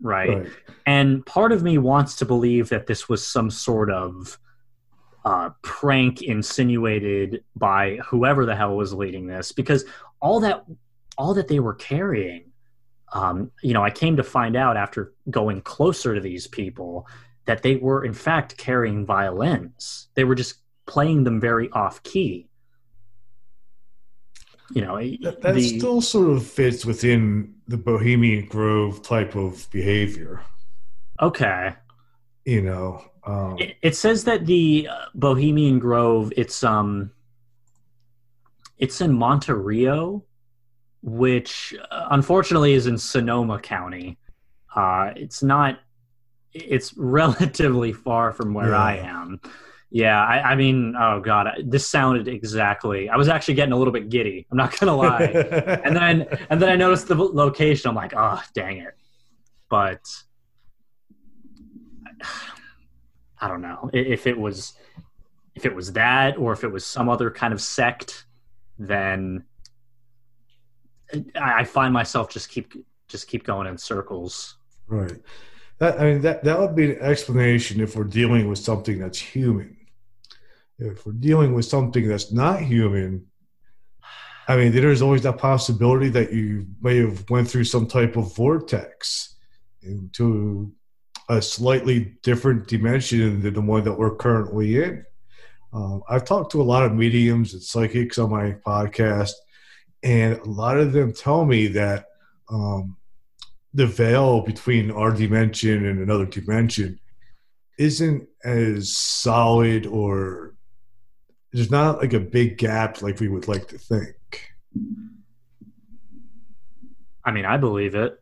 right? 0.00 0.28
Right. 0.28 0.46
And 0.86 1.24
part 1.24 1.52
of 1.52 1.62
me 1.62 1.78
wants 1.78 2.16
to 2.16 2.24
believe 2.24 2.68
that 2.70 2.86
this 2.86 3.08
was 3.08 3.24
some 3.26 3.50
sort 3.50 3.90
of 3.90 4.38
uh, 5.24 5.50
prank 5.62 6.22
insinuated 6.22 7.42
by 7.56 7.96
whoever 8.06 8.46
the 8.46 8.54
hell 8.54 8.76
was 8.76 8.92
leading 8.92 9.26
this, 9.26 9.50
because 9.52 9.84
all 10.26 10.40
that 10.40 10.64
all 11.18 11.32
that 11.34 11.48
they 11.48 11.60
were 11.60 11.74
carrying, 11.74 12.44
um, 13.12 13.50
you 13.62 13.72
know, 13.72 13.82
I 13.82 13.90
came 13.90 14.16
to 14.16 14.22
find 14.24 14.54
out 14.56 14.76
after 14.76 15.14
going 15.30 15.62
closer 15.62 16.14
to 16.14 16.20
these 16.20 16.46
people 16.46 17.06
that 17.46 17.62
they 17.62 17.76
were 17.76 18.04
in 18.04 18.12
fact 18.12 18.56
carrying 18.58 19.06
violins. 19.06 20.08
They 20.14 20.24
were 20.24 20.34
just 20.34 20.56
playing 20.86 21.24
them 21.24 21.40
very 21.40 21.70
off 21.70 22.02
key. 22.02 22.48
You 24.74 24.82
know, 24.82 24.96
That, 25.22 25.42
that 25.42 25.54
the- 25.54 25.78
still 25.78 26.00
sort 26.00 26.30
of 26.36 26.44
fits 26.44 26.84
within 26.84 27.54
the 27.68 27.76
Bohemian 27.76 28.46
Grove 28.46 29.02
type 29.02 29.36
of 29.36 29.68
behavior. 29.70 30.42
okay. 31.22 31.74
You 32.44 32.62
know, 32.62 33.02
um, 33.24 33.56
It, 33.58 33.76
it 33.82 33.96
says 33.96 34.24
that 34.24 34.46
the 34.46 34.88
uh, 34.90 35.06
Bohemian 35.14 35.78
Grove 35.78 36.32
it's 36.36 36.62
um 36.62 37.10
it's 38.78 39.00
in 39.00 39.12
Monte 39.12 39.52
Rio, 39.52 40.24
which 41.02 41.74
uh, 41.90 42.08
unfortunately 42.10 42.72
is 42.74 42.86
in 42.86 42.98
Sonoma 42.98 43.58
County. 43.58 44.18
Uh, 44.74 45.12
it's 45.16 45.42
not. 45.42 45.78
It's 46.52 46.94
relatively 46.96 47.92
far 47.92 48.32
from 48.32 48.54
where 48.54 48.70
Yeah. 48.70 48.78
I 48.82 48.92
am. 48.96 49.40
Yeah, 49.88 50.20
I, 50.22 50.52
I 50.52 50.54
mean, 50.56 50.94
oh 50.98 51.20
god, 51.20 51.46
I- 51.46 51.62
this 51.64 51.86
sounded 51.88 52.26
exactly. 52.28 53.08
I 53.08 53.16
was 53.16 53.28
actually 53.28 53.54
getting 53.54 53.72
a 53.72 53.76
little 53.76 53.92
bit 53.92 54.08
giddy. 54.10 54.46
I'm 54.50 54.56
not 54.56 54.78
gonna 54.78 54.96
lie. 54.96 55.22
and 55.22 55.96
then 55.96 56.26
and 56.50 56.60
then 56.60 56.68
I 56.68 56.76
noticed 56.76 57.06
the 57.08 57.14
location. 57.14 57.88
I'm 57.88 57.94
like, 57.94 58.12
oh, 58.16 58.42
dang 58.52 58.78
it. 58.78 58.94
But 59.70 60.00
I 63.40 63.48
don't 63.48 63.62
know 63.62 63.90
if 63.92 64.26
it 64.26 64.38
was 64.38 64.74
if 65.54 65.64
it 65.66 65.74
was 65.74 65.92
that 65.94 66.36
or 66.36 66.52
if 66.52 66.64
it 66.64 66.68
was 66.68 66.84
some 66.84 67.08
other 67.08 67.30
kind 67.30 67.52
of 67.54 67.60
sect. 67.60 68.25
Then 68.78 69.44
I 71.40 71.64
find 71.64 71.92
myself 71.92 72.30
just 72.30 72.50
keep 72.50 72.72
just 73.08 73.28
keep 73.28 73.44
going 73.44 73.66
in 73.66 73.78
circles. 73.78 74.56
Right. 74.86 75.16
That 75.78 76.00
I 76.00 76.04
mean 76.04 76.22
that 76.22 76.44
that 76.44 76.58
would 76.58 76.74
be 76.74 76.92
an 76.92 77.00
explanation 77.00 77.80
if 77.80 77.96
we're 77.96 78.04
dealing 78.04 78.48
with 78.48 78.58
something 78.58 78.98
that's 78.98 79.18
human. 79.18 79.76
If 80.78 81.06
we're 81.06 81.12
dealing 81.12 81.54
with 81.54 81.64
something 81.64 82.06
that's 82.06 82.32
not 82.32 82.60
human, 82.60 83.26
I 84.48 84.56
mean 84.56 84.72
there's 84.72 85.02
always 85.02 85.22
that 85.22 85.38
possibility 85.38 86.08
that 86.10 86.32
you 86.32 86.66
may 86.80 86.98
have 86.98 87.28
went 87.30 87.48
through 87.48 87.64
some 87.64 87.86
type 87.86 88.16
of 88.16 88.34
vortex 88.34 89.36
into 89.82 90.72
a 91.28 91.42
slightly 91.42 92.16
different 92.22 92.68
dimension 92.68 93.42
than 93.42 93.54
the 93.54 93.60
one 93.60 93.84
that 93.84 93.98
we're 93.98 94.16
currently 94.16 94.82
in. 94.82 95.04
Um, 95.76 96.02
I've 96.08 96.24
talked 96.24 96.52
to 96.52 96.62
a 96.62 96.64
lot 96.64 96.84
of 96.84 96.94
mediums 96.94 97.52
and 97.52 97.62
psychics 97.62 98.16
on 98.16 98.30
my 98.30 98.52
podcast, 98.66 99.32
and 100.02 100.38
a 100.38 100.48
lot 100.48 100.78
of 100.78 100.94
them 100.94 101.12
tell 101.12 101.44
me 101.44 101.66
that 101.66 102.06
um, 102.48 102.96
the 103.74 103.86
veil 103.86 104.40
between 104.40 104.90
our 104.90 105.12
dimension 105.12 105.84
and 105.84 106.00
another 106.00 106.24
dimension 106.24 106.98
isn't 107.78 108.26
as 108.42 108.96
solid 108.96 109.84
or 109.84 110.54
there's 111.52 111.70
not 111.70 111.98
like 111.98 112.14
a 112.14 112.20
big 112.20 112.56
gap 112.56 113.02
like 113.02 113.20
we 113.20 113.28
would 113.28 113.46
like 113.46 113.68
to 113.68 113.76
think. 113.76 114.16
I 117.22 117.32
mean, 117.32 117.44
I 117.44 117.58
believe 117.58 117.94
it. 117.94 118.18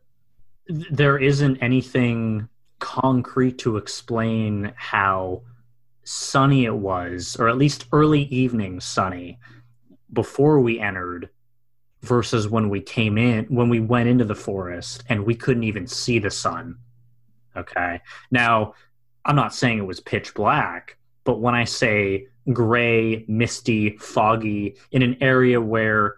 There 0.67 1.17
isn't 1.17 1.59
anything 1.61 2.49
concrete 2.79 3.59
to 3.59 3.77
explain 3.77 4.73
how 4.75 5.43
sunny 6.05 6.65
it 6.65 6.75
was, 6.75 7.35
or 7.37 7.49
at 7.49 7.57
least 7.57 7.87
early 7.91 8.23
evening 8.23 8.79
sunny, 8.79 9.39
before 10.13 10.61
we 10.61 10.79
entered, 10.79 11.29
versus 12.01 12.47
when 12.47 12.69
we 12.69 12.79
came 12.79 13.17
in 13.17 13.45
when 13.45 13.67
we 13.67 13.79
went 13.79 14.07
into 14.07 14.23
the 14.23 14.35
forest 14.35 15.03
and 15.09 15.25
we 15.25 15.35
couldn't 15.35 15.63
even 15.63 15.87
see 15.87 16.19
the 16.19 16.31
sun. 16.31 16.77
Okay? 17.57 17.99
Now 18.31 18.73
i'm 19.25 19.35
not 19.35 19.53
saying 19.53 19.79
it 19.79 19.85
was 19.85 19.99
pitch 19.99 20.33
black 20.33 20.97
but 21.23 21.39
when 21.39 21.55
i 21.55 21.63
say 21.63 22.27
gray 22.53 23.25
misty 23.27 23.97
foggy 23.97 24.75
in 24.91 25.01
an 25.01 25.17
area 25.19 25.59
where 25.59 26.17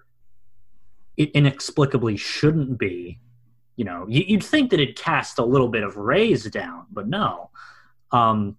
it 1.15 1.31
inexplicably 1.31 2.17
shouldn't 2.17 2.77
be 2.77 3.17
you 3.77 3.85
know 3.85 4.05
you'd 4.09 4.43
think 4.43 4.69
that 4.69 4.79
it 4.79 4.97
cast 4.97 5.39
a 5.39 5.45
little 5.45 5.69
bit 5.69 5.83
of 5.83 5.97
rays 5.97 6.43
down 6.51 6.85
but 6.91 7.07
no. 7.07 7.49
Um 8.11 8.57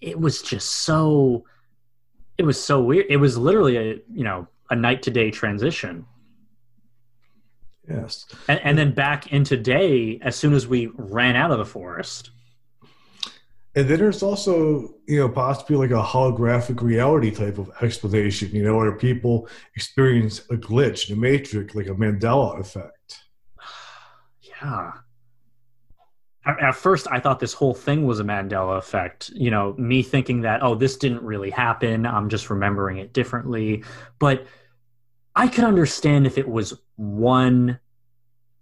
it 0.00 0.18
was 0.18 0.42
just 0.42 0.70
so 0.70 1.44
it 2.38 2.44
was 2.44 2.62
so 2.62 2.80
weird 2.82 3.06
it 3.08 3.18
was 3.18 3.36
literally 3.36 3.76
a 3.76 3.98
you 4.12 4.24
know 4.24 4.46
a 4.70 4.76
night 4.76 5.02
to 5.02 5.10
day 5.10 5.30
transition. 5.30 6.06
Yes. 7.88 8.26
And, 8.48 8.60
and, 8.62 8.78
then 8.78 8.92
back 8.92 9.32
into 9.32 9.56
day 9.56 10.20
as 10.22 10.36
soon 10.36 10.54
as 10.54 10.68
we 10.68 10.86
ran 10.94 11.34
out 11.34 11.50
of 11.50 11.58
the 11.58 11.64
forest. 11.64 12.30
And 13.74 13.88
then 13.88 13.98
there's 13.98 14.22
also, 14.22 14.94
you 15.06 15.18
know, 15.18 15.28
possibly 15.28 15.76
like 15.76 15.90
a 15.90 16.02
holographic 16.02 16.80
reality 16.82 17.32
type 17.32 17.58
of 17.58 17.70
explanation, 17.82 18.50
you 18.52 18.62
know, 18.62 18.76
where 18.76 18.92
people 18.92 19.48
experience 19.74 20.40
a 20.50 20.56
glitch 20.56 21.08
in 21.08 21.16
the 21.16 21.20
matrix, 21.20 21.74
like 21.74 21.86
a 21.86 21.94
Mandela 21.94 22.60
effect. 22.60 23.22
yeah. 24.42 24.92
At 26.46 26.74
first, 26.74 27.06
I 27.10 27.20
thought 27.20 27.38
this 27.38 27.52
whole 27.52 27.74
thing 27.74 28.06
was 28.06 28.18
a 28.18 28.24
Mandela 28.24 28.78
effect. 28.78 29.30
You 29.34 29.50
know, 29.50 29.74
me 29.76 30.02
thinking 30.02 30.40
that, 30.40 30.62
oh, 30.62 30.74
this 30.74 30.96
didn't 30.96 31.22
really 31.22 31.50
happen. 31.50 32.06
I'm 32.06 32.30
just 32.30 32.48
remembering 32.48 32.96
it 32.96 33.12
differently. 33.12 33.84
But 34.18 34.46
I 35.36 35.48
could 35.48 35.64
understand 35.64 36.26
if 36.26 36.38
it 36.38 36.48
was 36.48 36.72
one 36.96 37.78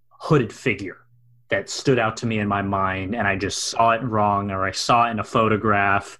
hooded 0.09 0.53
figure 0.53 0.99
that 1.51 1.71
stood 1.71 2.01
out 2.01 2.17
to 2.19 2.27
me 2.27 2.41
in 2.41 2.49
my 2.49 2.63
mind 2.63 3.15
and 3.15 3.29
I 3.29 3.37
just 3.37 3.69
saw 3.69 3.93
it 3.93 4.03
wrong 4.03 4.51
or 4.51 4.65
I 4.65 4.73
saw 4.73 5.07
it 5.07 5.13
in 5.13 5.21
a 5.21 5.25
photograph. 5.25 6.19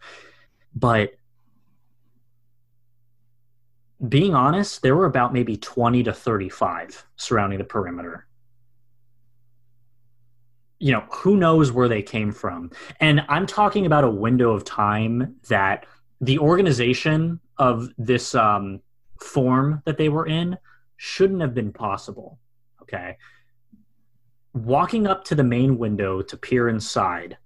But 0.77 1.15
being 4.09 4.37
honest, 4.37 4.83
there 4.83 4.95
were 4.95 5.07
about 5.07 5.33
maybe 5.33 5.57
20 5.57 6.05
to 6.05 6.13
35 6.13 7.05
surrounding 7.17 7.59
the 7.59 7.65
perimeter. 7.65 8.28
You 10.79 10.93
know, 10.93 11.05
who 11.11 11.37
knows 11.37 11.73
where 11.73 11.89
they 11.89 12.03
came 12.03 12.33
from? 12.33 12.71
And 13.01 13.25
I'm 13.29 13.47
talking 13.47 13.87
about 13.87 14.05
a 14.05 14.11
window 14.11 14.53
of 14.53 14.65
time 14.65 15.37
that 15.49 15.87
the 16.21 16.39
organization 16.39 17.41
of 17.59 17.89
this 17.99 18.35
um, 18.35 18.81
form 19.21 19.83
that 19.85 19.99
they 19.99 20.09
were 20.09 20.27
in 20.27 20.57
shouldn't 20.97 21.41
have 21.41 21.55
been 21.55 21.73
possible. 21.73 22.39
Okay. 22.83 23.17
Walking 24.55 25.07
up 25.07 25.25
to 25.25 25.35
the 25.35 25.45
main 25.45 25.79
window 25.79 26.23
to 26.23 26.37
peer 26.37 26.69
inside 26.69 27.37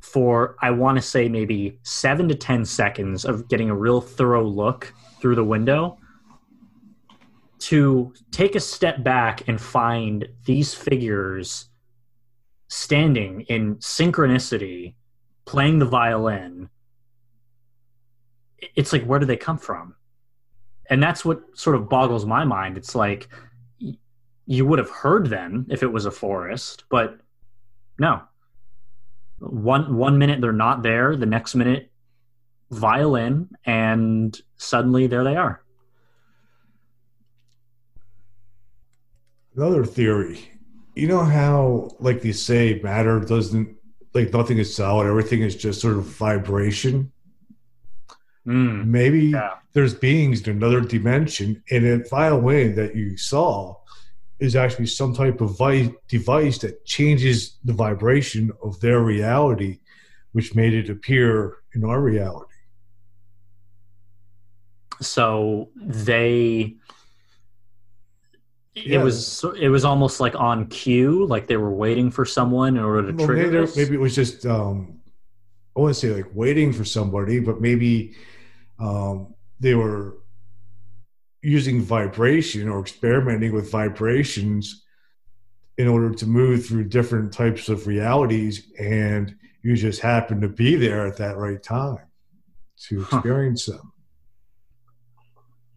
for, 0.00 0.56
I 0.60 0.70
want 0.70 0.96
to 0.96 1.02
say, 1.02 1.28
maybe 1.28 1.78
seven 1.82 2.28
to 2.28 2.34
10 2.34 2.64
seconds 2.64 3.24
of 3.24 3.48
getting 3.48 3.70
a 3.70 3.76
real 3.76 4.00
thorough 4.00 4.44
look 4.44 4.92
through 5.20 5.34
the 5.34 5.44
window 5.44 5.98
to 7.60 8.12
take 8.30 8.54
a 8.54 8.60
step 8.60 9.04
back 9.04 9.46
and 9.46 9.60
find 9.60 10.26
these 10.46 10.74
figures 10.74 11.69
standing 12.70 13.42
in 13.42 13.76
synchronicity 13.76 14.94
playing 15.44 15.78
the 15.78 15.84
violin 15.84 16.70
it's 18.74 18.92
like 18.92 19.04
where 19.04 19.18
do 19.18 19.26
they 19.26 19.36
come 19.36 19.58
from 19.58 19.94
and 20.90 21.00
that's 21.00 21.24
what 21.24 21.40
sort 21.54 21.76
of 21.76 21.88
boggles 21.88 22.26
my 22.26 22.44
mind. 22.44 22.76
It's 22.76 22.96
like 22.96 23.28
you 24.44 24.66
would 24.66 24.80
have 24.80 24.90
heard 24.90 25.30
them 25.30 25.66
if 25.70 25.84
it 25.84 25.86
was 25.86 26.04
a 26.04 26.10
forest, 26.10 26.84
but 26.90 27.20
no. 27.98 28.22
One 29.38 29.96
one 29.96 30.18
minute 30.18 30.40
they're 30.40 30.52
not 30.52 30.82
there, 30.82 31.16
the 31.16 31.26
next 31.26 31.54
minute 31.54 31.90
violin, 32.70 33.48
and 33.64 34.38
suddenly 34.56 35.06
there 35.06 35.24
they 35.24 35.36
are. 35.36 35.62
Another 39.56 39.84
theory. 39.84 40.50
You 40.94 41.08
know 41.08 41.24
how, 41.24 41.90
like 41.98 42.20
they 42.22 42.32
say, 42.32 42.80
matter 42.82 43.20
doesn't 43.20 43.76
like 44.12 44.32
nothing 44.32 44.58
is 44.58 44.74
solid. 44.74 45.06
Everything 45.06 45.42
is 45.42 45.54
just 45.54 45.80
sort 45.80 45.96
of 45.96 46.04
vibration. 46.04 47.12
Mm, 48.46 48.86
Maybe 48.86 49.26
yeah. 49.26 49.56
there's 49.72 49.94
beings 49.94 50.46
in 50.46 50.56
another 50.56 50.80
dimension, 50.80 51.62
and 51.70 51.86
a 51.86 52.08
violin 52.08 52.74
that 52.76 52.96
you 52.96 53.16
saw 53.16 53.76
is 54.38 54.56
actually 54.56 54.86
some 54.86 55.14
type 55.14 55.40
of 55.40 55.56
vi- 55.58 55.92
device 56.08 56.58
that 56.58 56.84
changes 56.86 57.58
the 57.64 57.74
vibration 57.74 58.50
of 58.62 58.80
their 58.80 59.00
reality, 59.00 59.78
which 60.32 60.54
made 60.54 60.72
it 60.72 60.88
appear 60.88 61.58
in 61.74 61.84
our 61.84 62.00
reality. 62.00 62.46
So 65.00 65.68
they 65.76 66.76
it 68.84 68.98
was 68.98 69.44
it 69.58 69.68
was 69.68 69.84
almost 69.84 70.20
like 70.20 70.34
on 70.34 70.66
cue, 70.66 71.26
like 71.26 71.46
they 71.46 71.56
were 71.56 71.72
waiting 71.72 72.10
for 72.10 72.24
someone 72.24 72.76
in 72.76 72.82
order 72.82 73.10
to 73.10 73.16
well, 73.16 73.26
trigger. 73.26 73.62
Maybe, 73.62 73.72
maybe, 73.76 73.94
it 73.94 74.00
was 74.00 74.14
just 74.14 74.46
um, 74.46 75.00
I 75.76 75.80
wouldn't 75.80 75.96
say 75.96 76.10
like 76.10 76.30
waiting 76.34 76.72
for 76.72 76.84
somebody, 76.84 77.40
but 77.40 77.60
maybe 77.60 78.14
um, 78.78 79.34
they 79.60 79.74
were 79.74 80.18
using 81.42 81.82
vibration 81.82 82.68
or 82.68 82.80
experimenting 82.80 83.52
with 83.52 83.70
vibrations 83.70 84.84
in 85.78 85.88
order 85.88 86.10
to 86.14 86.26
move 86.26 86.66
through 86.66 86.84
different 86.84 87.32
types 87.32 87.68
of 87.70 87.86
realities 87.86 88.70
and 88.78 89.34
you 89.62 89.76
just 89.76 90.00
happened 90.00 90.42
to 90.42 90.48
be 90.48 90.76
there 90.76 91.06
at 91.06 91.16
that 91.16 91.36
right 91.36 91.62
time 91.62 92.04
to 92.76 93.00
experience 93.00 93.66
huh. 93.66 93.72
them 93.72 93.92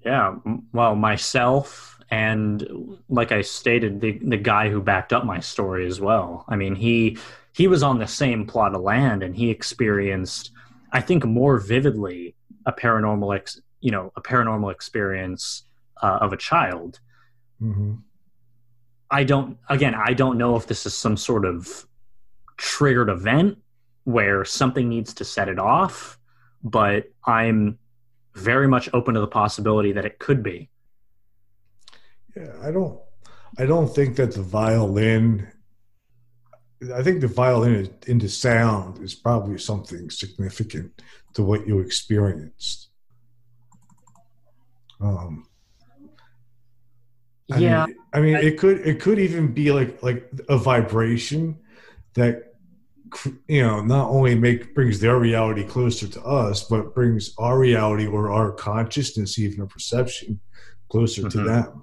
yeah 0.03 0.35
well 0.73 0.95
myself 0.95 1.92
and 2.09 2.67
like 3.09 3.31
i 3.31 3.41
stated 3.41 4.01
the, 4.01 4.19
the 4.19 4.37
guy 4.37 4.69
who 4.69 4.81
backed 4.81 5.13
up 5.13 5.25
my 5.25 5.39
story 5.39 5.85
as 5.87 5.99
well. 5.99 6.45
I 6.47 6.55
mean 6.55 6.75
he 6.75 7.17
he 7.53 7.67
was 7.67 7.83
on 7.83 7.99
the 7.99 8.07
same 8.07 8.45
plot 8.45 8.75
of 8.75 8.81
land 8.81 9.23
and 9.23 9.35
he 9.35 9.49
experienced 9.49 10.51
i 10.91 10.99
think 10.99 11.25
more 11.25 11.59
vividly 11.59 12.35
a 12.65 12.73
paranormal 12.73 13.35
ex, 13.35 13.61
you 13.79 13.91
know 13.91 14.11
a 14.15 14.21
paranormal 14.21 14.71
experience 14.71 15.63
uh, 16.01 16.17
of 16.21 16.33
a 16.33 16.37
child. 16.37 16.99
Mm-hmm. 17.61 17.93
i 19.09 19.23
don't 19.23 19.57
again 19.69 19.95
i 19.95 20.13
don't 20.13 20.37
know 20.37 20.57
if 20.57 20.67
this 20.67 20.85
is 20.85 20.93
some 20.93 21.15
sort 21.15 21.45
of 21.45 21.87
triggered 22.57 23.09
event 23.09 23.57
where 24.03 24.43
something 24.43 24.89
needs 24.89 25.13
to 25.13 25.23
set 25.23 25.47
it 25.47 25.59
off 25.59 26.19
but 26.61 27.05
i'm 27.25 27.77
very 28.35 28.67
much 28.67 28.89
open 28.93 29.13
to 29.13 29.21
the 29.21 29.27
possibility 29.27 29.93
that 29.93 30.03
it 30.03 30.19
could 30.19 30.43
be 30.43 30.69
yeah 32.35 32.53
i 32.61 32.71
don't 32.71 32.99
i 33.57 33.65
don't 33.65 33.93
think 33.93 34.15
that 34.15 34.33
the 34.33 34.41
violin 34.41 35.47
I 36.91 37.03
think 37.03 37.21
the 37.21 37.27
violin 37.27 37.93
into 38.07 38.27
sound 38.27 39.01
is 39.03 39.15
probably 39.15 39.57
something 39.57 40.09
significant 40.09 41.01
to 41.35 41.43
what 41.43 41.67
you 41.67 41.79
experienced. 41.79 42.89
Um, 44.99 45.45
I 47.51 47.57
yeah, 47.57 47.85
mean, 47.85 47.95
I 48.13 48.21
mean, 48.21 48.35
I, 48.35 48.41
it 48.41 48.59
could 48.59 48.79
it 48.79 49.01
could 49.01 49.19
even 49.19 49.53
be 49.53 49.71
like 49.71 50.01
like 50.01 50.29
a 50.49 50.57
vibration 50.57 51.59
that 52.15 52.53
you 53.47 53.61
know 53.61 53.81
not 53.81 54.09
only 54.09 54.35
make 54.35 54.73
brings 54.73 54.99
their 54.99 55.19
reality 55.19 55.63
closer 55.63 56.07
to 56.07 56.23
us, 56.23 56.63
but 56.63 56.95
brings 56.95 57.33
our 57.37 57.59
reality 57.59 58.07
or 58.07 58.31
our 58.31 58.51
consciousness, 58.51 59.37
even 59.37 59.61
a 59.61 59.67
perception, 59.67 60.39
closer 60.89 61.23
mm-hmm. 61.23 61.39
to 61.39 61.43
them. 61.43 61.82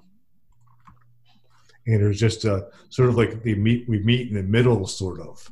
And 1.87 2.01
it's 2.03 2.19
just 2.19 2.45
a 2.45 2.67
sort 2.89 3.09
of 3.09 3.15
like 3.15 3.43
we 3.43 3.55
meet 3.55 3.87
we 3.89 3.99
meet 3.99 4.29
in 4.29 4.35
the 4.35 4.43
middle, 4.43 4.85
sort 4.85 5.19
of. 5.19 5.49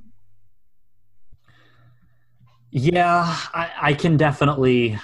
Yeah, 2.71 3.23
I, 3.53 3.71
I 3.81 3.93
can 3.93 4.15
definitely. 4.17 4.99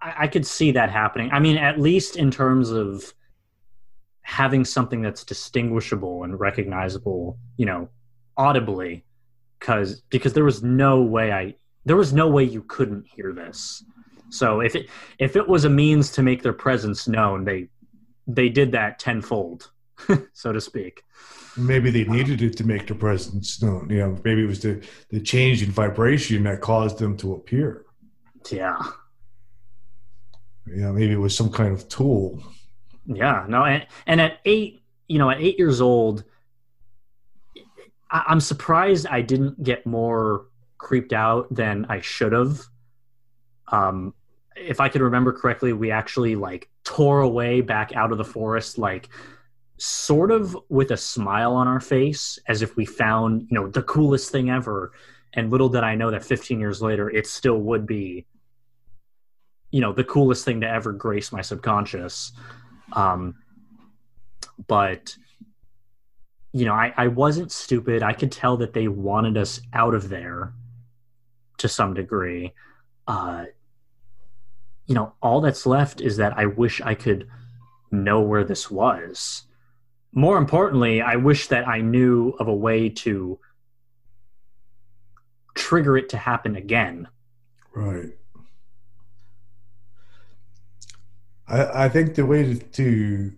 I, 0.00 0.14
I 0.20 0.26
could 0.28 0.46
see 0.46 0.70
that 0.72 0.90
happening. 0.90 1.30
I 1.32 1.40
mean, 1.40 1.58
at 1.58 1.78
least 1.78 2.16
in 2.16 2.30
terms 2.30 2.70
of 2.70 3.12
having 4.22 4.64
something 4.64 5.02
that's 5.02 5.24
distinguishable 5.24 6.22
and 6.24 6.38
recognizable, 6.38 7.38
you 7.56 7.66
know, 7.66 7.88
audibly, 8.36 9.04
because 9.58 10.02
because 10.10 10.32
there 10.32 10.44
was 10.44 10.62
no 10.62 11.02
way 11.02 11.32
I 11.32 11.54
there 11.84 11.96
was 11.96 12.12
no 12.12 12.28
way 12.28 12.44
you 12.44 12.62
couldn't 12.62 13.06
hear 13.06 13.32
this. 13.32 13.82
So 14.30 14.60
if 14.60 14.74
it 14.76 14.90
if 15.18 15.36
it 15.36 15.48
was 15.48 15.64
a 15.64 15.70
means 15.70 16.10
to 16.12 16.22
make 16.22 16.42
their 16.42 16.52
presence 16.52 17.08
known, 17.08 17.44
they 17.44 17.68
they 18.26 18.50
did 18.50 18.72
that 18.72 18.98
tenfold, 18.98 19.70
so 20.32 20.52
to 20.52 20.60
speak. 20.60 21.04
Maybe 21.56 21.90
they 21.90 22.04
needed 22.04 22.42
it 22.42 22.56
to 22.58 22.64
make 22.64 22.86
their 22.86 22.96
presence 22.96 23.60
known. 23.62 23.88
You 23.90 23.98
know, 23.98 24.18
maybe 24.24 24.44
it 24.44 24.46
was 24.46 24.60
the, 24.60 24.84
the 25.10 25.20
change 25.20 25.62
in 25.62 25.70
vibration 25.70 26.44
that 26.44 26.60
caused 26.60 26.98
them 26.98 27.16
to 27.18 27.34
appear. 27.34 27.84
Yeah. 28.50 28.78
You 30.66 30.82
know, 30.82 30.92
maybe 30.92 31.12
it 31.12 31.18
was 31.18 31.36
some 31.36 31.50
kind 31.50 31.72
of 31.72 31.88
tool. 31.88 32.42
Yeah, 33.06 33.46
no, 33.48 33.64
and, 33.64 33.86
and 34.06 34.20
at 34.20 34.38
eight, 34.44 34.82
you 35.08 35.18
know, 35.18 35.30
at 35.30 35.40
eight 35.40 35.58
years 35.58 35.80
old, 35.80 36.24
I, 38.10 38.24
I'm 38.28 38.40
surprised 38.40 39.06
I 39.06 39.22
didn't 39.22 39.62
get 39.62 39.86
more 39.86 40.46
creeped 40.76 41.12
out 41.12 41.52
than 41.54 41.86
I 41.88 42.00
should 42.00 42.32
have. 42.32 42.60
Um, 43.72 44.14
if 44.56 44.80
I 44.80 44.88
could 44.88 45.00
remember 45.00 45.32
correctly, 45.32 45.72
we 45.72 45.90
actually 45.90 46.36
like 46.36 46.68
tore 46.84 47.20
away 47.20 47.60
back 47.60 47.94
out 47.94 48.12
of 48.12 48.18
the 48.18 48.24
forest, 48.24 48.78
like 48.78 49.08
sort 49.78 50.30
of 50.30 50.56
with 50.68 50.90
a 50.90 50.96
smile 50.96 51.54
on 51.54 51.68
our 51.68 51.80
face, 51.80 52.38
as 52.48 52.62
if 52.62 52.76
we 52.76 52.84
found, 52.84 53.42
you 53.50 53.54
know, 53.54 53.68
the 53.68 53.82
coolest 53.82 54.30
thing 54.30 54.50
ever. 54.50 54.92
And 55.34 55.50
little 55.50 55.68
did 55.68 55.84
I 55.84 55.94
know 55.94 56.10
that 56.10 56.24
15 56.24 56.58
years 56.58 56.82
later, 56.82 57.10
it 57.10 57.26
still 57.26 57.58
would 57.58 57.86
be, 57.86 58.26
you 59.70 59.80
know, 59.80 59.92
the 59.92 60.04
coolest 60.04 60.44
thing 60.44 60.60
to 60.62 60.68
ever 60.68 60.92
grace 60.92 61.32
my 61.32 61.42
subconscious. 61.42 62.32
Um, 62.92 63.36
but 64.66 65.16
you 66.52 66.64
know, 66.64 66.74
I, 66.74 66.92
I 66.96 67.08
wasn't 67.08 67.52
stupid. 67.52 68.02
I 68.02 68.12
could 68.12 68.32
tell 68.32 68.56
that 68.58 68.72
they 68.72 68.88
wanted 68.88 69.36
us 69.36 69.60
out 69.72 69.94
of 69.94 70.08
there 70.08 70.52
to 71.58 71.68
some 71.68 71.94
degree. 71.94 72.54
Uh, 73.06 73.44
you 74.86 74.94
know, 74.94 75.12
all 75.22 75.40
that's 75.40 75.66
left 75.66 76.00
is 76.00 76.16
that 76.16 76.38
I 76.38 76.46
wish 76.46 76.80
I 76.80 76.94
could 76.94 77.28
know 77.90 78.20
where 78.20 78.44
this 78.44 78.70
was. 78.70 79.44
More 80.12 80.38
importantly, 80.38 81.00
I 81.02 81.16
wish 81.16 81.48
that 81.48 81.68
I 81.68 81.80
knew 81.80 82.30
of 82.40 82.48
a 82.48 82.54
way 82.54 82.88
to 82.88 83.38
trigger 85.54 85.96
it 85.96 86.08
to 86.10 86.16
happen 86.16 86.56
again. 86.56 87.08
Right. 87.74 88.10
I, 91.46 91.84
I 91.84 91.88
think 91.88 92.14
the 92.14 92.26
way 92.26 92.54
to, 92.54 92.58
to 92.58 93.32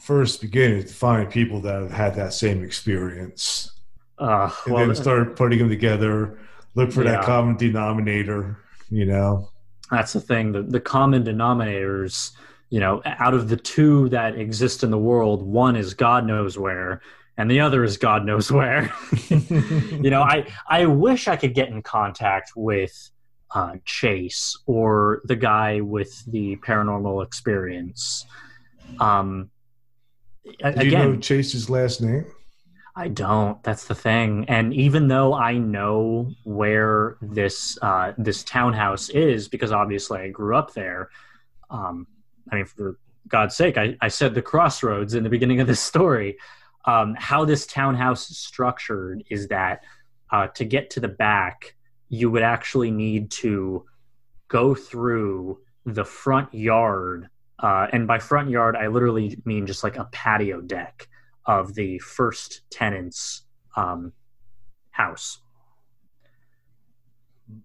first 0.00 0.40
begin 0.40 0.72
is 0.72 0.86
to 0.86 0.94
find 0.94 1.30
people 1.30 1.60
that 1.62 1.74
have 1.74 1.90
had 1.92 2.14
that 2.14 2.32
same 2.32 2.62
experience. 2.62 3.72
Uh, 4.18 4.50
and 4.64 4.74
well, 4.74 4.86
then 4.86 4.96
start 4.96 5.36
putting 5.36 5.58
them 5.58 5.68
together, 5.68 6.38
look 6.74 6.90
for 6.90 7.04
Yeah. 7.04 7.12
that 7.12 7.24
common 7.24 7.56
denominator, 7.56 8.58
you 8.90 9.04
know? 9.06 9.50
that's 9.90 10.12
the 10.12 10.20
thing. 10.20 10.52
The, 10.52 10.62
the 10.62 10.80
common 10.80 11.24
denominators, 11.24 12.32
you 12.70 12.80
know, 12.80 13.02
out 13.04 13.34
of 13.34 13.48
the 13.48 13.56
two 13.56 14.08
that 14.10 14.36
exist 14.36 14.82
in 14.84 14.90
the 14.90 14.98
world, 14.98 15.42
one 15.42 15.76
is 15.76 15.94
God 15.94 16.26
knows 16.26 16.58
where, 16.58 17.00
and 17.36 17.50
the 17.50 17.60
other 17.60 17.84
is 17.84 17.96
God 17.96 18.24
knows 18.24 18.50
where. 18.52 18.92
you 19.28 20.10
know, 20.10 20.22
I 20.22 20.46
I 20.68 20.86
wish 20.86 21.28
I 21.28 21.36
could 21.36 21.54
get 21.54 21.68
in 21.68 21.82
contact 21.82 22.52
with 22.56 23.10
uh, 23.54 23.76
Chase 23.84 24.56
or 24.66 25.22
the 25.24 25.36
guy 25.36 25.80
with 25.80 26.24
the 26.26 26.56
paranormal 26.56 27.24
experience. 27.24 28.26
Um, 29.00 29.50
a- 30.62 30.72
Did 30.72 30.84
you 30.84 30.90
know 30.90 31.10
again, 31.10 31.20
Chase's 31.20 31.70
last 31.70 32.02
name? 32.02 32.26
I 32.96 33.06
don't. 33.08 33.62
That's 33.62 33.84
the 33.84 33.94
thing. 33.94 34.44
And 34.48 34.74
even 34.74 35.06
though 35.06 35.32
I 35.32 35.56
know 35.56 36.32
where 36.42 37.16
this 37.22 37.78
uh, 37.80 38.12
this 38.18 38.42
townhouse 38.42 39.08
is, 39.08 39.48
because 39.48 39.70
obviously 39.70 40.18
I 40.18 40.28
grew 40.30 40.56
up 40.56 40.74
there. 40.74 41.08
Um, 41.70 42.08
I 42.50 42.56
mean, 42.56 42.64
for 42.64 42.98
God's 43.28 43.56
sake, 43.56 43.76
I, 43.76 43.96
I 44.00 44.08
said 44.08 44.34
the 44.34 44.42
crossroads 44.42 45.14
in 45.14 45.22
the 45.22 45.30
beginning 45.30 45.60
of 45.60 45.66
this 45.66 45.80
story. 45.80 46.38
Um, 46.84 47.14
how 47.18 47.44
this 47.44 47.66
townhouse 47.66 48.30
is 48.30 48.38
structured 48.38 49.24
is 49.30 49.48
that 49.48 49.84
uh, 50.30 50.46
to 50.48 50.64
get 50.64 50.90
to 50.90 51.00
the 51.00 51.08
back, 51.08 51.74
you 52.08 52.30
would 52.30 52.42
actually 52.42 52.90
need 52.90 53.30
to 53.30 53.84
go 54.48 54.74
through 54.74 55.58
the 55.84 56.04
front 56.04 56.52
yard. 56.54 57.28
Uh, 57.58 57.88
and 57.92 58.06
by 58.06 58.18
front 58.18 58.48
yard, 58.48 58.76
I 58.76 58.86
literally 58.86 59.38
mean 59.44 59.66
just 59.66 59.84
like 59.84 59.96
a 59.96 60.04
patio 60.12 60.60
deck 60.60 61.08
of 61.44 61.74
the 61.74 61.98
first 61.98 62.62
tenant's 62.70 63.42
um, 63.76 64.12
house. 64.90 65.38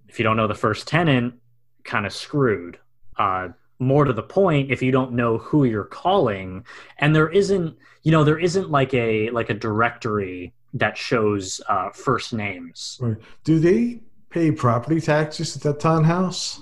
If 0.07 0.19
you 0.19 0.23
don't 0.23 0.37
know 0.37 0.47
the 0.47 0.55
first 0.55 0.87
tenant, 0.87 1.35
kind 1.83 2.05
of 2.05 2.13
screwed. 2.13 2.79
Uh, 3.17 3.49
more 3.83 4.05
to 4.05 4.13
the 4.13 4.23
point, 4.23 4.71
if 4.71 4.81
you 4.81 4.91
don't 4.91 5.13
know 5.13 5.37
who 5.37 5.65
you're 5.65 5.83
calling, 5.83 6.65
and 6.97 7.15
there 7.15 7.29
isn't, 7.29 7.77
you 8.03 8.11
know, 8.11 8.23
there 8.23 8.39
isn't 8.39 8.69
like 8.69 8.93
a 8.93 9.29
like 9.31 9.49
a 9.49 9.53
directory 9.53 10.53
that 10.73 10.97
shows 10.97 11.61
uh, 11.69 11.89
first 11.91 12.33
names. 12.33 12.97
Right. 13.01 13.17
Do 13.43 13.59
they 13.59 14.01
pay 14.29 14.51
property 14.51 14.99
taxes 14.99 15.55
at 15.55 15.61
that 15.63 15.79
townhouse? 15.79 16.61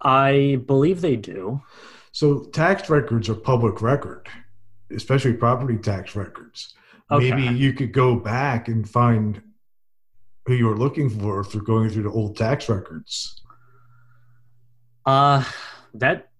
I 0.00 0.62
believe 0.66 1.00
they 1.00 1.16
do. 1.16 1.60
So 2.12 2.44
tax 2.44 2.88
records 2.88 3.28
are 3.28 3.34
public 3.34 3.82
record, 3.82 4.28
especially 4.94 5.34
property 5.34 5.76
tax 5.76 6.14
records. 6.14 6.74
Okay. 7.10 7.30
Maybe 7.30 7.56
you 7.56 7.72
could 7.72 7.92
go 7.92 8.14
back 8.16 8.68
and 8.68 8.88
find 8.88 9.42
who 10.46 10.54
you 10.54 10.66
were 10.66 10.78
looking 10.78 11.10
for 11.10 11.42
through 11.44 11.64
going 11.64 11.90
through 11.90 12.04
the 12.04 12.10
old 12.10 12.36
tax 12.36 12.68
records. 12.68 13.42
Uh, 15.04 15.42
that 15.94 16.30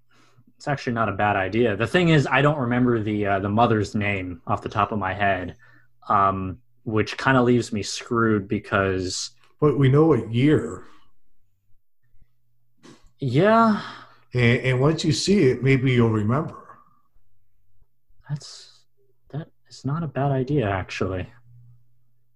it's 0.57 0.67
actually 0.69 0.95
not 0.95 1.09
a 1.09 1.13
bad 1.13 1.37
idea. 1.37 1.77
The 1.77 1.87
thing 1.87 2.09
is, 2.09 2.27
I 2.27 2.43
don't 2.43 2.59
remember 2.59 3.01
the 3.03 3.27
uh, 3.27 3.39
the 3.41 3.49
mother's 3.49 3.95
name 3.95 4.43
off 4.47 4.63
the 4.63 4.69
top 4.69 4.91
of 4.93 4.99
my 4.99 5.15
head, 5.15 5.57
um, 6.09 6.59
which 6.85 7.17
kind 7.17 7.37
of 7.37 7.45
leaves 7.45 7.73
me 7.73 7.83
screwed 7.83 8.49
because 8.49 9.31
But 9.61 9.79
we 9.79 9.89
know 9.89 10.07
what 10.07 10.33
year. 10.33 10.85
yeah, 13.21 13.81
And, 14.35 14.61
and 14.61 14.81
once 14.81 15.05
you 15.05 15.13
see 15.13 15.45
it, 15.51 15.63
maybe 15.63 15.93
you'll 15.93 16.11
remember. 16.11 16.55
that's 18.29 18.83
that 19.31 19.49
is 19.69 19.85
not 19.85 20.03
a 20.03 20.07
bad 20.07 20.31
idea 20.33 20.69
actually. 20.69 21.27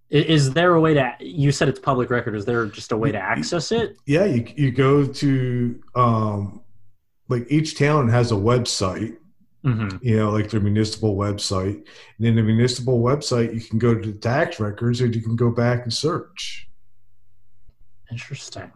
Is 0.09 0.53
there 0.53 0.75
a 0.75 0.79
way 0.81 0.93
to? 0.93 1.13
You 1.19 1.51
said 1.51 1.67
it's 1.69 1.79
public 1.79 2.09
record. 2.11 2.35
Is 2.35 2.45
there 2.45 2.65
just 2.67 2.91
a 2.91 2.97
way 2.97 3.11
to 3.11 3.17
access 3.17 3.71
it? 3.71 3.97
Yeah, 4.05 4.25
you, 4.25 4.45
you 4.55 4.71
go 4.71 5.07
to, 5.07 5.81
um, 5.95 6.61
like 7.29 7.45
each 7.49 7.77
town 7.77 8.09
has 8.09 8.31
a 8.31 8.35
website, 8.35 9.17
hmm 9.63 9.89
you 10.01 10.17
know, 10.17 10.29
like 10.29 10.49
their 10.49 10.59
municipal 10.59 11.15
website. 11.15 11.85
And 12.17 12.27
in 12.27 12.35
the 12.35 12.43
municipal 12.43 13.01
website, 13.01 13.53
you 13.53 13.61
can 13.61 13.79
go 13.79 13.95
to 13.95 14.11
the 14.11 14.17
tax 14.17 14.59
records 14.59 15.01
or 15.01 15.07
you 15.07 15.21
can 15.21 15.35
go 15.35 15.51
back 15.51 15.83
and 15.83 15.93
search. 15.93 16.69
Interesting. 18.11 18.71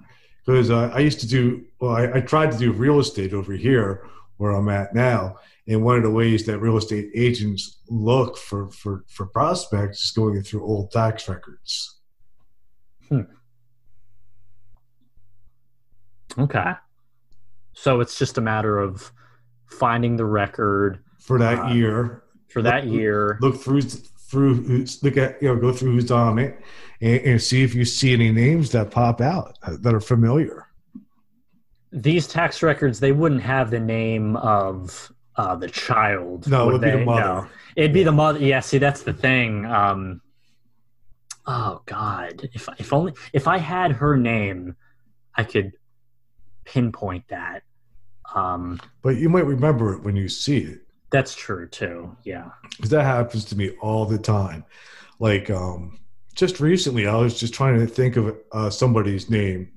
because 0.46 0.72
uh, 0.72 0.90
I 0.94 1.00
used 1.00 1.20
to 1.20 1.28
do 1.28 1.66
well. 1.80 1.92
I, 1.96 2.14
I 2.18 2.22
tried 2.22 2.52
to 2.54 2.58
do 2.58 2.72
real 2.72 3.00
estate 3.00 3.34
over 3.34 3.54
here 3.54 4.08
where 4.38 4.52
I'm 4.52 4.70
at 4.70 4.96
now, 4.96 5.38
and 5.68 5.84
one 5.84 5.98
of 5.98 6.04
the 6.04 6.12
ways 6.12 6.46
that 6.46 6.60
real 6.60 6.78
estate 6.78 7.12
agents 7.14 7.80
look 7.90 8.38
for 8.38 8.70
for 8.72 9.04
for 9.08 9.26
prospects 9.28 10.06
is 10.06 10.12
going 10.12 10.42
through 10.42 10.66
old 10.66 10.92
tax 10.92 11.28
records. 11.28 12.00
Hmm. 13.10 13.22
Okay. 16.40 16.74
So 17.80 18.00
it's 18.00 18.18
just 18.18 18.40
a 18.40 18.42
matter 18.42 18.80
of 18.80 19.12
finding 19.68 20.16
the 20.18 20.26
record 20.26 21.00
For 21.20 21.38
that 21.38 21.60
Uh, 21.60 21.74
year, 21.74 22.24
for 22.50 22.62
that 22.64 22.88
year. 22.88 23.38
look 23.42 23.56
through 23.62 23.82
through 23.82 24.56
who's- 24.56 25.02
look 25.04 25.16
at 25.16 25.42
you 25.42 25.48
know 25.48 25.56
go 25.62 25.72
through 25.72 25.92
who's 25.94 26.10
on 26.12 26.40
it, 26.40 26.60
and, 27.02 27.22
and 27.22 27.42
see 27.42 27.64
if 27.64 27.76
you 27.76 27.86
see 27.86 28.14
any 28.14 28.32
names 28.32 28.72
that 28.72 28.90
pop 28.92 29.22
out 29.22 29.58
uh, 29.64 29.78
that 29.82 29.94
are 29.94 30.00
familiar. 30.02 30.64
these 31.94 32.28
tax 32.28 32.62
records 32.64 33.00
they 33.00 33.12
wouldn't 33.14 33.42
have 33.42 33.70
the 33.72 33.80
name 33.80 34.36
of 34.38 35.12
uh, 35.38 35.56
the 35.56 35.70
child. 35.70 36.46
No, 36.48 36.70
it 36.70 36.74
would 36.74 36.82
be 36.82 36.92
the 36.92 37.06
mother. 37.06 37.22
No. 37.24 37.48
It'd 37.78 37.94
be 37.94 38.04
the 38.04 38.12
mother. 38.12 38.40
Yeah, 38.40 38.60
see, 38.60 38.78
that's 38.80 39.04
the 39.04 39.14
thing. 39.14 39.66
Um, 39.66 40.20
oh 41.46 41.82
God, 41.86 42.50
if 42.54 42.68
if 42.80 42.92
only 42.92 43.14
if 43.34 43.48
I 43.48 43.58
had 43.60 43.92
her 43.94 44.18
name, 44.18 44.76
I 45.36 45.44
could 45.44 45.72
pinpoint 46.66 47.26
that. 47.30 47.64
Um, 48.38 48.80
But 49.02 49.18
you 49.18 49.30
might 49.30 49.46
remember 49.46 49.94
it 49.94 50.04
when 50.04 50.16
you 50.16 50.30
see 50.30 50.58
it. 50.58 50.80
that's 51.10 51.34
true 51.36 51.68
too. 51.68 52.16
Yeah. 52.24 52.50
because 52.72 52.92
that 52.92 53.04
happens 53.04 53.46
to 53.46 53.56
me 53.58 53.72
all 53.82 54.06
the 54.06 54.18
time. 54.20 54.64
Like 55.20 55.50
um, 55.50 56.00
just 56.36 56.60
recently, 56.60 57.08
I 57.08 57.16
was 57.16 57.40
just 57.40 57.54
trying 57.54 57.80
to 57.80 57.88
think 57.88 58.18
of 58.18 58.36
uh, 58.52 58.70
somebody's 58.70 59.30
name. 59.30 59.72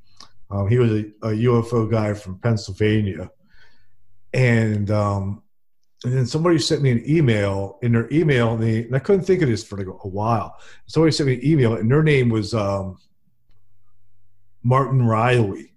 Um, 0.51 0.69
he 0.69 0.79
was 0.79 0.91
a, 0.93 1.05
a 1.23 1.31
UFO 1.49 1.91
guy 1.91 2.13
from 2.13 2.39
Pennsylvania, 2.41 3.31
and 4.35 4.91
um, 4.91 5.43
and 6.05 6.13
then 6.13 6.27
somebody 6.27 6.59
sent 6.59 6.83
me 6.83 6.91
an 6.91 7.03
email. 7.09 7.79
In 7.83 7.93
their 7.93 8.09
email, 8.13 8.55
and, 8.55 8.63
they, 8.63 8.85
and 8.85 8.97
I 8.97 8.99
couldn't 8.99 9.25
think 9.25 9.43
of 9.43 9.49
this 9.49 9.65
for 9.65 9.79
like 9.79 9.87
a 9.87 10.09
while. 10.09 10.57
Somebody 10.87 11.13
sent 11.13 11.29
me 11.29 11.35
an 11.35 11.45
email, 11.47 11.75
and 11.77 11.91
their 11.91 12.03
name 12.03 12.29
was 12.29 12.53
um, 12.53 12.99
Martin 14.63 15.07
Riley. 15.07 15.73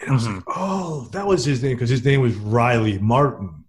And 0.00 0.10
I 0.10 0.12
was 0.14 0.26
Mhm. 0.28 0.34
like, 0.36 0.44
"Oh, 0.56 1.08
that 1.12 1.26
was 1.26 1.44
his 1.44 1.62
name 1.62 1.76
because 1.76 1.90
his 1.90 2.04
name 2.04 2.20
was 2.20 2.34
Riley 2.36 2.98
Martin." 2.98 3.64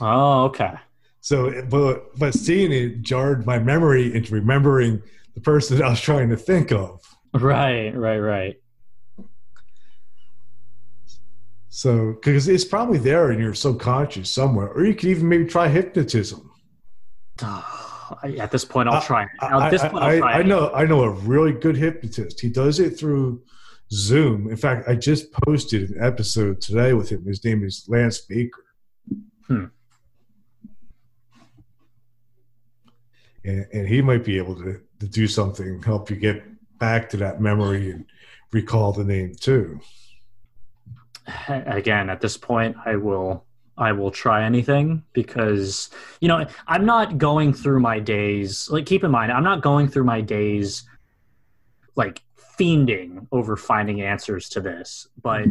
Oh, 0.00 0.44
okay. 0.44 0.74
So, 1.20 1.62
but 1.68 2.18
but 2.18 2.34
seeing 2.34 2.72
it 2.72 3.02
jarred 3.02 3.46
my 3.46 3.58
memory 3.58 4.14
into 4.14 4.34
remembering 4.34 5.02
the 5.34 5.40
person 5.40 5.82
I 5.82 5.90
was 5.90 6.00
trying 6.00 6.28
to 6.30 6.36
think 6.36 6.72
of. 6.72 7.00
Right, 7.34 7.90
right, 7.96 8.18
right. 8.18 8.56
So, 11.68 12.14
because 12.14 12.48
it's 12.48 12.64
probably 12.64 12.98
there 12.98 13.30
in 13.30 13.38
your 13.38 13.54
subconscious 13.54 14.28
somewhere, 14.28 14.68
or 14.68 14.84
you 14.84 14.94
could 14.94 15.08
even 15.08 15.28
maybe 15.28 15.44
try 15.46 15.68
hypnotism. 15.68 16.50
At 17.42 18.50
this 18.50 18.64
point, 18.64 18.88
I'll 18.88 19.00
try. 19.00 19.26
At 19.40 19.70
this 19.70 19.82
point, 19.82 20.02
I'll 20.02 20.18
try 20.18 20.32
I 20.40 20.42
know. 20.42 20.70
I 20.74 20.84
know 20.84 21.02
a 21.04 21.10
really 21.10 21.52
good 21.52 21.76
hypnotist. 21.76 22.40
He 22.40 22.48
does 22.50 22.80
it 22.80 22.98
through 22.98 23.40
Zoom. 23.92 24.48
In 24.48 24.56
fact, 24.56 24.88
I 24.88 24.94
just 24.94 25.32
posted 25.32 25.90
an 25.90 26.02
episode 26.02 26.60
today 26.60 26.92
with 26.92 27.10
him. 27.10 27.24
His 27.24 27.44
name 27.44 27.64
is 27.64 27.84
Lance 27.88 28.20
Baker. 28.20 28.64
Hmm. 29.46 29.64
And, 33.44 33.66
and 33.72 33.88
he 33.88 34.02
might 34.02 34.24
be 34.24 34.38
able 34.38 34.54
to, 34.56 34.80
to 35.00 35.06
do 35.06 35.26
something, 35.26 35.82
help 35.82 36.10
you 36.10 36.16
get 36.16 36.42
back 36.78 37.08
to 37.10 37.16
that 37.18 37.40
memory 37.40 37.90
and 37.90 38.04
recall 38.52 38.92
the 38.92 39.04
name 39.04 39.34
too. 39.34 39.80
Again, 41.48 42.10
at 42.10 42.20
this 42.20 42.36
point, 42.36 42.76
I 42.84 42.96
will 42.96 43.44
I 43.78 43.92
will 43.92 44.10
try 44.10 44.44
anything 44.44 45.04
because 45.12 45.90
you 46.20 46.28
know 46.28 46.44
I'm 46.66 46.84
not 46.84 47.18
going 47.18 47.52
through 47.52 47.80
my 47.80 47.98
days. 47.98 48.68
Like 48.68 48.84
keep 48.84 49.04
in 49.04 49.10
mind, 49.10 49.30
I'm 49.32 49.44
not 49.44 49.62
going 49.62 49.88
through 49.88 50.04
my 50.04 50.20
days 50.20 50.84
like 51.94 52.22
fiending 52.58 53.26
over 53.32 53.56
finding 53.56 54.02
answers 54.02 54.48
to 54.50 54.60
this, 54.60 55.08
but 55.22 55.46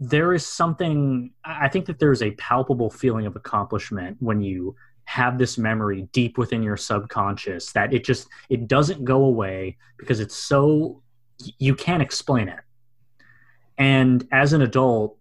there 0.00 0.34
is 0.34 0.44
something. 0.44 1.32
I 1.44 1.68
think 1.68 1.86
that 1.86 1.98
there 1.98 2.12
is 2.12 2.22
a 2.22 2.32
palpable 2.32 2.90
feeling 2.90 3.26
of 3.26 3.36
accomplishment 3.36 4.16
when 4.20 4.40
you 4.40 4.74
have 5.04 5.38
this 5.38 5.58
memory 5.58 6.08
deep 6.12 6.38
within 6.38 6.62
your 6.62 6.76
subconscious 6.76 7.72
that 7.72 7.92
it 7.92 8.04
just 8.04 8.28
it 8.48 8.68
doesn't 8.68 9.04
go 9.04 9.24
away 9.24 9.76
because 9.98 10.20
it's 10.20 10.36
so 10.36 11.02
you 11.58 11.74
can't 11.74 12.02
explain 12.02 12.48
it 12.48 12.60
and 13.78 14.26
as 14.32 14.52
an 14.52 14.62
adult 14.62 15.18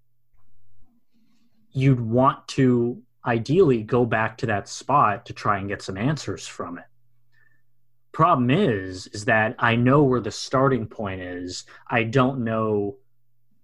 you'd 1.72 2.00
want 2.00 2.48
to 2.48 3.02
ideally 3.26 3.82
go 3.82 4.06
back 4.06 4.38
to 4.38 4.46
that 4.46 4.68
spot 4.68 5.26
to 5.26 5.34
try 5.34 5.58
and 5.58 5.68
get 5.68 5.82
some 5.82 5.98
answers 5.98 6.46
from 6.46 6.78
it 6.78 6.86
problem 8.12 8.50
is 8.50 9.08
is 9.08 9.26
that 9.26 9.56
i 9.60 9.76
know 9.76 10.04
where 10.04 10.20
the 10.20 10.32
starting 10.32 10.86
point 10.86 11.22
is. 11.22 11.66
I 11.88 12.04
don't 12.04 12.44
know 12.44 12.98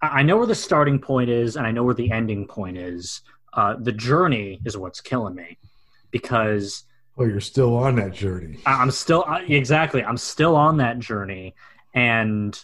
i 0.01 0.21
know 0.23 0.37
where 0.37 0.47
the 0.47 0.55
starting 0.55 0.99
point 0.99 1.29
is 1.29 1.55
and 1.55 1.65
i 1.67 1.71
know 1.71 1.83
where 1.83 1.95
the 1.95 2.11
ending 2.11 2.47
point 2.47 2.77
is. 2.77 3.21
Uh, 3.53 3.75
the 3.79 3.91
journey 3.91 4.59
is 4.65 4.77
what's 4.77 5.01
killing 5.01 5.33
me 5.35 5.57
because 6.11 6.83
well 7.15 7.27
you're 7.27 7.39
still 7.39 7.75
on 7.75 7.95
that 7.95 8.13
journey. 8.13 8.59
I'm 8.65 8.91
still 8.91 9.25
exactly. 9.47 10.03
I'm 10.03 10.17
still 10.17 10.55
on 10.55 10.77
that 10.77 10.99
journey. 10.99 11.55
And 11.93 12.63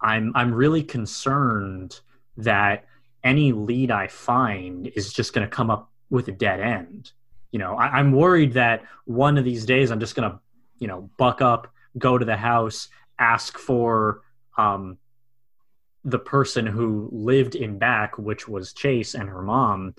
i'm 0.00 0.32
i'm 0.34 0.52
really 0.52 0.82
concerned 0.82 2.00
that 2.36 2.84
any 3.24 3.52
lead 3.52 3.90
i 3.90 4.06
find 4.06 4.86
is 4.94 5.12
just 5.12 5.32
going 5.32 5.48
to 5.48 5.50
come 5.50 5.70
up 5.70 5.90
with 6.10 6.28
a 6.28 6.32
dead 6.32 6.60
end. 6.60 7.12
You 7.52 7.58
know 7.58 7.74
I, 7.76 7.86
i'm 7.98 8.12
worried 8.12 8.52
that 8.54 8.82
one 9.06 9.38
of 9.38 9.44
these 9.44 9.64
days 9.64 9.90
i'm 9.90 10.00
just 10.00 10.14
going 10.14 10.30
to 10.30 10.38
you 10.78 10.86
know 10.86 11.10
buck 11.16 11.40
up 11.40 11.72
go 11.96 12.18
to 12.18 12.24
the 12.24 12.36
house 12.36 12.88
ask 13.18 13.58
for 13.58 14.22
um 14.56 14.98
the 16.04 16.18
person 16.18 16.66
who 16.66 17.08
lived 17.12 17.54
in 17.54 17.78
back 17.78 18.16
which 18.18 18.48
was 18.48 18.72
chase 18.72 19.14
and 19.14 19.28
her 19.28 19.42
mom 19.42 19.94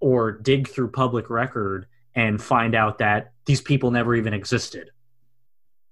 or 0.00 0.32
dig 0.32 0.68
through 0.68 0.88
public 0.90 1.30
record 1.30 1.86
and 2.14 2.42
find 2.42 2.74
out 2.74 2.98
that 2.98 3.32
these 3.44 3.60
people 3.60 3.90
never 3.90 4.14
even 4.14 4.34
existed. 4.34 4.90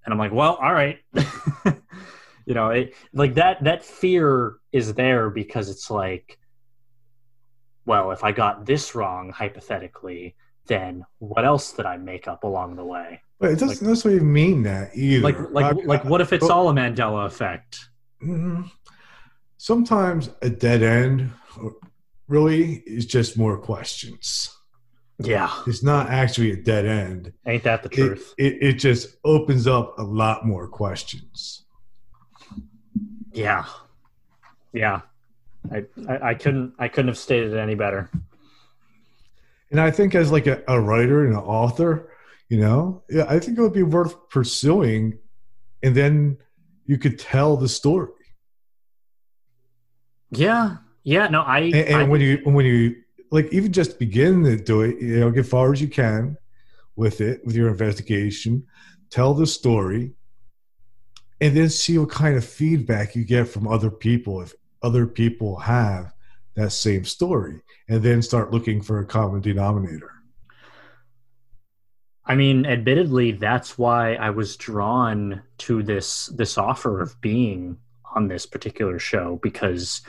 And 0.04 0.12
I'm 0.12 0.18
like, 0.18 0.32
well, 0.32 0.54
all 0.54 0.72
right. 0.72 0.98
you 2.46 2.54
know, 2.54 2.70
it, 2.70 2.94
like 3.12 3.34
that 3.34 3.64
that 3.64 3.84
fear 3.84 4.56
is 4.72 4.94
there 4.94 5.30
because 5.30 5.68
it's 5.68 5.90
like 5.90 6.38
well, 7.86 8.12
if 8.12 8.24
I 8.24 8.32
got 8.32 8.64
this 8.64 8.94
wrong 8.94 9.30
hypothetically, 9.30 10.36
then 10.66 11.04
what 11.18 11.44
else 11.44 11.72
did 11.72 11.86
I 11.86 11.96
make 11.96 12.26
up 12.28 12.44
along 12.44 12.76
the 12.76 12.84
way? 12.84 13.20
But 13.38 13.50
it 13.50 13.58
doesn't 13.58 13.82
like, 13.82 13.82
necessarily 13.82 14.20
mean 14.20 14.62
that 14.64 14.96
either. 14.96 15.22
Like 15.22 15.38
like 15.50 15.66
I, 15.66 15.70
like 15.84 16.04
what 16.04 16.20
if 16.20 16.32
it's 16.32 16.48
all 16.48 16.68
a 16.68 16.72
Mandela 16.72 17.26
effect? 17.26 17.88
Mm-hmm. 18.22 18.62
Sometimes 19.56 20.30
a 20.42 20.50
dead 20.50 20.82
end 20.82 21.30
really 22.28 22.82
is 22.86 23.06
just 23.06 23.36
more 23.36 23.58
questions. 23.58 24.50
Yeah. 25.18 25.50
It's 25.66 25.82
not 25.82 26.10
actually 26.10 26.52
a 26.52 26.56
dead 26.56 26.86
end. 26.86 27.32
Ain't 27.46 27.62
that 27.64 27.82
the 27.82 27.88
truth? 27.88 28.34
It, 28.36 28.54
it, 28.54 28.62
it 28.62 28.72
just 28.74 29.16
opens 29.24 29.66
up 29.66 29.98
a 29.98 30.02
lot 30.02 30.46
more 30.46 30.66
questions. 30.68 31.64
Yeah. 33.32 33.64
Yeah. 34.72 35.02
I, 35.72 35.84
I, 36.08 36.28
I 36.30 36.34
couldn't 36.34 36.74
I 36.78 36.88
couldn't 36.88 37.08
have 37.08 37.18
stated 37.18 37.52
it 37.52 37.58
any 37.58 37.74
better. 37.74 38.10
And 39.74 39.80
I 39.80 39.90
think 39.90 40.14
as 40.14 40.30
like 40.30 40.46
a, 40.46 40.62
a 40.68 40.80
writer 40.80 41.24
and 41.24 41.32
an 41.32 41.40
author, 41.40 42.08
you 42.48 42.60
know, 42.60 43.02
yeah, 43.10 43.26
I 43.28 43.40
think 43.40 43.58
it 43.58 43.60
would 43.60 43.72
be 43.72 43.82
worth 43.82 44.28
pursuing 44.28 45.18
and 45.82 45.96
then 45.96 46.38
you 46.86 46.96
could 46.96 47.18
tell 47.18 47.56
the 47.56 47.68
story. 47.68 48.12
Yeah, 50.30 50.76
yeah, 51.02 51.26
no, 51.26 51.42
I. 51.42 51.58
And, 51.58 51.74
and 51.74 51.96
I, 51.96 52.04
when 52.04 52.20
you 52.20 52.38
when 52.44 52.64
you 52.64 52.94
like 53.32 53.52
even 53.52 53.72
just 53.72 53.98
begin 53.98 54.44
to 54.44 54.56
do 54.56 54.82
it, 54.82 55.00
you 55.00 55.18
know, 55.18 55.32
get 55.32 55.44
far 55.44 55.72
as 55.72 55.80
you 55.80 55.88
can 55.88 56.36
with 56.94 57.20
it 57.20 57.44
with 57.44 57.56
your 57.56 57.68
investigation, 57.68 58.64
tell 59.10 59.34
the 59.34 59.44
story, 59.44 60.12
and 61.40 61.56
then 61.56 61.68
see 61.68 61.98
what 61.98 62.10
kind 62.10 62.36
of 62.36 62.44
feedback 62.44 63.16
you 63.16 63.24
get 63.24 63.48
from 63.48 63.66
other 63.66 63.90
people 63.90 64.40
if 64.40 64.54
other 64.84 65.04
people 65.04 65.56
have 65.56 66.14
that 66.54 66.72
same 66.72 67.04
story, 67.04 67.60
and 67.88 68.02
then 68.02 68.22
start 68.22 68.52
looking 68.52 68.80
for 68.80 69.00
a 69.00 69.06
common 69.06 69.40
denominator. 69.40 70.10
I 72.26 72.34
mean, 72.36 72.64
admittedly, 72.64 73.32
that's 73.32 73.76
why 73.76 74.14
I 74.14 74.30
was 74.30 74.56
drawn 74.56 75.42
to 75.58 75.82
this 75.82 76.26
this 76.28 76.56
offer 76.56 77.00
of 77.02 77.20
being 77.20 77.78
on 78.14 78.28
this 78.28 78.46
particular 78.46 78.98
show 78.98 79.38
because 79.42 80.00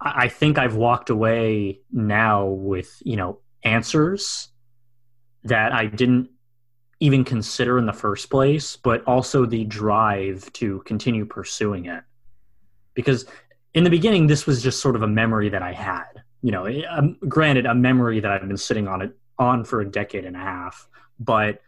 I 0.00 0.28
think 0.28 0.58
I've 0.58 0.76
walked 0.76 1.08
away 1.08 1.80
now 1.90 2.46
with, 2.46 3.00
you 3.04 3.16
know, 3.16 3.38
answers 3.62 4.48
that 5.44 5.72
I 5.72 5.86
didn't 5.86 6.28
even 7.00 7.24
consider 7.24 7.78
in 7.78 7.86
the 7.86 7.92
first 7.92 8.30
place, 8.30 8.76
but 8.76 9.02
also 9.04 9.46
the 9.46 9.64
drive 9.64 10.52
to 10.54 10.80
continue 10.80 11.24
pursuing 11.24 11.86
it. 11.86 12.02
Because 12.94 13.26
in 13.74 13.84
the 13.84 13.90
beginning, 13.90 14.26
this 14.26 14.46
was 14.46 14.62
just 14.62 14.80
sort 14.80 14.96
of 14.96 15.02
a 15.02 15.08
memory 15.08 15.48
that 15.50 15.62
I 15.62 15.72
had. 15.72 16.22
You 16.42 16.52
know, 16.52 16.68
um, 16.90 17.16
granted, 17.28 17.66
a 17.66 17.74
memory 17.74 18.20
that 18.20 18.30
I've 18.30 18.46
been 18.46 18.56
sitting 18.56 18.86
on 18.86 19.02
it 19.02 19.16
on 19.38 19.64
for 19.64 19.80
a 19.80 19.90
decade 19.90 20.24
and 20.24 20.36
a 20.36 20.40
half, 20.40 20.88
but 21.18 21.60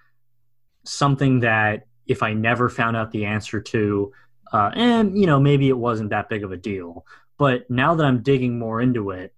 something 0.84 1.40
that 1.40 1.86
if 2.06 2.22
I 2.22 2.32
never 2.32 2.68
found 2.68 2.96
out 2.96 3.10
the 3.10 3.24
answer 3.24 3.60
to, 3.60 4.12
uh, 4.52 4.70
and 4.74 5.18
you 5.18 5.26
know, 5.26 5.40
maybe 5.40 5.68
it 5.68 5.76
wasn't 5.76 6.10
that 6.10 6.28
big 6.28 6.44
of 6.44 6.52
a 6.52 6.56
deal. 6.56 7.04
But 7.38 7.68
now 7.70 7.94
that 7.94 8.06
I'm 8.06 8.22
digging 8.22 8.58
more 8.58 8.80
into 8.80 9.10
it, 9.10 9.34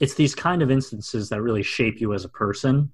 it's 0.00 0.14
these 0.14 0.34
kind 0.34 0.62
of 0.62 0.70
instances 0.70 1.28
that 1.28 1.42
really 1.42 1.62
shape 1.62 2.00
you 2.00 2.14
as 2.14 2.24
a 2.24 2.28
person. 2.28 2.90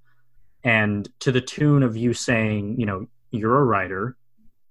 And 0.65 1.09
to 1.21 1.33
the 1.33 1.41
tune 1.41 1.83
of 1.83 1.97
you 1.97 2.13
saying, 2.15 2.79
you 2.79 2.87
know, 2.87 3.07
you're 3.31 3.59
a 3.59 3.65
writer 3.65 4.17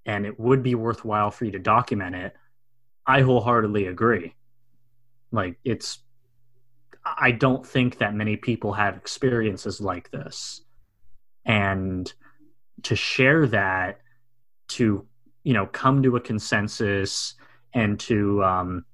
and 0.05 0.26
it 0.26 0.39
would 0.39 0.64
be 0.64 0.76
worthwhile 0.76 1.32
for 1.32 1.45
you 1.45 1.51
to 1.51 1.59
document 1.59 2.16
it, 2.16 2.36
I 3.06 3.22
wholeheartedly 3.22 3.88
agree. 3.88 4.36
Like, 5.32 5.58
it's, 5.64 5.99
I 7.04 7.32
don't 7.32 7.66
think 7.66 7.97
that 7.99 8.14
many 8.14 8.36
people 8.36 8.74
have 8.74 8.97
experiences 8.97 9.82
like 9.82 10.12
this. 10.12 10.62
And 11.45 12.12
to 12.84 12.95
share 12.95 13.47
that, 13.47 14.02
to, 14.70 15.06
you 15.43 15.54
know, 15.54 15.66
come 15.66 16.04
to 16.04 16.16
a 16.16 16.22
consensus 16.22 17.36
and 17.74 17.99
to, 18.02 18.43
um, 18.43 18.86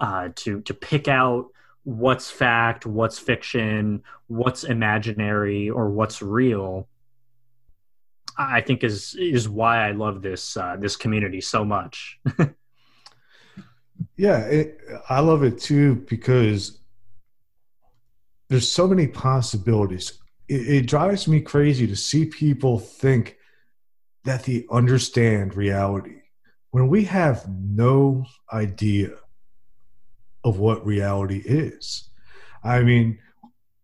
uh, 0.00 0.28
to 0.36 0.60
to 0.62 0.74
pick 0.74 1.08
out 1.08 1.46
what's 1.84 2.30
fact, 2.30 2.86
what's 2.86 3.18
fiction, 3.18 4.02
what's 4.26 4.64
imaginary, 4.64 5.70
or 5.70 5.90
what's 5.90 6.22
real. 6.22 6.88
I 8.36 8.60
think 8.60 8.84
is 8.84 9.16
is 9.18 9.48
why 9.48 9.88
I 9.88 9.92
love 9.92 10.22
this 10.22 10.56
uh, 10.56 10.76
this 10.78 10.96
community 10.96 11.40
so 11.40 11.64
much. 11.64 12.20
yeah, 14.16 14.40
it, 14.40 14.80
I 15.08 15.20
love 15.20 15.42
it 15.42 15.58
too 15.58 15.96
because 16.08 16.80
there's 18.48 18.70
so 18.70 18.86
many 18.86 19.06
possibilities. 19.06 20.18
It, 20.48 20.68
it 20.68 20.86
drives 20.86 21.28
me 21.28 21.40
crazy 21.40 21.86
to 21.86 21.96
see 21.96 22.26
people 22.26 22.78
think 22.78 23.36
that 24.24 24.44
they 24.44 24.64
understand 24.70 25.54
reality 25.54 26.22
when 26.70 26.88
we 26.88 27.04
have 27.04 27.48
no 27.48 28.26
idea 28.52 29.10
of 30.44 30.58
what 30.58 30.86
reality 30.86 31.42
is. 31.44 32.08
I 32.62 32.82
mean, 32.82 33.18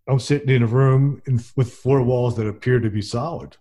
I'm 0.07 0.21
sitting 0.21 0.51
in 0.51 0.62
a 0.62 0.67
room 0.67 1.23
in, 1.27 1.41
with 1.57 1.73
four 1.73 2.03
walls 2.03 2.37
that 2.37 2.47
appear 2.47 2.79
to 2.81 2.91
be 2.91 3.03
solid, 3.03 3.57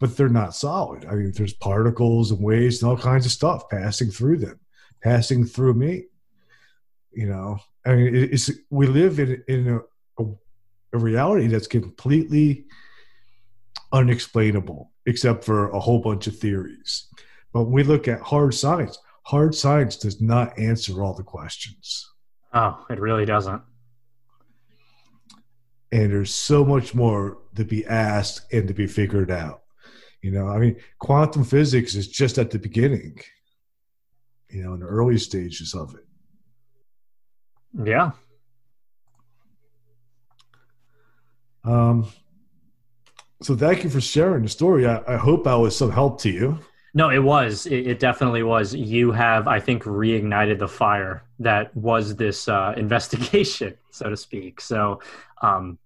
but 0.00 0.16
they're 0.16 0.28
not 0.28 0.54
solid. 0.54 1.04
I 1.04 1.14
mean, 1.14 1.32
there's 1.32 1.52
particles 1.52 2.30
and 2.30 2.40
waves 2.40 2.82
and 2.82 2.90
all 2.90 2.98
kinds 2.98 3.26
of 3.26 3.32
stuff 3.32 3.68
passing 3.68 4.10
through 4.10 4.38
them, 4.38 4.58
passing 5.02 5.44
through 5.44 5.74
me. 5.74 6.04
You 7.12 7.28
know, 7.28 7.58
I 7.86 7.94
mean, 7.94 8.14
it's 8.14 8.50
we 8.70 8.86
live 8.86 9.18
in 9.18 9.42
in 9.48 9.80
a, 10.18 10.22
a, 10.22 10.98
reality 10.98 11.46
that's 11.46 11.66
completely 11.66 12.66
unexplainable, 13.92 14.92
except 15.06 15.44
for 15.44 15.70
a 15.70 15.80
whole 15.80 16.00
bunch 16.00 16.26
of 16.26 16.38
theories. 16.38 17.06
But 17.52 17.64
when 17.64 17.72
we 17.72 17.82
look 17.82 18.08
at 18.08 18.20
hard 18.20 18.54
science, 18.54 18.98
hard 19.22 19.54
science 19.54 19.96
does 19.96 20.20
not 20.20 20.58
answer 20.58 21.02
all 21.02 21.14
the 21.14 21.22
questions. 21.22 22.10
Oh, 22.52 22.84
it 22.90 23.00
really 23.00 23.24
doesn't. 23.24 23.62
And 25.90 26.12
there's 26.12 26.34
so 26.34 26.64
much 26.64 26.94
more 26.94 27.38
to 27.56 27.64
be 27.64 27.86
asked 27.86 28.52
and 28.52 28.68
to 28.68 28.74
be 28.74 28.86
figured 28.86 29.30
out. 29.30 29.62
You 30.22 30.32
know, 30.32 30.48
I 30.48 30.58
mean, 30.58 30.76
quantum 30.98 31.44
physics 31.44 31.94
is 31.94 32.08
just 32.08 32.38
at 32.38 32.50
the 32.50 32.58
beginning, 32.58 33.20
you 34.50 34.62
know, 34.62 34.74
in 34.74 34.80
the 34.80 34.86
early 34.86 35.18
stages 35.18 35.74
of 35.74 35.94
it. 35.94 36.04
Yeah. 37.84 38.12
Um, 41.64 42.06
so 43.42 43.54
thank 43.54 43.84
you 43.84 43.90
for 43.90 44.00
sharing 44.00 44.42
the 44.42 44.48
story. 44.48 44.86
I, 44.86 45.02
I 45.06 45.16
hope 45.16 45.46
I 45.46 45.54
was 45.54 45.76
some 45.76 45.90
help 45.90 46.20
to 46.22 46.30
you. 46.30 46.58
No, 46.94 47.10
it 47.10 47.18
was. 47.18 47.66
It, 47.66 47.86
it, 47.86 47.98
definitely 48.00 48.42
was. 48.42 48.74
You 48.74 49.12
have, 49.12 49.46
I 49.46 49.60
think, 49.60 49.84
reignited 49.84 50.58
the 50.58 50.66
fire 50.66 51.22
that 51.38 51.76
was 51.76 52.16
this 52.16 52.48
uh, 52.48 52.74
investigation, 52.76 53.76
so 53.90 54.08
to 54.08 54.16
speak. 54.16 54.60
So 54.60 55.00
um, 55.42 55.78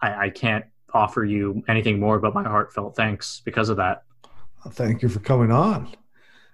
I, 0.00 0.26
I 0.26 0.30
can't 0.30 0.64
offer 0.92 1.24
you 1.24 1.62
anything 1.68 2.00
more 2.00 2.18
but 2.18 2.34
my 2.34 2.42
heartfelt 2.42 2.96
thanks 2.96 3.40
because 3.44 3.68
of 3.68 3.76
that. 3.78 4.02
Thank 4.70 5.02
you 5.02 5.08
for 5.08 5.20
coming 5.20 5.50
on. 5.50 5.88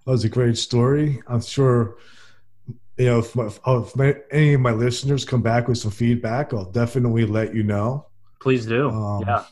That 0.07 0.13
was 0.13 0.25
a 0.25 0.29
great 0.29 0.57
story. 0.57 1.21
I'm 1.27 1.41
sure, 1.41 1.97
you 2.97 3.07
know, 3.07 3.19
if, 3.19 3.35
my, 3.35 3.47
if 3.67 3.97
my, 3.97 4.15
any 4.31 4.55
of 4.55 4.61
my 4.61 4.71
listeners 4.71 5.25
come 5.25 5.43
back 5.43 5.67
with 5.67 5.79
some 5.79 5.91
feedback, 5.91 6.55
I'll 6.55 6.71
definitely 6.71 7.27
let 7.27 7.57
you 7.57 7.65
know. 7.65 8.07
Please 8.41 8.67
do. 8.67 8.89
Um, 8.89 9.25
yeah. 9.27 9.45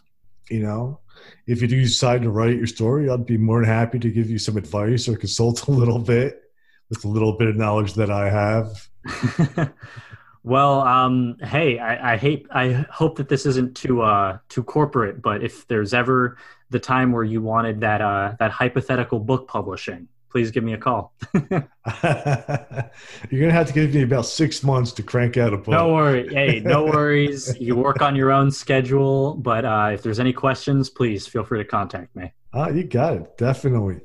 You 0.49 0.61
know, 0.61 1.01
if 1.49 1.61
you 1.61 1.67
do 1.67 1.81
decide 1.81 2.23
to 2.23 2.31
write 2.31 2.57
your 2.57 2.69
story, 2.69 3.11
I'd 3.11 3.27
be 3.27 3.37
more 3.37 3.63
than 3.63 3.69
happy 3.69 3.99
to 3.99 4.11
give 4.11 4.31
you 4.31 4.39
some 4.39 4.57
advice 4.57 5.09
or 5.09 5.17
consult 5.17 5.67
a 5.67 5.73
little 5.73 5.99
bit 5.99 6.41
with 6.89 7.05
a 7.05 7.09
little 7.09 7.37
bit 7.37 7.49
of 7.49 7.57
knowledge 7.57 7.95
that 7.95 8.11
I 8.11 8.31
have. 8.31 9.75
well, 10.45 10.83
um, 10.83 11.37
hey, 11.43 11.81
I, 11.81 12.13
I, 12.13 12.17
hate. 12.17 12.47
I 12.53 12.87
hope 12.91 13.17
that 13.17 13.29
this 13.29 13.45
isn't 13.45 13.77
too 13.77 14.03
uh, 14.03 14.39
too 14.49 14.63
corporate, 14.63 15.21
but 15.21 15.43
if 15.43 15.67
there's 15.67 15.93
ever 15.93 16.39
the 16.71 16.79
time 16.79 17.11
where 17.11 17.25
you 17.25 17.43
wanted 17.43 17.81
that 17.81 18.01
uh, 18.01 18.35
that 18.39 18.53
hypothetical 18.53 19.19
book 19.19 19.49
publishing, 19.49 20.09
please 20.35 20.51
give 20.51 20.65
me 20.65 20.73
a 20.73 20.79
call. 20.79 21.15
You're 21.33 21.63
gonna 22.03 23.53
have 23.53 23.69
to 23.69 23.73
give 23.73 23.95
me 23.95 24.03
about 24.03 24.27
six 24.27 24.65
months 24.65 24.91
to 24.95 25.03
crank 25.05 25.37
out 25.37 25.55
a 25.55 25.57
book. 25.57 25.69
No 25.69 25.95
worries. 25.95 26.33
Hey, 26.33 26.59
no 26.59 26.87
worries. 26.87 27.57
You 27.61 27.77
work 27.77 28.03
on 28.03 28.17
your 28.17 28.33
own 28.33 28.51
schedule, 28.51 29.35
but 29.35 29.65
uh, 29.65 29.91
if 29.93 30.03
there's 30.03 30.19
any 30.19 30.33
questions, 30.33 30.91
please 30.91 31.25
feel 31.25 31.45
free 31.45 31.61
to 31.61 31.65
contact 31.65 32.17
me. 32.17 32.33
Ah, 32.53 32.69
you 32.69 32.83
got 32.83 33.15
it. 33.15 33.39
Definitely. 33.39 34.01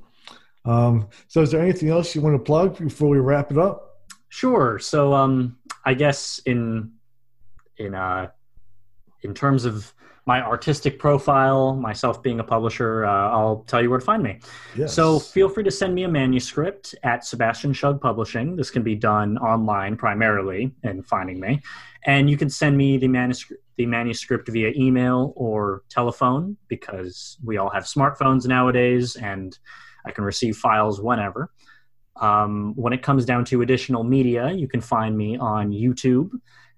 Um, 0.66 1.10
so, 1.28 1.42
is 1.42 1.50
there 1.50 1.64
anything 1.64 1.90
else 1.90 2.14
you 2.14 2.22
want 2.22 2.36
to 2.36 2.44
plug 2.44 2.78
before 2.78 3.10
we 3.10 3.18
wrap 3.18 3.50
it 3.50 3.58
up? 3.58 3.98
Sure. 4.28 4.78
So, 4.78 5.14
um, 5.14 5.58
I 5.84 5.96
guess 5.96 6.40
in 6.46 6.92
in 7.78 7.96
uh, 7.96 8.30
in 9.24 9.34
terms 9.34 9.66
of 9.66 9.92
my 10.30 10.44
artistic 10.44 11.00
profile, 11.00 11.76
myself 11.76 12.22
being 12.22 12.40
a 12.40 12.44
publisher, 12.44 13.04
uh, 13.04 13.36
I'll 13.36 13.64
tell 13.66 13.82
you 13.82 13.90
where 13.90 13.98
to 13.98 14.06
find 14.06 14.22
me. 14.22 14.38
Yes. 14.78 14.94
So 14.94 15.18
feel 15.18 15.50
free 15.50 15.64
to 15.64 15.72
send 15.72 15.96
me 15.96 16.04
a 16.04 16.08
manuscript 16.08 16.94
at 17.02 17.26
Sebastian 17.26 17.74
Schug 17.74 18.00
Publishing. 18.00 18.56
This 18.56 18.70
can 18.70 18.84
be 18.84 18.94
done 18.94 19.40
online 19.40 19.98
primarily 19.98 20.72
in 20.84 21.02
finding 21.02 21.40
me. 21.40 21.64
And 22.06 22.30
you 22.30 22.38
can 22.38 22.48
send 22.48 22.78
me 22.78 22.98
the 22.98 23.08
manuscript, 23.08 23.64
the 23.78 23.88
manuscript 23.88 24.48
via 24.50 24.72
email 24.76 25.34
or 25.36 25.82
telephone 25.90 26.56
because 26.68 27.40
we 27.44 27.58
all 27.58 27.72
have 27.72 27.86
smartphones 27.86 28.46
nowadays 28.46 29.16
and 29.16 29.58
I 30.06 30.12
can 30.12 30.24
receive 30.24 30.58
files 30.58 31.02
whenever. 31.02 31.50
Um, 32.18 32.76
when 32.76 32.94
it 32.94 33.02
comes 33.02 33.26
down 33.26 33.46
to 33.46 33.64
additional 33.64 34.04
media, 34.04 34.52
you 34.52 34.68
can 34.68 34.82
find 34.82 35.18
me 35.18 35.38
on 35.38 35.72
YouTube 35.72 36.30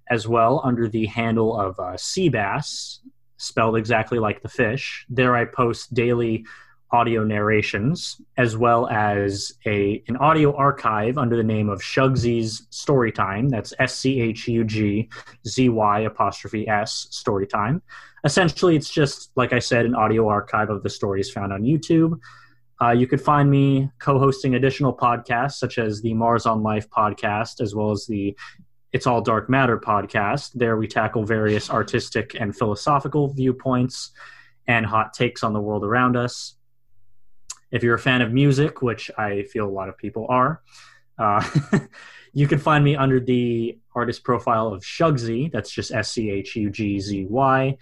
as 0.09 0.27
well 0.27 0.61
under 0.63 0.87
the 0.87 1.05
handle 1.05 1.59
of 1.59 1.79
uh, 1.79 1.93
Seabass, 1.93 2.99
spelled 3.41 3.75
exactly 3.75 4.19
like 4.19 4.41
the 4.41 4.49
fish. 4.49 5.05
There 5.09 5.35
I 5.35 5.45
post 5.45 5.93
daily 5.93 6.45
audio 6.93 7.23
narrations 7.23 8.19
as 8.37 8.57
well 8.57 8.87
as 8.89 9.53
a 9.65 10.03
an 10.07 10.17
audio 10.17 10.53
archive 10.55 11.17
under 11.17 11.37
the 11.37 11.43
name 11.43 11.69
of 11.69 11.79
Schugzy's 11.79 12.67
Storytime. 12.69 13.49
That's 13.49 13.73
S 13.79 13.97
C 13.97 14.19
H 14.21 14.47
U 14.49 14.63
G 14.63 15.09
Z 15.47 15.69
Y 15.69 15.99
apostrophe 16.01 16.67
S 16.67 17.07
Storytime. 17.11 17.81
Essentially, 18.23 18.75
it's 18.75 18.89
just 18.89 19.31
like 19.35 19.53
I 19.53 19.59
said, 19.59 19.85
an 19.85 19.95
audio 19.95 20.27
archive 20.27 20.69
of 20.69 20.83
the 20.83 20.89
stories 20.89 21.31
found 21.31 21.53
on 21.53 21.63
YouTube. 21.63 22.19
Uh, 22.81 22.91
you 22.91 23.07
could 23.07 23.21
find 23.21 23.49
me 23.49 23.89
co-hosting 23.99 24.55
additional 24.55 24.95
podcasts 24.95 25.53
such 25.53 25.77
as 25.77 26.01
the 26.01 26.13
Mars 26.13 26.45
on 26.45 26.63
Life 26.63 26.89
podcast, 26.89 27.61
as 27.61 27.75
well 27.75 27.91
as 27.91 28.05
the 28.07 28.35
it's 28.93 29.07
All 29.07 29.21
Dark 29.21 29.49
Matter 29.49 29.77
podcast. 29.77 30.51
There 30.53 30.75
we 30.75 30.85
tackle 30.87 31.23
various 31.23 31.69
artistic 31.69 32.35
and 32.37 32.55
philosophical 32.55 33.29
viewpoints 33.29 34.11
and 34.67 34.85
hot 34.85 35.13
takes 35.13 35.43
on 35.43 35.53
the 35.53 35.61
world 35.61 35.85
around 35.85 36.17
us. 36.17 36.55
If 37.71 37.83
you're 37.83 37.95
a 37.95 37.99
fan 37.99 38.21
of 38.21 38.33
music, 38.33 38.81
which 38.81 39.09
I 39.17 39.43
feel 39.43 39.65
a 39.65 39.71
lot 39.71 39.87
of 39.87 39.97
people 39.97 40.25
are, 40.27 40.61
uh, 41.17 41.41
you 42.33 42.47
can 42.47 42.59
find 42.59 42.83
me 42.83 42.97
under 42.97 43.21
the 43.21 43.79
artist 43.95 44.25
profile 44.25 44.67
of 44.67 44.83
Schugzy. 44.83 45.49
That's 45.49 45.71
just 45.71 45.91
S 45.93 46.11
C 46.11 46.29
H 46.29 46.57
U 46.57 46.69
G 46.69 46.99
Z 46.99 47.27
Y. 47.29 47.77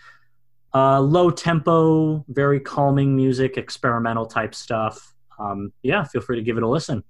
Uh, 0.75 0.99
low 0.99 1.31
tempo, 1.31 2.23
very 2.27 2.59
calming 2.59 3.15
music, 3.15 3.57
experimental 3.57 4.27
type 4.27 4.53
stuff. 4.53 5.15
Um, 5.39 5.73
yeah, 5.81 6.03
feel 6.03 6.21
free 6.21 6.35
to 6.35 6.43
give 6.43 6.57
it 6.57 6.63
a 6.63 6.67
listen. 6.67 7.03